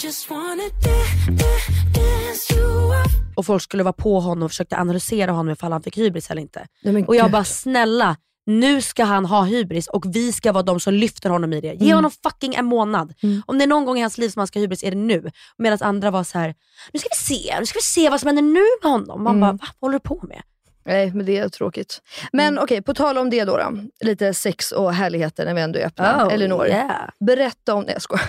[3.37, 6.43] Och folk skulle vara på honom och försökte analysera honom ifall han fick hybris eller
[6.43, 6.67] inte.
[6.83, 7.33] Nej, Och jag gud.
[7.33, 8.17] bara snälla,
[8.47, 11.67] nu ska han ha hybris och vi ska vara de som lyfter honom i det.
[11.75, 11.95] Ge Mm.
[11.95, 13.15] honom fucking en månad.
[13.23, 13.43] Mm.
[13.47, 14.97] Om det är någon gång i hans liv som han ska ha hybris är det
[14.97, 15.31] nu.
[15.59, 16.55] Medan andra var så här:
[16.93, 19.23] nu ska vi se, nu ska vi se vad som händer nu med honom.
[19.25, 19.41] Man Mm.
[19.41, 19.59] bara, va?
[19.81, 20.43] Vad håller du på med?
[20.87, 22.01] Nej, men det är tråkigt.
[22.33, 22.65] Men Mm.
[22.65, 23.73] okej, på tal om det då, då.
[24.01, 26.27] Lite sex och härligheter när vi ändå är öppna.
[26.27, 27.09] Oh, Elinor, yeah.
[27.27, 27.83] berätta om...
[27.85, 28.27] Nej jag skojar.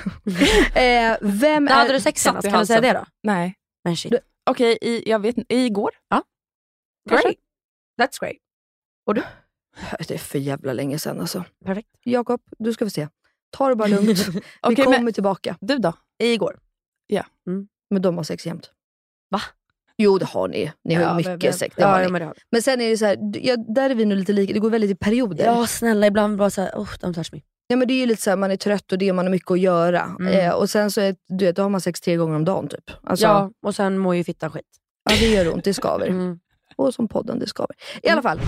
[1.12, 1.72] eh, vem är...
[1.72, 2.48] hade du sex senast?
[2.48, 3.06] i Kan du säga det då?
[3.24, 3.56] Nej.
[3.84, 4.12] Men shit.
[4.12, 4.20] Du-
[4.50, 5.92] Okej, i, jag vet igår?
[7.10, 7.28] Kanske.
[7.28, 7.38] Great.
[8.02, 8.38] That's great.
[10.08, 11.44] Det är för jävla länge sedan alltså.
[11.66, 11.90] Perfekt.
[12.04, 13.08] Jakob, du ska få se.
[13.52, 14.28] Ta det bara lugnt.
[14.34, 15.58] vi Okej, kommer men tillbaka.
[15.62, 15.94] du då?
[16.24, 16.60] Igår.
[17.90, 18.72] Men de har sex jämt.
[19.30, 19.42] Va?
[19.98, 20.72] Jo det har ni.
[20.84, 21.76] Ni har ju Ja, mycket men- sex.
[21.76, 22.40] Det Ja, ja, men det har vi.
[22.52, 24.54] Men sen är det så här, ja, där är vi nog lite lika.
[24.54, 25.46] Det går väldigt i perioder.
[25.46, 27.42] Ja snälla, ibland bara såhär, oh, don't touch me.
[27.72, 29.32] Ja, men det är ju lite så här, man är trött och det man har
[29.32, 30.16] mycket att göra.
[30.20, 30.34] Mm.
[30.34, 32.68] Eh, och sen så är, du vet, då har man sex tre gånger om dagen
[32.68, 32.92] typ.
[33.04, 33.32] Alltså, ja.
[33.32, 34.66] Ja, och sen mår ju fittan skit.
[35.10, 36.08] det gör ont, det skaver.
[36.08, 36.40] Mm.
[36.76, 37.76] Och som podden, det skaver.
[38.04, 38.40] I alla fall.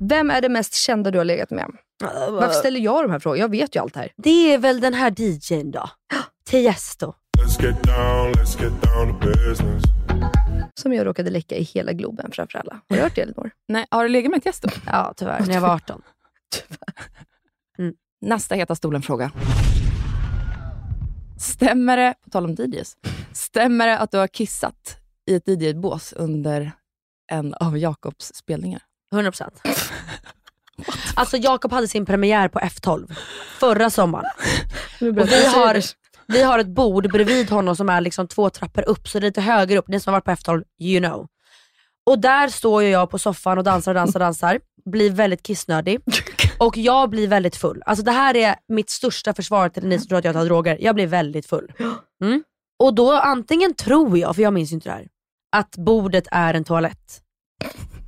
[0.00, 1.70] Vem är det mest kända du har legat med?
[2.30, 3.40] Varför ställer jag de här frågorna?
[3.40, 4.12] Jag vet ju allt här.
[4.16, 5.90] Det är väl den här DJn då?
[6.50, 7.14] Tiesto.
[7.38, 9.82] Let's get down, let's get down to business.
[10.74, 12.80] Som jag råkade läcka i hela Globen framför alla.
[12.88, 13.50] Har du hört det Elinor?
[13.68, 14.68] Nej, har du legat med då?
[14.86, 16.02] Ja tyvärr, när jag var 18.
[18.20, 19.30] Nästa Heta stolen-fråga.
[21.38, 22.96] Stämmer det, på tal om DJs,
[23.32, 26.72] stämmer det att du har kissat i ett DJ-bås under
[27.32, 28.82] en av Jakobs spelningar?
[29.14, 29.50] 100%.
[31.14, 33.14] Alltså Jakob hade sin premiär på F12
[33.60, 34.30] förra sommaren.
[35.00, 35.82] Och vi har,
[36.26, 39.28] vi har ett bord bredvid honom som är liksom två trappor upp, så det är
[39.28, 39.88] lite högre upp.
[39.88, 41.26] Ni som har varit på F12, you know.
[42.06, 46.00] Och där står jag på soffan och dansar och dansar och dansar, blir väldigt kissnödig.
[46.60, 47.82] Och jag blir väldigt full.
[47.86, 50.78] Alltså det här är mitt största försvar till ni som tror att jag tar droger.
[50.80, 51.72] Jag blir väldigt full.
[52.22, 52.42] Mm.
[52.78, 55.08] Och då antingen tror jag, för jag minns ju inte det här,
[55.56, 57.22] att bordet är en toalett.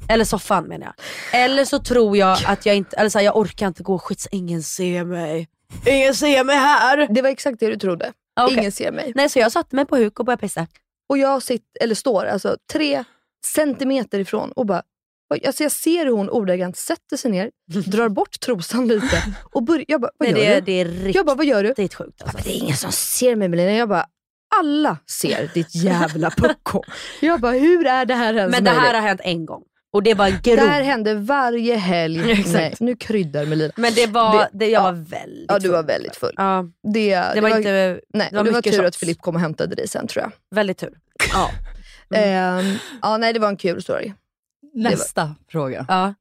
[0.09, 0.95] Eller soffan menar jag.
[1.43, 4.29] Eller så tror jag att jag inte, eller så här, jag orkar inte gå, skits,
[4.31, 5.49] ingen ser mig.
[5.87, 7.09] Ingen ser mig här.
[7.11, 8.13] Det var exakt det du trodde.
[8.41, 8.59] Okej.
[8.59, 9.13] Ingen ser mig.
[9.15, 10.67] Nej så jag satte mig på huk och började pissa.
[11.09, 13.05] Och jag sitter, eller står alltså tre
[13.47, 14.83] centimeter ifrån och bara
[15.47, 17.51] Alltså jag ser hur hon ordagrant sätter sig ner,
[17.87, 19.23] drar bort trosan lite
[19.53, 19.85] och börjar...
[19.89, 20.65] Jag bara, vad Nej, gör det, du?
[20.67, 21.75] det är riktigt Jag bara, vad gör du?
[21.75, 21.93] sjukt.
[21.99, 22.37] Ja, Alltså.
[22.37, 23.73] men det är ingen som ser mig Melina.
[23.73, 24.07] Jag bara,
[24.61, 26.83] alla ser ditt jävla pucko.
[27.21, 28.95] Jag bara, hur är det här ens Men det här möjligt?
[28.95, 29.63] har hänt en gång.
[29.95, 30.69] Och det var Det grovt.
[30.69, 32.45] här hände varje helg.
[32.53, 33.73] Nej, nu kryddar Melina.
[33.77, 34.85] Men det var, Det- det, jag ja.
[34.85, 35.87] var väldigt Ja, du var full.
[35.87, 36.35] väldigt full.
[36.37, 36.65] Ja,
[36.95, 38.97] Det, det, var, inte, nej, det var det var tur att shots.
[38.99, 40.33] Filip kom och hämtade dig sen tror jag.
[40.57, 40.93] väldigt tur.
[41.33, 41.51] Ja.
[42.15, 44.13] Ehm, ja, nej, det var en kul story.
[44.75, 45.87] Nästa fråga.
[45.89, 46.15] Ja.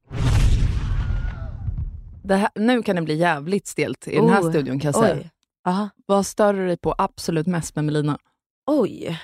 [2.30, 5.16] Här, nu kan det bli jävligt stelt i den här Oh, studion kan jag säga.
[5.16, 5.32] Oj.
[5.66, 5.90] Aha.
[6.06, 8.18] Vad stör du dig på absolut mest med Melina?
[8.66, 9.20] Oj.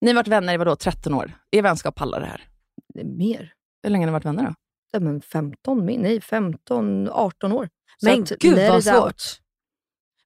[0.00, 1.32] Ni har varit vänner i vadå, 13 år?
[1.50, 2.48] Er vänskap pallar det här?
[2.94, 3.52] Det är mer.
[3.82, 4.54] Hur länge har ni varit vänner då?
[4.92, 7.68] Ja, men 15, min- nej 15, 18 år.
[7.98, 9.04] Så Men att, gud vad svårt.
[9.04, 9.40] out.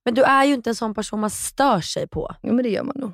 [0.05, 2.35] Men du är ju inte en sån person man stör sig på.
[2.43, 3.13] Ja men det gör man nog.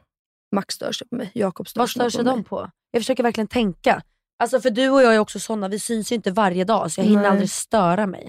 [0.55, 2.45] Max stör sig på mig, Jakob stör Vad sig stör nog sig på de mig.
[2.45, 2.71] på?
[2.91, 4.03] Jag försöker verkligen tänka.
[4.43, 7.01] Alltså för du och jag är också såna, vi syns ju inte varje dag så
[7.01, 7.31] jag hinner Nej.
[7.31, 8.29] aldrig störa mig.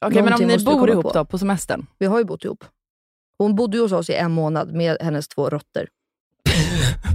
[0.00, 1.12] Okej, men om ni bor ihop på.
[1.12, 1.86] då, på semestern?
[1.98, 2.64] Vi har ju bott ihop.
[3.38, 5.88] Hon bodde ju hos oss i en månad med hennes två råttor.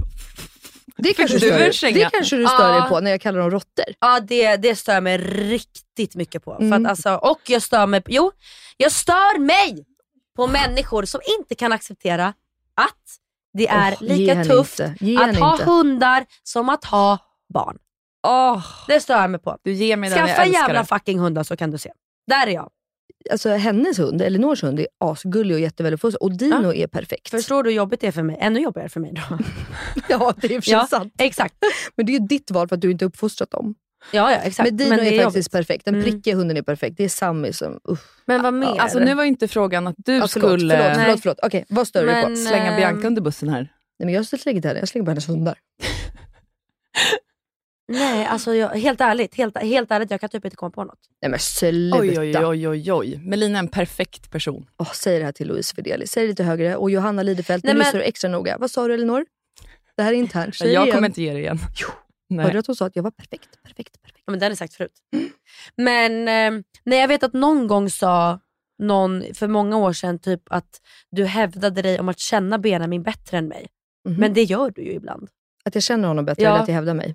[0.96, 3.84] Det kanske, du stör, det kanske du stör dig på när jag kallar dem råttor.
[4.00, 6.54] Ja det, det stör mig riktigt mycket på.
[6.54, 6.86] För Mm.
[6.86, 8.32] att alltså, och jag stör mig, jo,
[8.76, 9.84] jag stör mig
[10.36, 12.26] på människor som inte kan acceptera
[12.74, 13.18] att
[13.52, 15.00] det är ge lika tufft att
[15.38, 15.64] ha inte.
[15.64, 17.18] hundar som att ha
[17.54, 17.78] barn.
[18.26, 19.58] Åh, Det stör jag mig på.
[19.62, 20.86] du ger mig den, jag Skaffa jävla det.
[20.86, 21.90] fucking hundar så kan du se.
[22.26, 22.70] Där är jag.
[23.30, 27.30] Alltså hennes hund, Elinors hund, är asgullig och jätteväldigt Och Dino är perfekt.
[27.30, 28.36] Förstår du hur jobbigt det är för mig?
[28.40, 29.38] Ännu jobbigare för mig då.
[30.08, 30.86] Ja, det är för sig Ja.
[30.86, 31.14] sant.
[31.18, 31.54] Exakt.
[31.96, 33.74] Men det är ju ditt val för att du inte uppfostrat dem.
[34.12, 34.68] Ja, ja exakt.
[34.68, 35.22] Men Dino det är, jobbigt.
[35.24, 35.84] faktiskt perfekt.
[35.84, 36.04] Den Mm.
[36.04, 36.96] prickiga hunden är perfekt.
[36.96, 37.80] Det är Sammy som...
[37.88, 38.00] Uff.
[38.26, 38.78] Men vad mer?
[38.80, 41.04] Alltså nu var ju inte frågan att du Ja, förlåt, skulle förlåt, Nej.
[41.04, 41.38] förlåt, förlåt.
[41.42, 42.28] Okej, vad stör du dig på?
[42.28, 42.76] Men- slänga Ehm.
[42.76, 43.60] Bianca under bussen här.
[43.98, 45.58] Nej, men jag slänger inte henne, jag slänger på hennes hundar.
[47.92, 50.98] Nej, alltså jag, helt ärligt, helt, helt ärligt, jag kan typ inte komma på något.
[51.22, 51.98] Nej men sluta.
[51.98, 53.18] Oj, oj, oj, oj, oj.
[53.24, 54.66] Melina är en perfekt person.
[54.78, 56.06] Åh, säg det här till Louise Fideli.
[56.06, 56.76] Säg det lite högre.
[56.76, 58.56] Och Johanna Lidefelt, nu Nej, men- lyssnar du extra noga.
[58.58, 59.26] Vad sa du Elinor?
[59.96, 60.54] Det här är internt.
[60.56, 60.94] Säg det jag igen.
[60.96, 61.58] kommer inte ge det igen.
[61.58, 62.56] Hörde du Nej.
[62.56, 63.48] att hon sa att jag var perfekt?
[63.62, 64.22] Perfekt, perfekt.
[64.26, 64.92] Ja, men den är sagt förut.
[65.76, 68.40] Men eh, nej, jag vet att någon gång sa
[68.82, 73.38] någon för många år sedan typ att du hävdade dig om att känna Benjamin bättre
[73.38, 73.66] än mig.
[74.08, 74.16] Mhm.
[74.20, 75.28] Men det gör du ju ibland.
[75.64, 76.50] Att jag känner honom bättre Ja.
[76.50, 77.14] eller att jag hävdar mig?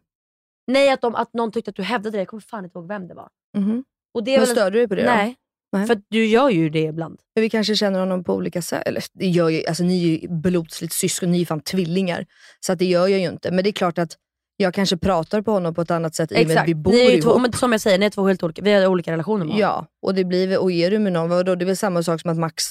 [0.67, 2.21] Nej, att, de, att någon tyckte att du hävdade det.
[2.21, 3.29] Jag kommer fan inte ihåg vem det var.
[3.57, 3.83] Mhm.
[4.13, 4.55] Och det är Men väl...
[4.55, 5.09] störde du dig på det då?
[5.09, 5.35] Nej,
[5.71, 5.87] Nej.
[5.87, 7.19] för att du gör ju det ibland.
[7.35, 8.83] Men vi kanske känner honom på olika sätt.
[8.85, 12.25] Eller det gör ju, alltså, ni är ju blodsligt syskon, ni är fan tvillingar.
[12.59, 13.51] Så att det gör jag ju inte.
[13.51, 14.17] Men det är klart att
[14.57, 16.91] jag kanske pratar på honom på ett annat sätt i och med att vi bor
[16.91, 17.23] ni är ju ihop.
[17.23, 19.53] två, men som jag säger, ni är två helt olika, vi har olika relationer med
[19.53, 19.59] honom.
[19.61, 22.21] Ja, och, det blir, och är du med någon, vadå, det är väl samma sak
[22.21, 22.63] som att Max,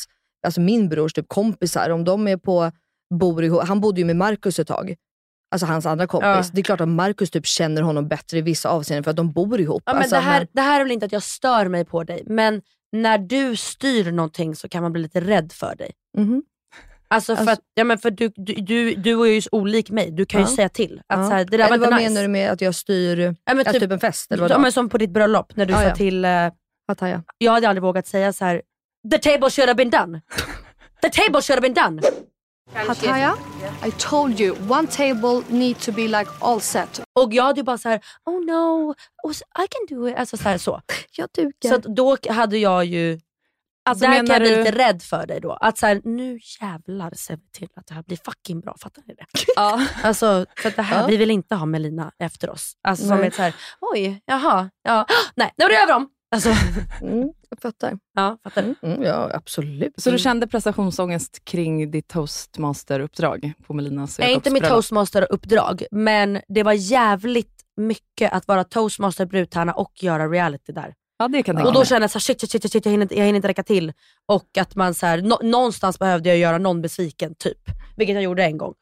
[0.46, 2.72] alltså min brors typ kompisar, om de är på,
[3.14, 4.94] bor ihop, han bodde ju med Markus ett tag.
[5.50, 6.26] Alltså hans andra kompis.
[6.26, 6.44] Ja.
[6.52, 9.32] Det är klart att Markus typ känner honom bättre i vissa avseenden för att de
[9.32, 9.82] bor ihop.
[9.86, 11.84] Ja, men alltså, det, här, men- det här är väl inte att jag stör mig
[11.84, 12.62] på dig, men
[12.92, 15.90] när du styr någonting så kan man bli lite rädd för dig.
[16.18, 16.42] Mhm.
[17.08, 20.10] Alltså för, Alltså- att, ja, men för du, du, du, du är ju olik mig,
[20.10, 20.56] du kan ju Ja.
[20.56, 21.00] säga till.
[21.06, 21.24] Att Ja.
[21.28, 22.08] så här, det där eller var vad nice.
[22.10, 24.32] menar du med att jag styr, Ja, typ, typ en fest?
[24.32, 24.60] Eller ja, vadå?
[24.60, 25.94] men som på ditt bröllop, när du Ja, sa ja.
[25.96, 26.30] till, eh,
[26.88, 27.22] Pattaya.
[27.38, 28.62] jag hade aldrig vågat säga så här.
[29.10, 30.20] the table should have been done.
[31.02, 32.02] The table should have been done.
[32.74, 33.34] Hataya,
[33.86, 37.00] I told you one table need to be like all set.
[37.12, 38.94] Och jag hade bara så här, oh no,
[39.32, 40.16] I can do it.
[40.16, 40.42] Alltså så.
[40.42, 40.80] Här, så.
[41.16, 41.68] Jag dukar.
[41.68, 43.20] så att då hade jag ju,
[43.88, 45.52] Alltså, där kan jag bli du- lite rädd för dig då.
[45.52, 49.02] Att så här, nu jävlar ser vi till att det här blir fucking bra, fattar
[49.06, 49.24] ni det?
[49.56, 49.86] Ja.
[50.02, 51.06] Alltså, för det här, Ja.
[51.06, 52.72] vi vill inte ha Melina efter oss.
[52.82, 56.08] Alltså som är så här, oj, jaha, ja, nej, nu är det över dem.
[56.30, 56.48] Alltså,
[57.02, 57.98] Mm, jag fattar.
[58.14, 58.88] ja, fattar du?
[58.88, 59.92] Mm, ja, absolut.
[59.96, 66.62] Så du kände prestationsångest kring ditt toastmaster-uppdrag på Melinas Nej, inte mitt toastmaster-uppdrag, men det
[66.62, 70.94] var jävligt mycket att vara toastmaster, brudtärna och göra reality där.
[71.18, 72.92] Ja, det kan tänka Och då kände jag så här, shit, shit, shit, shit jag,
[72.92, 73.92] hinner, jag hinner inte räcka till.
[74.26, 77.58] Och att man så här, nå- någonstans behövde jag göra någon besviken, typ.
[77.96, 78.74] Vilket jag gjorde en gång.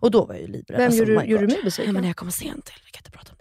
[0.00, 0.78] Och då var jag ju livrädd.
[0.78, 1.92] Vem Alltså, gjorde, my gjorde du mig Ja, besviken?
[1.94, 3.33] men när jag kom sent till, vi kan inte prata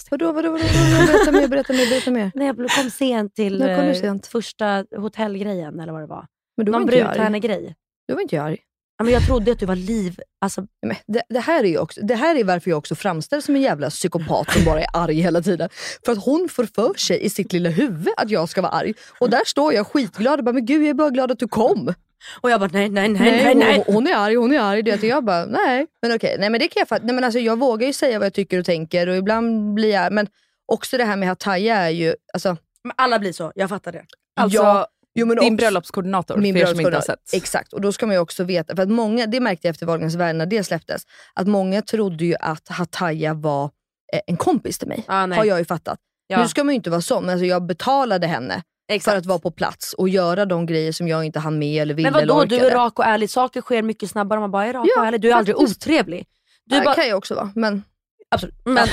[0.00, 0.18] jättestel.
[0.18, 1.12] Vadå, vadå, vadå, vadå?
[1.12, 2.32] Berätta mer, berätta mer, berätta mer.
[2.34, 4.26] När jag kom sent till När kom du eh, sent?
[4.26, 6.26] första hotellgrejen, eller vad det var.
[6.56, 7.74] Men då var Någon brudtärnegrej.
[8.08, 8.58] Då var inte jag arg.
[8.98, 10.20] Ja, men jag trodde att du var liv...
[10.40, 10.66] Alltså,
[11.06, 13.62] det, det, här är ju också, det här är varför jag också framställs som en
[13.62, 15.68] jävla psykopat som bara är arg hela tiden.
[16.04, 18.94] För att hon får för sig i sitt lilla huvud att jag ska vara arg.
[19.20, 21.48] Och där står jag skitglad och bara, men gud jag är bara glad att du
[21.48, 21.94] kom.
[22.40, 23.54] Och jag bara, nej, nej, nej, nej.
[23.54, 23.82] nej.
[23.86, 24.82] Hon, hon är arg, hon är arg.
[24.82, 25.86] Det, och jag bara, nej.
[26.02, 27.04] Men okej, nej men det kan jag fatta.
[27.04, 29.90] Nej, men alltså, Jag vågar ju säga vad jag tycker och tänker och ibland blir
[29.92, 30.26] jag, men
[30.72, 34.04] också det här med Hataya är ju, alltså, Men alla blir så, jag fattar det.
[34.40, 37.34] Alltså, ja, jo, men din också- bröllopskoordinator, Min för er som inte har sett.
[37.34, 39.86] Exakt, och då ska man ju också veta, för att många, det märkte jag efter
[39.86, 41.02] Wahlgrens värld när det släpptes,
[41.34, 43.64] att många trodde ju att Hataya var
[44.12, 45.04] eh, en kompis till mig.
[45.06, 45.98] Ah, har jag ju fattat.
[46.26, 46.42] Ja.
[46.42, 48.62] Nu ska man ju inte vara sån, men alltså jag betalade henne
[49.00, 51.94] För att vara på plats och göra de grejer som jag inte hann med eller
[51.94, 52.60] ville Men eller vadå, orkade.
[52.60, 53.30] du är rak och ärlig.
[53.30, 55.20] Saker sker mycket snabbare om man bara är rak Ja, och ärlig.
[55.20, 55.82] Du är aldrig faktiskt.
[55.86, 56.26] otrevlig.
[56.64, 57.82] Du Det bara, kan jag också vara, men
[58.30, 58.54] absolut.
[58.64, 58.74] Men,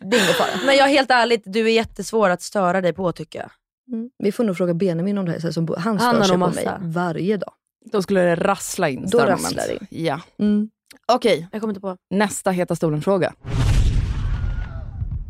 [0.00, 0.48] det är ingen fara.
[0.66, 3.50] men jag är helt ärligt, du är jättesvår att störa dig på tycker jag.
[3.96, 4.10] Mm.
[4.18, 6.38] Vi får nog fråga Benjamin om det här, som han Han stör har sig på
[6.38, 6.78] mig massa.
[6.82, 7.52] varje dag.
[7.92, 10.04] Då skulle det rassla in Då rasslar det in.
[10.04, 10.20] Ja.
[10.38, 10.70] Mm.
[11.12, 11.96] Okej, Jag kommer inte på.
[12.10, 13.32] nästa Heta stolen-fråga.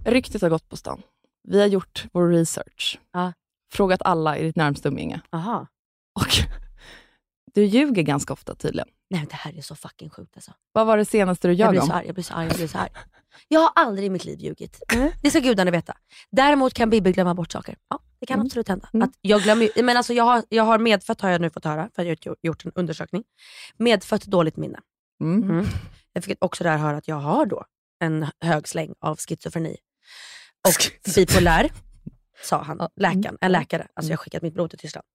[0.07, 1.03] Ryktet har gått på stan.
[1.49, 3.01] Vi har gjort vår research.
[3.13, 3.33] Ja.
[3.73, 5.21] Frågat alla i ditt närmsta umgänge.
[5.33, 5.67] Aha.
[6.21, 6.29] Och
[7.55, 8.89] du ljuger ganska ofta tydligen.
[9.11, 10.53] Nej det här är så fucking sjukt alltså.
[10.73, 11.87] Vad var det senaste du Jag ljög blir om?
[11.87, 12.91] så arg, jag blir så arg, jag blir så arg.
[13.49, 14.83] Jag har aldrig i mitt liv ljugit.
[15.23, 15.97] Det ska gudarna veta.
[16.31, 17.77] Däremot kan Bibi glömma bort saker.
[17.89, 18.89] Ja, det kan absolut hända.
[18.93, 21.91] Att jag, glömmer, men alltså jag, har, jag har medfött, har jag nu fått höra,
[21.97, 23.25] för jag har gjort en undersökning.
[23.77, 24.79] Medfött dåligt minne.
[25.21, 25.51] Mm.
[25.51, 25.67] Mm.
[26.13, 27.65] Jag fick också där höra att jag har då
[28.01, 29.77] en hög släng av schizofreni.
[30.69, 31.71] Och bipolär,
[32.43, 33.87] sa han, läkaren, en läkare.
[33.95, 35.07] Alltså jag har skickat mitt blod till Tyskland.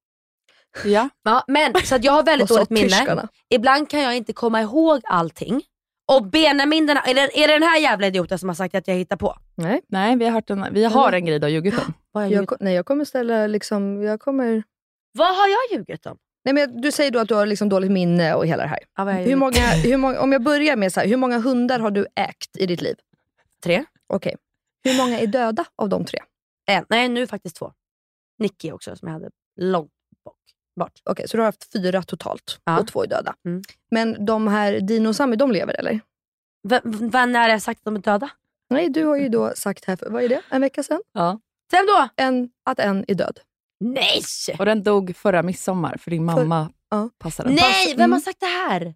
[0.85, 1.09] Ja.
[1.23, 2.89] Ja, men, så att jag har väldigt dåligt minne.
[2.89, 3.27] tyskarna?
[3.49, 5.61] Ibland kan jag inte komma ihåg allting.
[6.07, 8.87] Och Benjamin, den, är, det, är det den här jävla idioten som har sagt att
[8.87, 9.35] jag hittar på?
[9.55, 9.81] Nej.
[9.87, 11.93] Nej, vi har, hört en, vi har en grej du har ljugit om.
[12.11, 12.59] Vad har jag, ljugit?
[12.59, 14.63] nej, jag kommer ställa liksom, jag kommer...
[15.11, 16.17] Vad har jag ljugit om?
[16.45, 18.79] Nej, men du säger då att du har liksom dåligt minne och hela det här.
[18.97, 21.91] Ja, Hur många, hur många, om jag börjar med så här, hur många hundar har
[21.91, 22.95] du ägt i ditt liv?
[23.63, 23.85] Tre?
[24.07, 24.35] Okej.
[24.85, 26.19] Hur många är döda av de tre?
[26.65, 26.85] En.
[26.89, 27.71] Nej, nu faktiskt två.
[28.39, 29.29] Nicky också som jag hade
[29.61, 29.91] långt
[30.25, 30.35] bort.
[30.79, 30.91] bort.
[31.03, 32.79] Okej, så du har haft fyra totalt Ja.
[32.79, 33.35] och två är döda.
[33.45, 33.61] Mm.
[33.91, 35.99] Men de här Dino och Sammy, de lever eller?
[36.67, 36.79] V-
[37.11, 38.29] när har jag sagt att de är döda?
[38.69, 41.01] Nej, du har ju då sagt här för, vad är det, en vecka sedan?
[41.13, 41.39] Ja.
[41.71, 42.07] Vem då?
[42.15, 43.39] En, att en är död.
[43.79, 44.21] Nej!
[44.59, 47.09] Och den dog förra midsommar för din mamma ja.
[47.17, 47.49] passade.
[47.49, 48.19] Nej, vem har Mm.
[48.21, 48.95] sagt det här?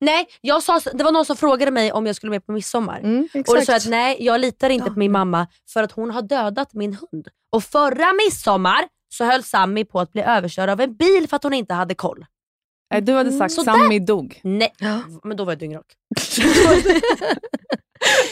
[0.00, 2.98] Nej, jag sa, det var någon som frågade mig om jag skulle med på midsommar.
[3.00, 3.28] Mm.
[3.34, 4.92] Och då sa jag att nej, jag litar inte Ja.
[4.92, 7.28] på min mamma för att hon har dödat min hund.
[7.52, 11.42] Och förra midsommar så höll Sammy på att bli överkörd av en bil för att
[11.42, 12.24] hon inte hade koll.
[12.90, 13.72] Nej, du hade sagt Sådär.
[13.72, 14.40] Sammy dog.
[14.44, 14.72] Nej,
[15.24, 15.86] men då var jag dyngrak.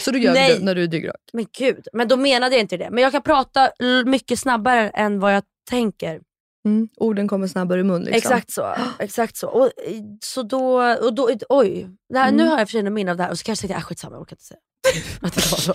[0.05, 0.59] så du gör Nej.
[0.59, 1.17] det när du är dyngrak?
[1.33, 2.89] Men gud, men då menade jag inte det.
[2.91, 3.71] Men jag kan prata
[4.07, 6.21] mycket snabbare än vad jag tänker.
[6.65, 6.89] Mm.
[6.97, 8.03] Orden kommer snabbare i mun.
[8.03, 8.17] Liksom.
[8.17, 8.75] Exakt så.
[8.99, 9.49] Exakt så.
[9.49, 9.71] Och, eh,
[10.21, 13.23] så då, och då, oj, det här, nu har jag för sig minne av det
[13.23, 14.61] här och så kanske jag tänkte, äh, skitsamma jag orkar inte säga.
[15.21, 15.75] Att det var så.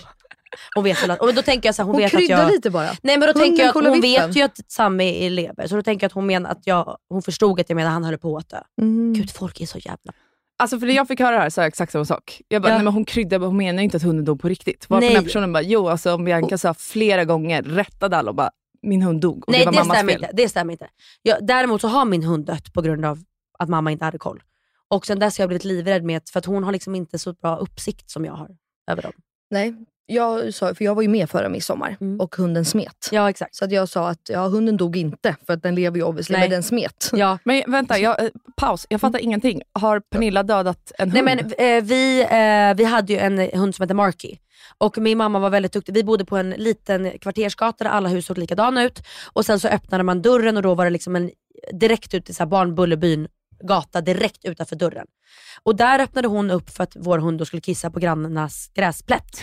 [0.74, 2.42] Hon vet väl att, och då tänker jag så här, hon, Hon vet att kryddar
[2.42, 2.50] jag...
[2.50, 2.86] lite bara.
[3.02, 4.26] Nej men då Hunden tänker jag att hon vippen.
[4.28, 6.96] vet ju att Sammy är lever, så då tänker jag att hon menar att jag,
[7.08, 8.60] hon förstod att jag menade att han höll på att dö.
[8.80, 9.12] Mm.
[9.12, 10.12] Gud folk är så jävla...
[10.58, 12.42] Alltså för när jag fick höra det här sa jag exakt samma sak.
[12.48, 12.74] Jag bara, Ja.
[12.74, 14.86] nej men hon kryddar, hon menar ju inte att hunden dog på riktigt.
[14.88, 15.08] Varför Nej.
[15.08, 18.50] den här personen bara, jo alltså om Bianca sa flera gånger, rättade alla och bara,
[18.82, 20.22] min hund dog och Nej det var det mammas stämmer fel.
[20.24, 20.36] inte.
[20.36, 20.88] Det stämmer inte.
[21.22, 23.18] Jag, däremot så har min hund dött på grund av
[23.58, 24.42] att mamma inte hade koll.
[24.88, 27.32] Och sen dess har jag blivit livrädd med för att hon har liksom inte så
[27.32, 28.48] bra uppsikt som jag har
[28.90, 29.12] över dem.
[29.50, 29.74] Nej,
[30.06, 32.20] jag sa, för jag var ju med förra midsommar Mm.
[32.20, 33.08] och hunden smet.
[33.12, 33.54] Ja exakt.
[33.54, 36.32] Så att jag sa att ja, hunden dog inte, för att den lever ju obviously,
[36.32, 36.40] Nej.
[36.42, 37.10] men den smet.
[37.12, 37.38] Ja.
[37.44, 38.86] Men vänta, jag, eh, paus.
[38.90, 39.62] Jag fattar ingenting.
[39.72, 41.52] Har Pernilla dödat en Nej, hund?
[41.58, 44.36] men, eh, vi, eh, vi hade ju en hund som hette Marky.
[44.78, 45.94] Och min mamma var väldigt duktig.
[45.94, 49.02] Vi bodde på en liten kvartersgata där alla hus såg likadana ut.
[49.32, 51.30] Och sen så öppnade man dörren och då var det liksom en
[51.72, 53.28] direkt ut till så här Barnbullerbyn
[53.60, 55.06] gata direkt utanför dörren.
[55.62, 59.40] Och där öppnade hon upp för att vår hund då skulle kissa på grannarnas gräsplätt.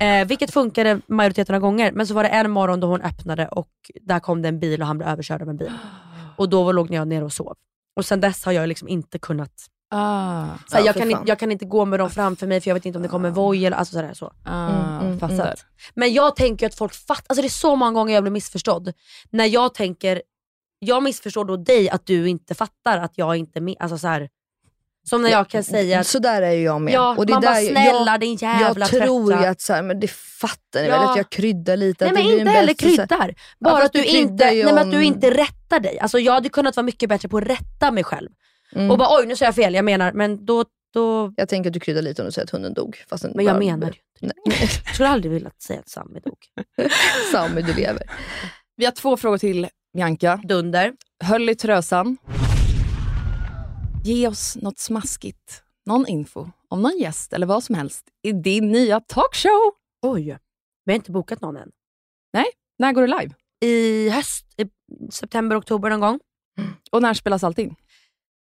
[0.00, 1.92] Eh, vilket funkade majoriteten av gånger.
[1.92, 3.70] Men så var det en morgon då hon öppnade och
[4.00, 5.72] där kom det en bil och han blev överkörd av en bil.
[6.36, 7.56] Och då låg jag ner och sov.
[7.96, 9.52] Och sen dess har jag liksom inte kunnat
[9.94, 12.70] Ah, så Ja, jag, kan inte, jag kan inte gå med dem framför mig för
[12.70, 14.32] jag vet inte om det kommer en voj eller alltså sådär så.
[14.44, 14.68] ah,
[15.00, 15.54] Mm, mm, mm.
[15.94, 18.92] Men jag tänker att folk fattar, alltså det är så många gånger jag blir missförstådd.
[19.30, 20.22] När jag tänker,
[20.78, 23.76] jag missförstår då dig att du inte fattar att jag inte är med.
[23.80, 24.28] Alltså så här,
[25.08, 26.94] som när jag kan säga att Så där är ju jag med.
[26.94, 29.72] ja, och det man bara där snälla jag, din jävla jag tror ju att så
[29.72, 31.00] här, men det fattar ni Ja.
[31.00, 32.04] väl att jag kryddar lite.
[32.04, 33.34] Nej men inte heller bäst- så här- kryddar.
[33.60, 35.98] Bara fast att, du inte, nej, men att du inte rättar dig.
[35.98, 38.28] Alltså jag hade kunnat vara mycket bättre på att rätta mig själv.
[38.72, 38.90] Mm.
[38.90, 41.74] Och bara oj nu sa jag fel, jag menar men då, då Jag tänker att
[41.74, 43.04] du kryddar lite om du säger att hunden dog.
[43.08, 43.92] Fast den men jag bara- menar ju
[44.22, 44.58] inte Nej.
[44.84, 46.38] Jag skulle aldrig vilja säga att Sammy dog.
[47.32, 48.02] Sammy, du lever.
[48.76, 50.40] Vi har två frågor till Bianca.
[50.44, 50.92] Dunder.
[51.24, 52.16] Höll i Trösan.
[54.04, 58.68] Ge oss något smaskigt, någon info om någon gäst eller vad som helst i din
[58.72, 59.60] nya talkshow.
[60.02, 60.38] Oj,
[60.84, 61.70] vi har inte bokat någon än.
[62.78, 63.34] När går det live?
[63.60, 64.66] I höst, i
[65.10, 66.20] september, oktober någon gång.
[66.90, 67.74] Och när spelas allt in?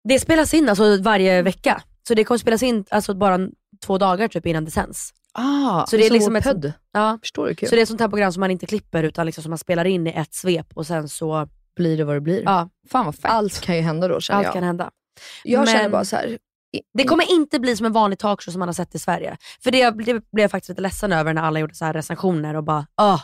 [0.08, 1.82] Det spelas in alltså varje vecka.
[2.08, 3.38] Så det kommer spelas in alltså bara
[3.86, 5.10] två dagar typ innan det sänds.
[5.34, 6.72] Ah, Så det är Som liksom ett, podd.
[6.92, 7.54] ja, Förstår du?
[7.54, 7.68] Kul.
[7.68, 9.58] så det är ett sånt här program som man inte klipper utan liksom som man
[9.58, 12.42] spelar in i ett svep och sen så, blir det vad det blir.
[12.42, 13.30] ja, fan vad fett.
[13.30, 14.52] Allt kan ju hända då känner allt jag.
[14.54, 14.90] kan hända.
[15.44, 16.38] Jag känner Men- bara så här.
[16.94, 19.36] Det kommer inte bli som en vanlig talkshow som man har sett i Sverige.
[19.62, 22.56] För det, det blev jag faktiskt lite ledsen över när alla gjorde så här recensioner
[22.56, 23.18] och bara ah,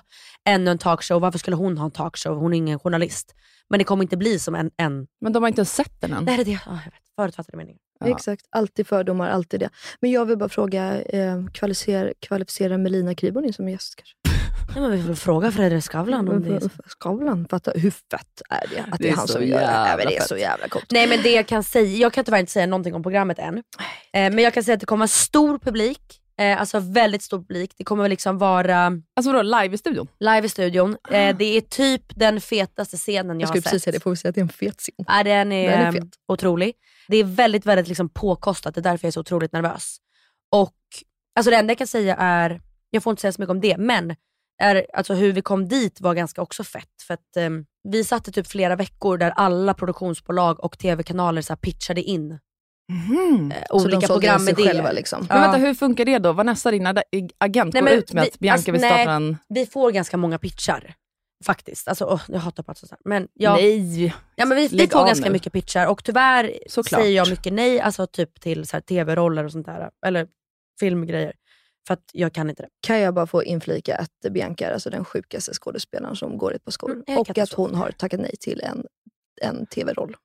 [0.44, 2.38] ännu en talkshow, varför skulle hon ha en talkshow?
[2.38, 3.34] Hon är ingen journalist.
[3.70, 4.70] Men det kommer inte bli som en...
[4.76, 5.06] en...
[5.20, 6.24] Men de har inte ens sett den än.
[6.24, 6.60] Nej, det är det.
[6.66, 7.02] Ah, jag vet.
[7.16, 7.78] Förutfattade meningar.
[8.04, 9.70] Exakt, alltid fördomar, alltid det.
[10.00, 14.35] Men jag vill bara fråga, eh, kvalificerar, kvalificerar Melina Kriborn in som gäst kanske?
[14.74, 16.68] Ja, men vi får fråga Fredrik Skavlan om det är så.
[16.86, 18.80] Skavlan, fatta hur fett är det?
[18.80, 19.66] Att det, Det är han så som gör det.
[19.66, 20.86] Nej, men det är så jävla coolt.
[20.90, 23.56] Nej men det jag kan säga, jag kan tyvärr inte säga någonting om programmet än.
[23.58, 23.62] Eh,
[24.12, 26.00] men jag kan säga att det kommer vara stor publik,
[26.40, 27.72] eh, alltså väldigt stor publik.
[27.78, 30.08] Det kommer liksom vara Alltså vadå, live i studion?
[30.20, 30.96] live i studion.
[31.10, 33.82] Eh, det är typ den fetaste scenen jag, Jag skulle har precis sett.
[33.82, 34.94] säga det, får vi säga att det är en fet scen?
[35.08, 36.04] Ja, den är, Den är ehm, fet.
[36.28, 36.72] otrolig.
[37.08, 39.96] Det är väldigt, väldigt liksom påkostat, det är därför jag är så otroligt nervös.
[40.52, 40.72] Och
[41.38, 42.60] alltså det enda jag kan säga är,
[42.90, 44.16] jag får inte säga så mycket om det, men
[44.62, 47.02] är, alltså hur vi kom dit var ganska också fett.
[47.06, 52.02] För att ehm, vi satte typ flera veckor där alla produktionsbolag och tv-kanaler så pitchade
[52.02, 52.38] in eh,
[53.70, 54.66] Så de olika programidéer.
[54.66, 55.26] själva liksom.
[55.28, 56.32] Men vänta, hur funkar det då?
[56.32, 56.86] Vanessa, din
[57.38, 58.90] agent, Nej, går men ut med vi- att Bianca alltså, vill nej.
[58.90, 59.36] starta en...
[59.48, 60.94] Vi får ganska många pitchar.
[61.44, 61.88] Faktiskt.
[61.88, 62.98] Alltså, åh, jag hatar att prata sådär.
[63.04, 64.14] Men ja, Nej!
[64.36, 65.32] ja, men vi, vi får ganska nu.
[65.32, 67.00] mycket pitchar och tyvärr Såklart.
[67.02, 69.90] säger jag mycket nej alltså typ till tv-roller och sånt där.
[70.06, 70.26] Eller
[70.80, 71.32] filmgrejer.
[71.86, 72.68] För att jag kan inte det.
[72.86, 76.56] Kan jag bara få inflika att Bianca är alltså den sjukaste skådespelaren som går i
[76.56, 76.92] ett par skor.
[77.08, 78.84] Mm, och att hon har tackat nej till en,
[79.42, 80.16] en tv-roll.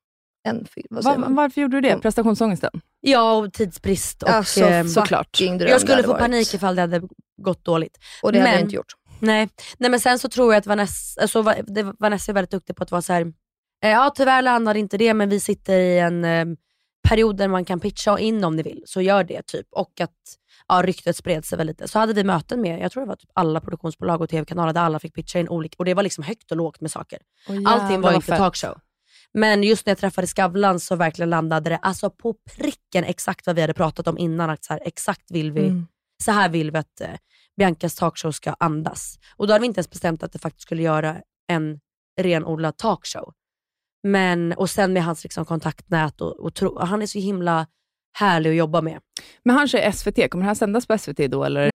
[0.43, 1.35] En film, vad säger Va, man?
[1.35, 1.97] varför gjorde du det?
[1.99, 2.81] Prestationsångesten?
[2.99, 4.23] Ja, och tidsbrist.
[4.23, 5.41] Och, Alltså ehm, såklart.
[5.41, 6.19] jag skulle få varit.
[6.19, 7.01] panik ifall det hade
[7.41, 7.97] gått dåligt.
[8.23, 8.93] Och det hade jag Men- inte gjort.
[9.19, 9.49] Nej.
[9.77, 11.41] Nej men sen så tror jag att Vanessa, alltså,
[11.99, 13.21] Vanessa är väldigt duktig på att vara så här.
[13.83, 16.45] eh, ja tyvärr landade inte det men vi sitter i en eh,
[17.09, 19.67] period där man kan pitcha in om ni vill, så gör det typ.
[19.71, 20.11] Och att
[20.71, 21.87] ja, ryktet spred sig väl lite.
[21.87, 24.81] Så hade vi möten med, jag tror det var typ alla produktionsbolag och tv-kanaler där
[24.81, 27.19] alla fick pitcha in olika, och det var liksom högt och lågt med saker.
[27.65, 28.77] Allting var inte talkshow.
[29.33, 33.55] Men just när jag träffade Skavlan så verkligen landade det alltså på pricken exakt vad
[33.55, 34.49] vi hade pratat om innan.
[34.49, 35.87] Att så här, exakt vill vi, Mm.
[36.23, 37.07] så här vill vi att eh,
[37.57, 39.19] Biancas talkshow ska andas.
[39.35, 41.17] Och då hade vi inte ens bestämt att det faktiskt skulle göra
[41.47, 41.79] en
[42.21, 43.33] renodlad talkshow.
[44.03, 47.67] Men, och sen med hans liksom, kontaktnät och, och tro, han är så himla
[48.13, 48.99] härlig att jobba med.
[49.43, 51.69] Men han kör SVT, kommer här sändas på SVT då eller?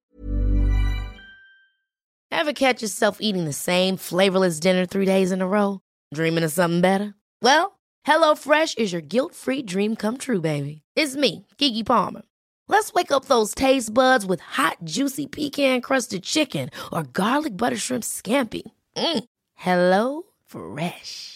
[2.31, 5.81] Ever catch yourself eating the same flavorless dinner three days in a row?
[6.15, 7.15] Dreaming of something better?
[7.43, 10.83] Well, HelloFresh is your guilt-free dream come true, baby.
[10.97, 12.23] It's me, Kiki Palmer.
[12.69, 18.05] Let's wake up those taste buds with hot, juicy pecan-crusted chicken or garlic butter shrimp
[18.05, 18.63] scampi.
[18.97, 19.25] Mm.
[19.55, 21.36] Hello Fresh.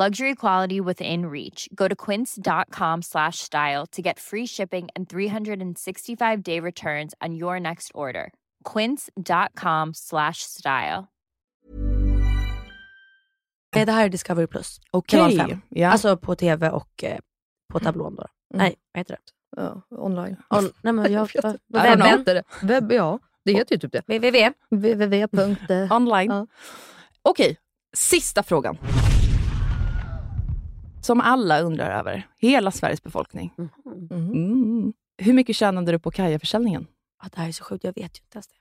[0.00, 1.68] Luxury quality within reach.
[1.74, 7.60] Go to quince.com slash style to get free shipping and 365 day returns on your
[7.60, 8.32] next order.
[8.64, 11.08] Quince.com slash style.
[13.72, 14.80] Det här är Discovery Plus.
[14.90, 15.36] Okej.
[15.36, 15.60] Fem.
[15.68, 15.90] Ja.
[15.90, 17.18] Alltså på tv och eh,
[17.72, 18.26] på tablån då.
[18.54, 19.20] Nej, vad heter det?
[19.62, 20.36] Ja, online.
[20.50, 22.24] On, nej, men jag, Jag webben.
[22.24, 22.42] det?
[22.62, 23.18] Webb, ja.
[23.44, 24.02] Det heter ju typ det.
[24.06, 24.52] www.
[24.70, 25.88] www.
[25.94, 26.30] Online.
[26.30, 26.46] Ja.
[27.22, 27.56] Okej,
[27.92, 28.78] sista frågan.
[31.02, 32.26] Som alla undrar över.
[32.38, 33.54] Hela Sveriges befolkning.
[33.58, 33.70] Mhm.
[34.12, 34.92] Mm.
[35.18, 36.86] Hur mycket tjänade du på Kaja-försäljningen?
[37.22, 38.54] Ja, det här är så sjukt, jag vet ju inte ens det.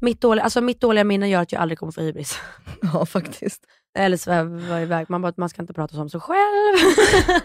[0.00, 2.38] Mitt dåliga, alltså mitt dåliga minne gör att jag aldrig kommer få hybris.
[2.92, 3.64] Ja, faktiskt.
[3.98, 5.10] Eller sväva iväg.
[5.10, 6.76] Man bara, man ska inte prata om sig själv.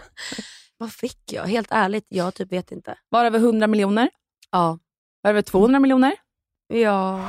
[0.78, 1.44] Vad fick jag?
[1.44, 2.98] Helt ärligt, jag typ vet inte.
[3.08, 4.10] Var det över 100 miljoner?
[4.50, 4.68] Ja.
[5.22, 6.12] Var det över 200 miljoner?
[6.68, 7.24] Ja.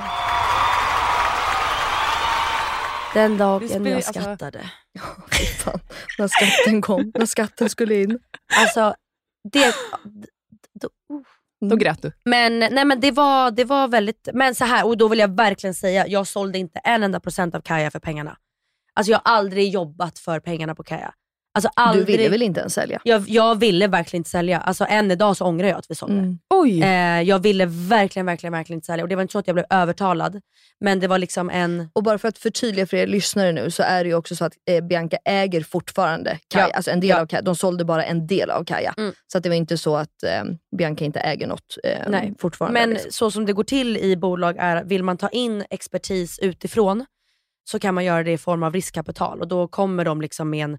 [3.18, 4.60] Den dagen jag alltså- skattade.
[5.32, 5.80] Fy fan.
[6.18, 7.12] När skatten kom.
[7.16, 8.20] När skatten skulle in.
[8.58, 8.96] Alltså,
[9.52, 9.66] det...
[10.04, 10.28] d-
[10.82, 11.22] d- uh.
[11.70, 12.12] Då grät du.
[12.26, 15.36] Men, nej, men det, var, det var väldigt, men så här, och då vill jag
[15.36, 18.38] verkligen säga, jag sålde inte en enda procent av Kaja för pengarna.
[18.94, 21.14] Alltså jag har aldrig jobbat för pengarna på Kaja.
[21.58, 23.00] Alltså aldrig, Du ville väl inte ens sälja?
[23.04, 24.60] jag, jag ville verkligen inte sälja.
[24.60, 26.18] Alltså än idag så ångrar jag att vi sålde.
[26.18, 26.38] Mm.
[26.50, 26.84] Oj!
[26.84, 29.04] Eh, jag ville verkligen, verkligen, verkligen inte sälja.
[29.04, 30.42] Och det var inte så att jag blev övertalad.
[30.80, 31.90] Men det var liksom en...
[31.94, 34.46] Och bara för att förtydliga för er lyssnare nu så är det ju också så
[34.46, 36.68] att eh, Bianca äger fortfarande Kaja.
[36.70, 36.76] Ja.
[36.76, 37.22] Alltså en del Ja.
[37.22, 37.42] av Kaja.
[37.42, 38.94] De sålde bara en del av Kaja.
[38.98, 39.14] Mm.
[39.32, 40.44] Så att det var inte så att eh,
[40.78, 42.34] Bianca inte äger något eh, Nej.
[42.40, 42.80] fortfarande.
[42.80, 43.12] Men liksom.
[43.12, 47.06] så som det går till i bolag är, vill man ta in expertis utifrån
[47.70, 50.64] så kan man göra det i form av riskkapital och då kommer de liksom med
[50.64, 50.78] en,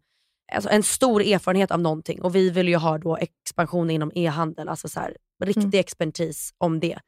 [0.52, 4.68] alltså en stor erfarenhet av någonting och vi vill ju ha då expansion inom e-handel,
[4.68, 5.80] alltså så här, riktig Mm.
[5.80, 6.98] expertis om det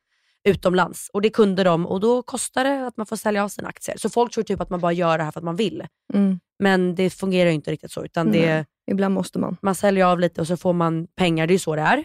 [0.45, 1.11] utomlands.
[1.13, 3.97] Och det kunde de och då kostar det att man får sälja av sina aktier.
[3.99, 5.87] Så folk tror typ att man bara gör det här för att man vill.
[6.15, 6.41] Mm.
[6.59, 8.05] Men det fungerar ju inte riktigt så.
[8.05, 8.67] Utan det.
[8.91, 9.57] Ibland måste man.
[9.63, 12.05] man säljer av lite och så får man pengar, det är ju så det är.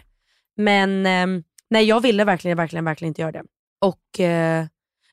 [0.56, 3.42] Men eh, nej, jag ville verkligen, verkligen, verkligen inte göra det.
[3.80, 4.66] Och eh,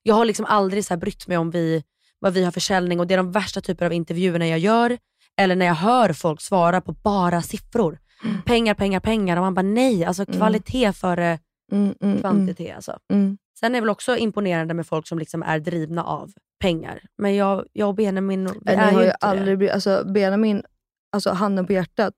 [0.04, 1.84] jag har liksom aldrig så här brytt mig om vi,
[2.20, 4.98] vad vi har försäljning och det är de värsta typer av intervjuerna jag gör.
[5.42, 8.00] Eller när jag hör folk svara på bara siffror.
[8.46, 9.38] Pengar, pengar, pengar.
[9.38, 11.40] Och man bara nej, alltså kvalitet före
[11.72, 12.76] Mm, mm, kvantitet.
[12.76, 13.00] Alltså.
[13.14, 13.38] Mm.
[13.60, 17.02] Sen är det väl också imponerande med folk som liksom är drivna av pengar.
[17.18, 20.64] Men jag, jag och Benjamin, vi är har ju inte aldrig blivit, alltså Benjamin,
[21.12, 22.14] alltså handen på hjärtat.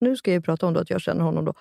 [0.00, 1.54] Nu ska jag ju prata om då att jag känner honom då.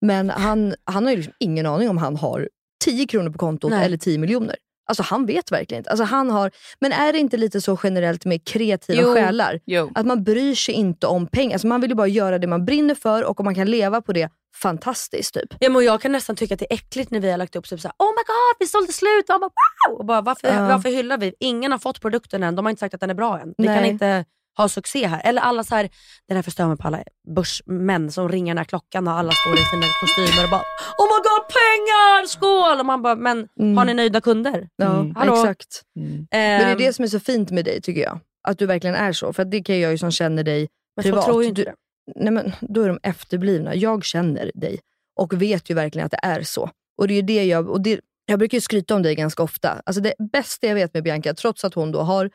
[0.00, 2.48] Men han, han har ju liksom ingen aning om han har
[2.84, 3.84] 10 kronor på kontot Nej.
[3.84, 4.56] eller 10 miljoner.
[4.86, 5.90] Alltså han vet verkligen inte.
[5.90, 6.50] Alltså, han har,
[6.80, 9.14] men är det inte lite så generellt med kreativa Jo.
[9.14, 9.60] själar?
[9.66, 9.90] Jo.
[9.94, 11.52] Att man bryr sig inte om pengar.
[11.52, 14.00] Alltså, man vill ju bara göra det man brinner för och om man kan leva
[14.00, 15.34] på det, fantastiskt.
[15.34, 15.54] Typ.
[15.58, 17.68] Ja, men jag kan nästan tycka att det är äckligt när vi har lagt upp
[17.68, 19.50] typ såhär, oh my god vi sålde slut, och, bara,
[19.88, 19.98] wow!
[19.98, 20.68] och bara, varför, Ja.
[20.68, 21.34] varför hyllar vi?
[21.40, 23.54] Ingen har fått produkten än, de har inte sagt att den är bra än.
[23.58, 23.90] Vi kan Nej.
[23.90, 24.24] inte
[24.56, 25.20] ha succé här.
[25.24, 25.88] Eller alla så här,
[26.28, 27.02] den här förstör mig på alla
[27.36, 30.62] börsmän som ringer när klockan och alla står i sina kostymer och bara
[30.98, 32.80] oh my god pengar, skål!
[32.80, 33.76] Och man bara, men Mm.
[33.76, 34.68] har ni nöjda kunder?
[34.76, 35.14] Ja, Mm.
[35.16, 35.34] Hallå?
[35.34, 35.82] exakt.
[35.98, 36.12] Mm.
[36.12, 38.20] Men det är Ehm, det som är så fint med dig tycker jag.
[38.48, 39.32] Att du verkligen är så.
[39.32, 41.24] För det kan jag ju som känner dig men privat.
[41.24, 41.74] tror ju inte Du- det.
[42.16, 43.74] nej men, då är de efterblivna.
[43.74, 44.78] Jag känner dig
[45.20, 46.70] och vet ju verkligen att det är så.
[46.98, 49.82] Och det är det jag, och det, jag brukar ju skryta om dig ganska ofta.
[49.86, 52.30] Alltså det bästa jag vet med Bianca, trots att hon då har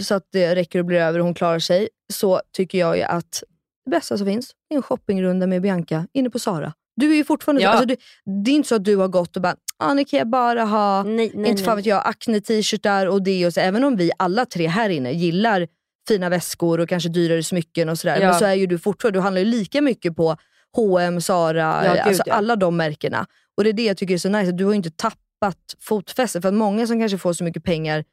[0.00, 3.02] så att det räcker och blir över och hon klarar sig, så tycker jag ju
[3.02, 3.42] att
[3.84, 6.72] det bästa som finns är en shoppingrunda med Bianca inne på Sara.
[6.96, 7.72] Du är ju fortfarande Ja.
[7.72, 7.96] så, alltså du,
[8.44, 10.64] det är inte så att du har gått och bara, ah, nu kan jag bara
[10.64, 13.46] ha Nej, nej, inte fan vet jag, Acne-t-shirtar och det.
[13.46, 15.68] Och så, även om vi alla tre här inne gillar
[16.08, 18.20] fina väskor och kanske dyrare smycken och sådär.
[18.20, 18.28] Ja.
[18.30, 20.36] Men så är ju du fortfarande, du handlar ju lika mycket på
[20.76, 22.34] H&M, Zara, Ja, gud, alltså ja.
[22.34, 23.26] alla de märkena.
[23.56, 25.76] Och det är det jag tycker är så nice, att du har ju inte tappat
[25.80, 26.40] fotfäste.
[26.40, 28.04] För att många som kanske får så mycket pengar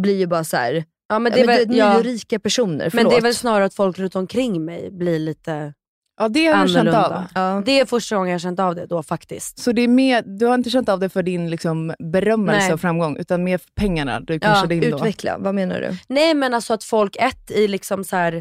[0.00, 1.96] blir ju bara så här, Ja, men ja, det är men väl, ni är ja,
[1.96, 3.12] ju rika personer, men förlåt.
[3.12, 5.72] det är väl snarare att folk runt omkring mig blir lite
[6.20, 6.94] Ja, det har jag känt av.
[6.94, 7.28] annorlunda.
[7.34, 7.62] ja.
[7.66, 9.58] Det är första gången jag har känt av det då faktiskt.
[9.58, 12.72] Så det är mer, du har inte känt av det för din liksom, berömmelse Nej.
[12.72, 14.96] och framgång, utan mer för pengarna du kanske in då?
[14.96, 15.96] Utveckla, vad menar du?
[16.08, 18.32] Nej men alltså att folk, ett i liksom så här,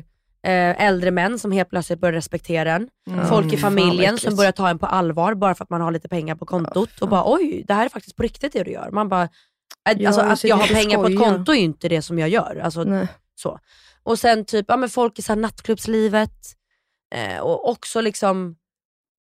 [0.44, 2.88] eh, äldre män som helt plötsligt börjar respektera en.
[3.10, 3.28] Mm.
[3.28, 5.92] Folk i vad familjen som börjar ta en på allvar bara för att man har
[5.92, 7.02] lite pengar på kontot.
[7.02, 8.90] och bara oj, det här är faktiskt på riktigt det du gör.
[8.92, 9.30] Man bara,
[9.86, 12.20] Ja, alltså, jag att jag har pengar på ett konto är ju inte det som
[12.20, 12.62] jag gör.
[12.64, 13.08] Alltså, Nej.
[13.36, 13.60] så.
[14.04, 16.32] Och sen typ ja, men folk i så här nattklubbslivet
[17.16, 18.56] eh, och också liksom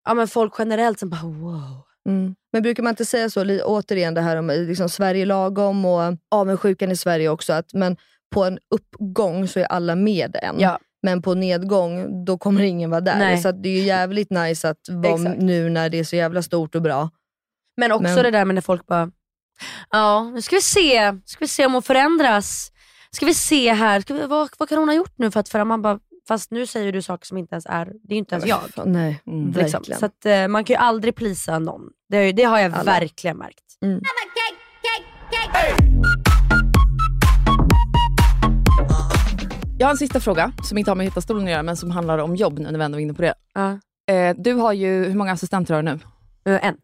[0.06, 1.81] ja, men folk generellt som bara wow.
[2.10, 2.35] Mm.
[2.52, 6.91] Men brukar man inte säga så, återigen det här om liksom Sverige lagom och avundsjukan
[6.91, 7.98] i Sverige också, att men
[8.31, 10.60] på en uppgång så är alla med en.
[10.60, 10.80] Ja.
[11.02, 13.19] Men på nedgång, då kommer ingen vara där.
[13.19, 13.38] Nej.
[13.38, 16.76] Så det är ju jävligt nice att vara nu när det är så jävla stort
[16.76, 17.10] och bra.
[17.77, 19.11] Men också Men- det där med när folk bara,
[19.92, 22.70] ja nu ska vi se, ska vi se om hon förändras.
[23.12, 25.50] Ska vi se här, ska vi, vad, vad kan hon ha gjort nu för att
[25.50, 25.66] förändra?
[25.70, 28.36] Man bara, fast nu säger du saker som inte ens är, det är ju inte
[28.36, 28.60] ens jag.
[28.86, 29.46] Nej, Mm.
[29.52, 29.62] Liksom.
[29.80, 30.00] verkligen.
[30.00, 31.82] Så att, eh, man kan ju aldrig plisa någon.
[32.10, 32.92] Det, har ju- det har jag Alla.
[32.92, 33.64] verkligen märkt.
[33.84, 34.02] Mm.
[39.78, 41.92] Jag har en sista fråga som inte har med Hitta stolen att göra, men som
[41.92, 43.34] handlar om jobb nu när vi ändå är inne på det.
[43.54, 43.80] Ja.
[44.14, 46.00] Eh, du har ju, hur många assistenter har du nu?
[46.56, 46.76] Eh, En.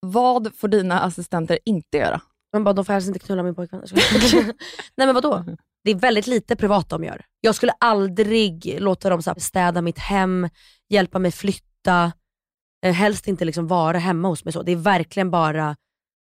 [0.00, 2.20] Vad får dina assistenter inte göra?
[2.52, 3.82] Man bara, de får helst inte knulla min pojkvän.
[4.96, 5.44] Nej men vadå?
[5.84, 7.24] Det är väldigt lite privat de gör.
[7.40, 10.48] Jag skulle aldrig låta dem så här, städa mitt hem,
[10.88, 12.12] hjälpa mig flytta,
[12.84, 14.52] eh, helst inte liksom vara hemma hos mig.
[14.52, 14.62] så.
[14.62, 15.76] Det är verkligen bara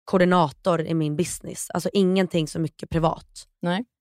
[0.07, 1.69] koordinator i min business.
[1.69, 3.47] Alltså ingenting så mycket privat.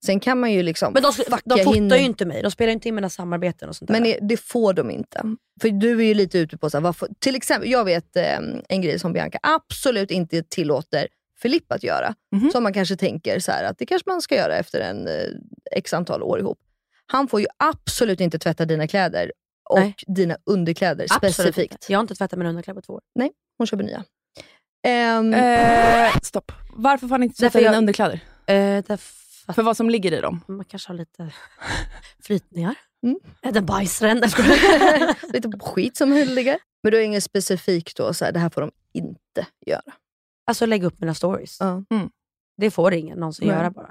[0.07, 1.12] Sen kan man ju liksom Men de,
[1.45, 4.03] de fotar hinner- ju inte mig, de spelar inte in mina samarbeten och sånt Men
[4.03, 4.11] där.
[4.20, 5.23] det, det får de inte.
[5.61, 8.39] För du är ju lite ute på, så här, varför, till exempel, jag vet eh,
[8.69, 11.09] en grej som Bianca absolut inte tillåter
[11.43, 12.15] Filippa att göra.
[12.37, 12.51] Mhm.
[12.51, 15.28] Som man kanske tänker så här, att det kanske man ska göra efter en eh,
[15.77, 16.59] x antal år ihop.
[17.07, 19.33] Han får ju absolut inte tvätta dina kläder
[19.70, 19.95] och Nej.
[20.07, 21.73] dina underkläder Absolut specifikt.
[21.73, 21.93] inte.
[21.93, 23.01] Jag har inte tvättat mina underkläder på två år.
[23.59, 24.05] Hon köper nya.
[24.87, 26.53] Ehm, Eh, stopp.
[26.75, 28.21] Varför får han inte sätta dina jag- underkläder?
[28.47, 30.41] Eh, därför För vad som ligger i dem?
[30.49, 31.31] man kanske har lite
[32.23, 32.75] flytningar.
[33.07, 33.19] Mm.
[33.43, 34.29] Äta bajsränder.
[35.33, 36.59] lite skit som ligger.
[36.83, 39.81] Men du har inget specifikt då, så här, det här får de inte göra.
[40.47, 41.57] Alltså lägga upp mina stories.
[41.61, 41.83] Ja.
[41.91, 42.11] Mm.
[42.57, 43.57] Det får ingen någonsin Nej.
[43.57, 43.91] göra bara.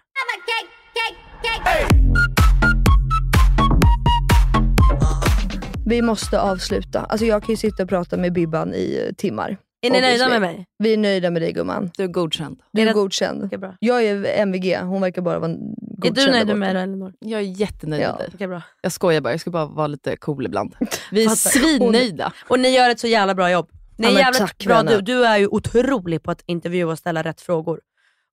[5.86, 7.00] Vi måste avsluta.
[7.00, 9.58] Alltså jag kan ju sitta och prata med Bibban i eh, timmar.
[9.86, 10.66] Är ni nöjda med mig?
[10.78, 11.92] Vi är nöjda med dig gumman.
[11.98, 12.62] Du är godkänd.
[12.74, 13.44] Du Är är det- godkänd.
[13.44, 13.76] Okej, bra.
[13.80, 15.58] Jag är MVG, hon verkar bara vara Är
[15.98, 16.16] godkänd.
[16.16, 17.14] du där nöjd med det Elinor?
[17.20, 18.08] Jag är jättenöjd Ja.
[18.12, 18.30] med dig.
[18.34, 18.62] Okej, bra.
[18.82, 20.76] Jag skojar bara, jag ska bara vara lite cool ibland.
[21.12, 22.34] Vi är svinnöjda.
[22.48, 23.70] Och ni gör ett så jävla bra jobb.
[23.98, 24.92] Ni är Ja, jävligt tack, bra vänner.
[24.96, 25.02] du.
[25.02, 27.80] Du är ju otrolig på att intervjua och ställa rätt frågor.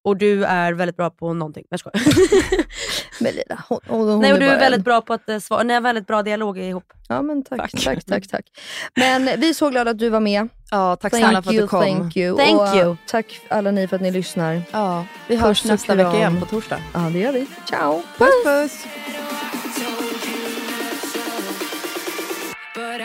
[0.04, 1.64] Och du är väldigt bra på någonting.
[1.70, 2.02] Jag skojar.
[3.22, 5.28] Men Lina, hon, hon, hon Nej, och du bara är väldigt en- bra på att
[5.28, 5.62] eh, svara.
[5.62, 6.92] Ni har väldigt bra dialog ihop.
[7.08, 7.84] Ja men tack, Tack.
[7.84, 8.44] tack, tack, tack.
[8.96, 10.48] Men vi är så glada att du var med.
[10.70, 11.80] Ja, tack snälla för att du kom.
[11.82, 12.36] thank you.
[12.36, 12.96] Thank och you.
[13.06, 14.62] tack alla ni för att ni lyssnar.
[14.70, 16.78] Ja, vi Puss hörs och nästa vecka igen på torsdag.
[16.94, 17.46] Ja det gör vi.
[17.68, 18.02] Ciao!
[18.18, 18.86] Puss puss!
[22.74, 23.00] But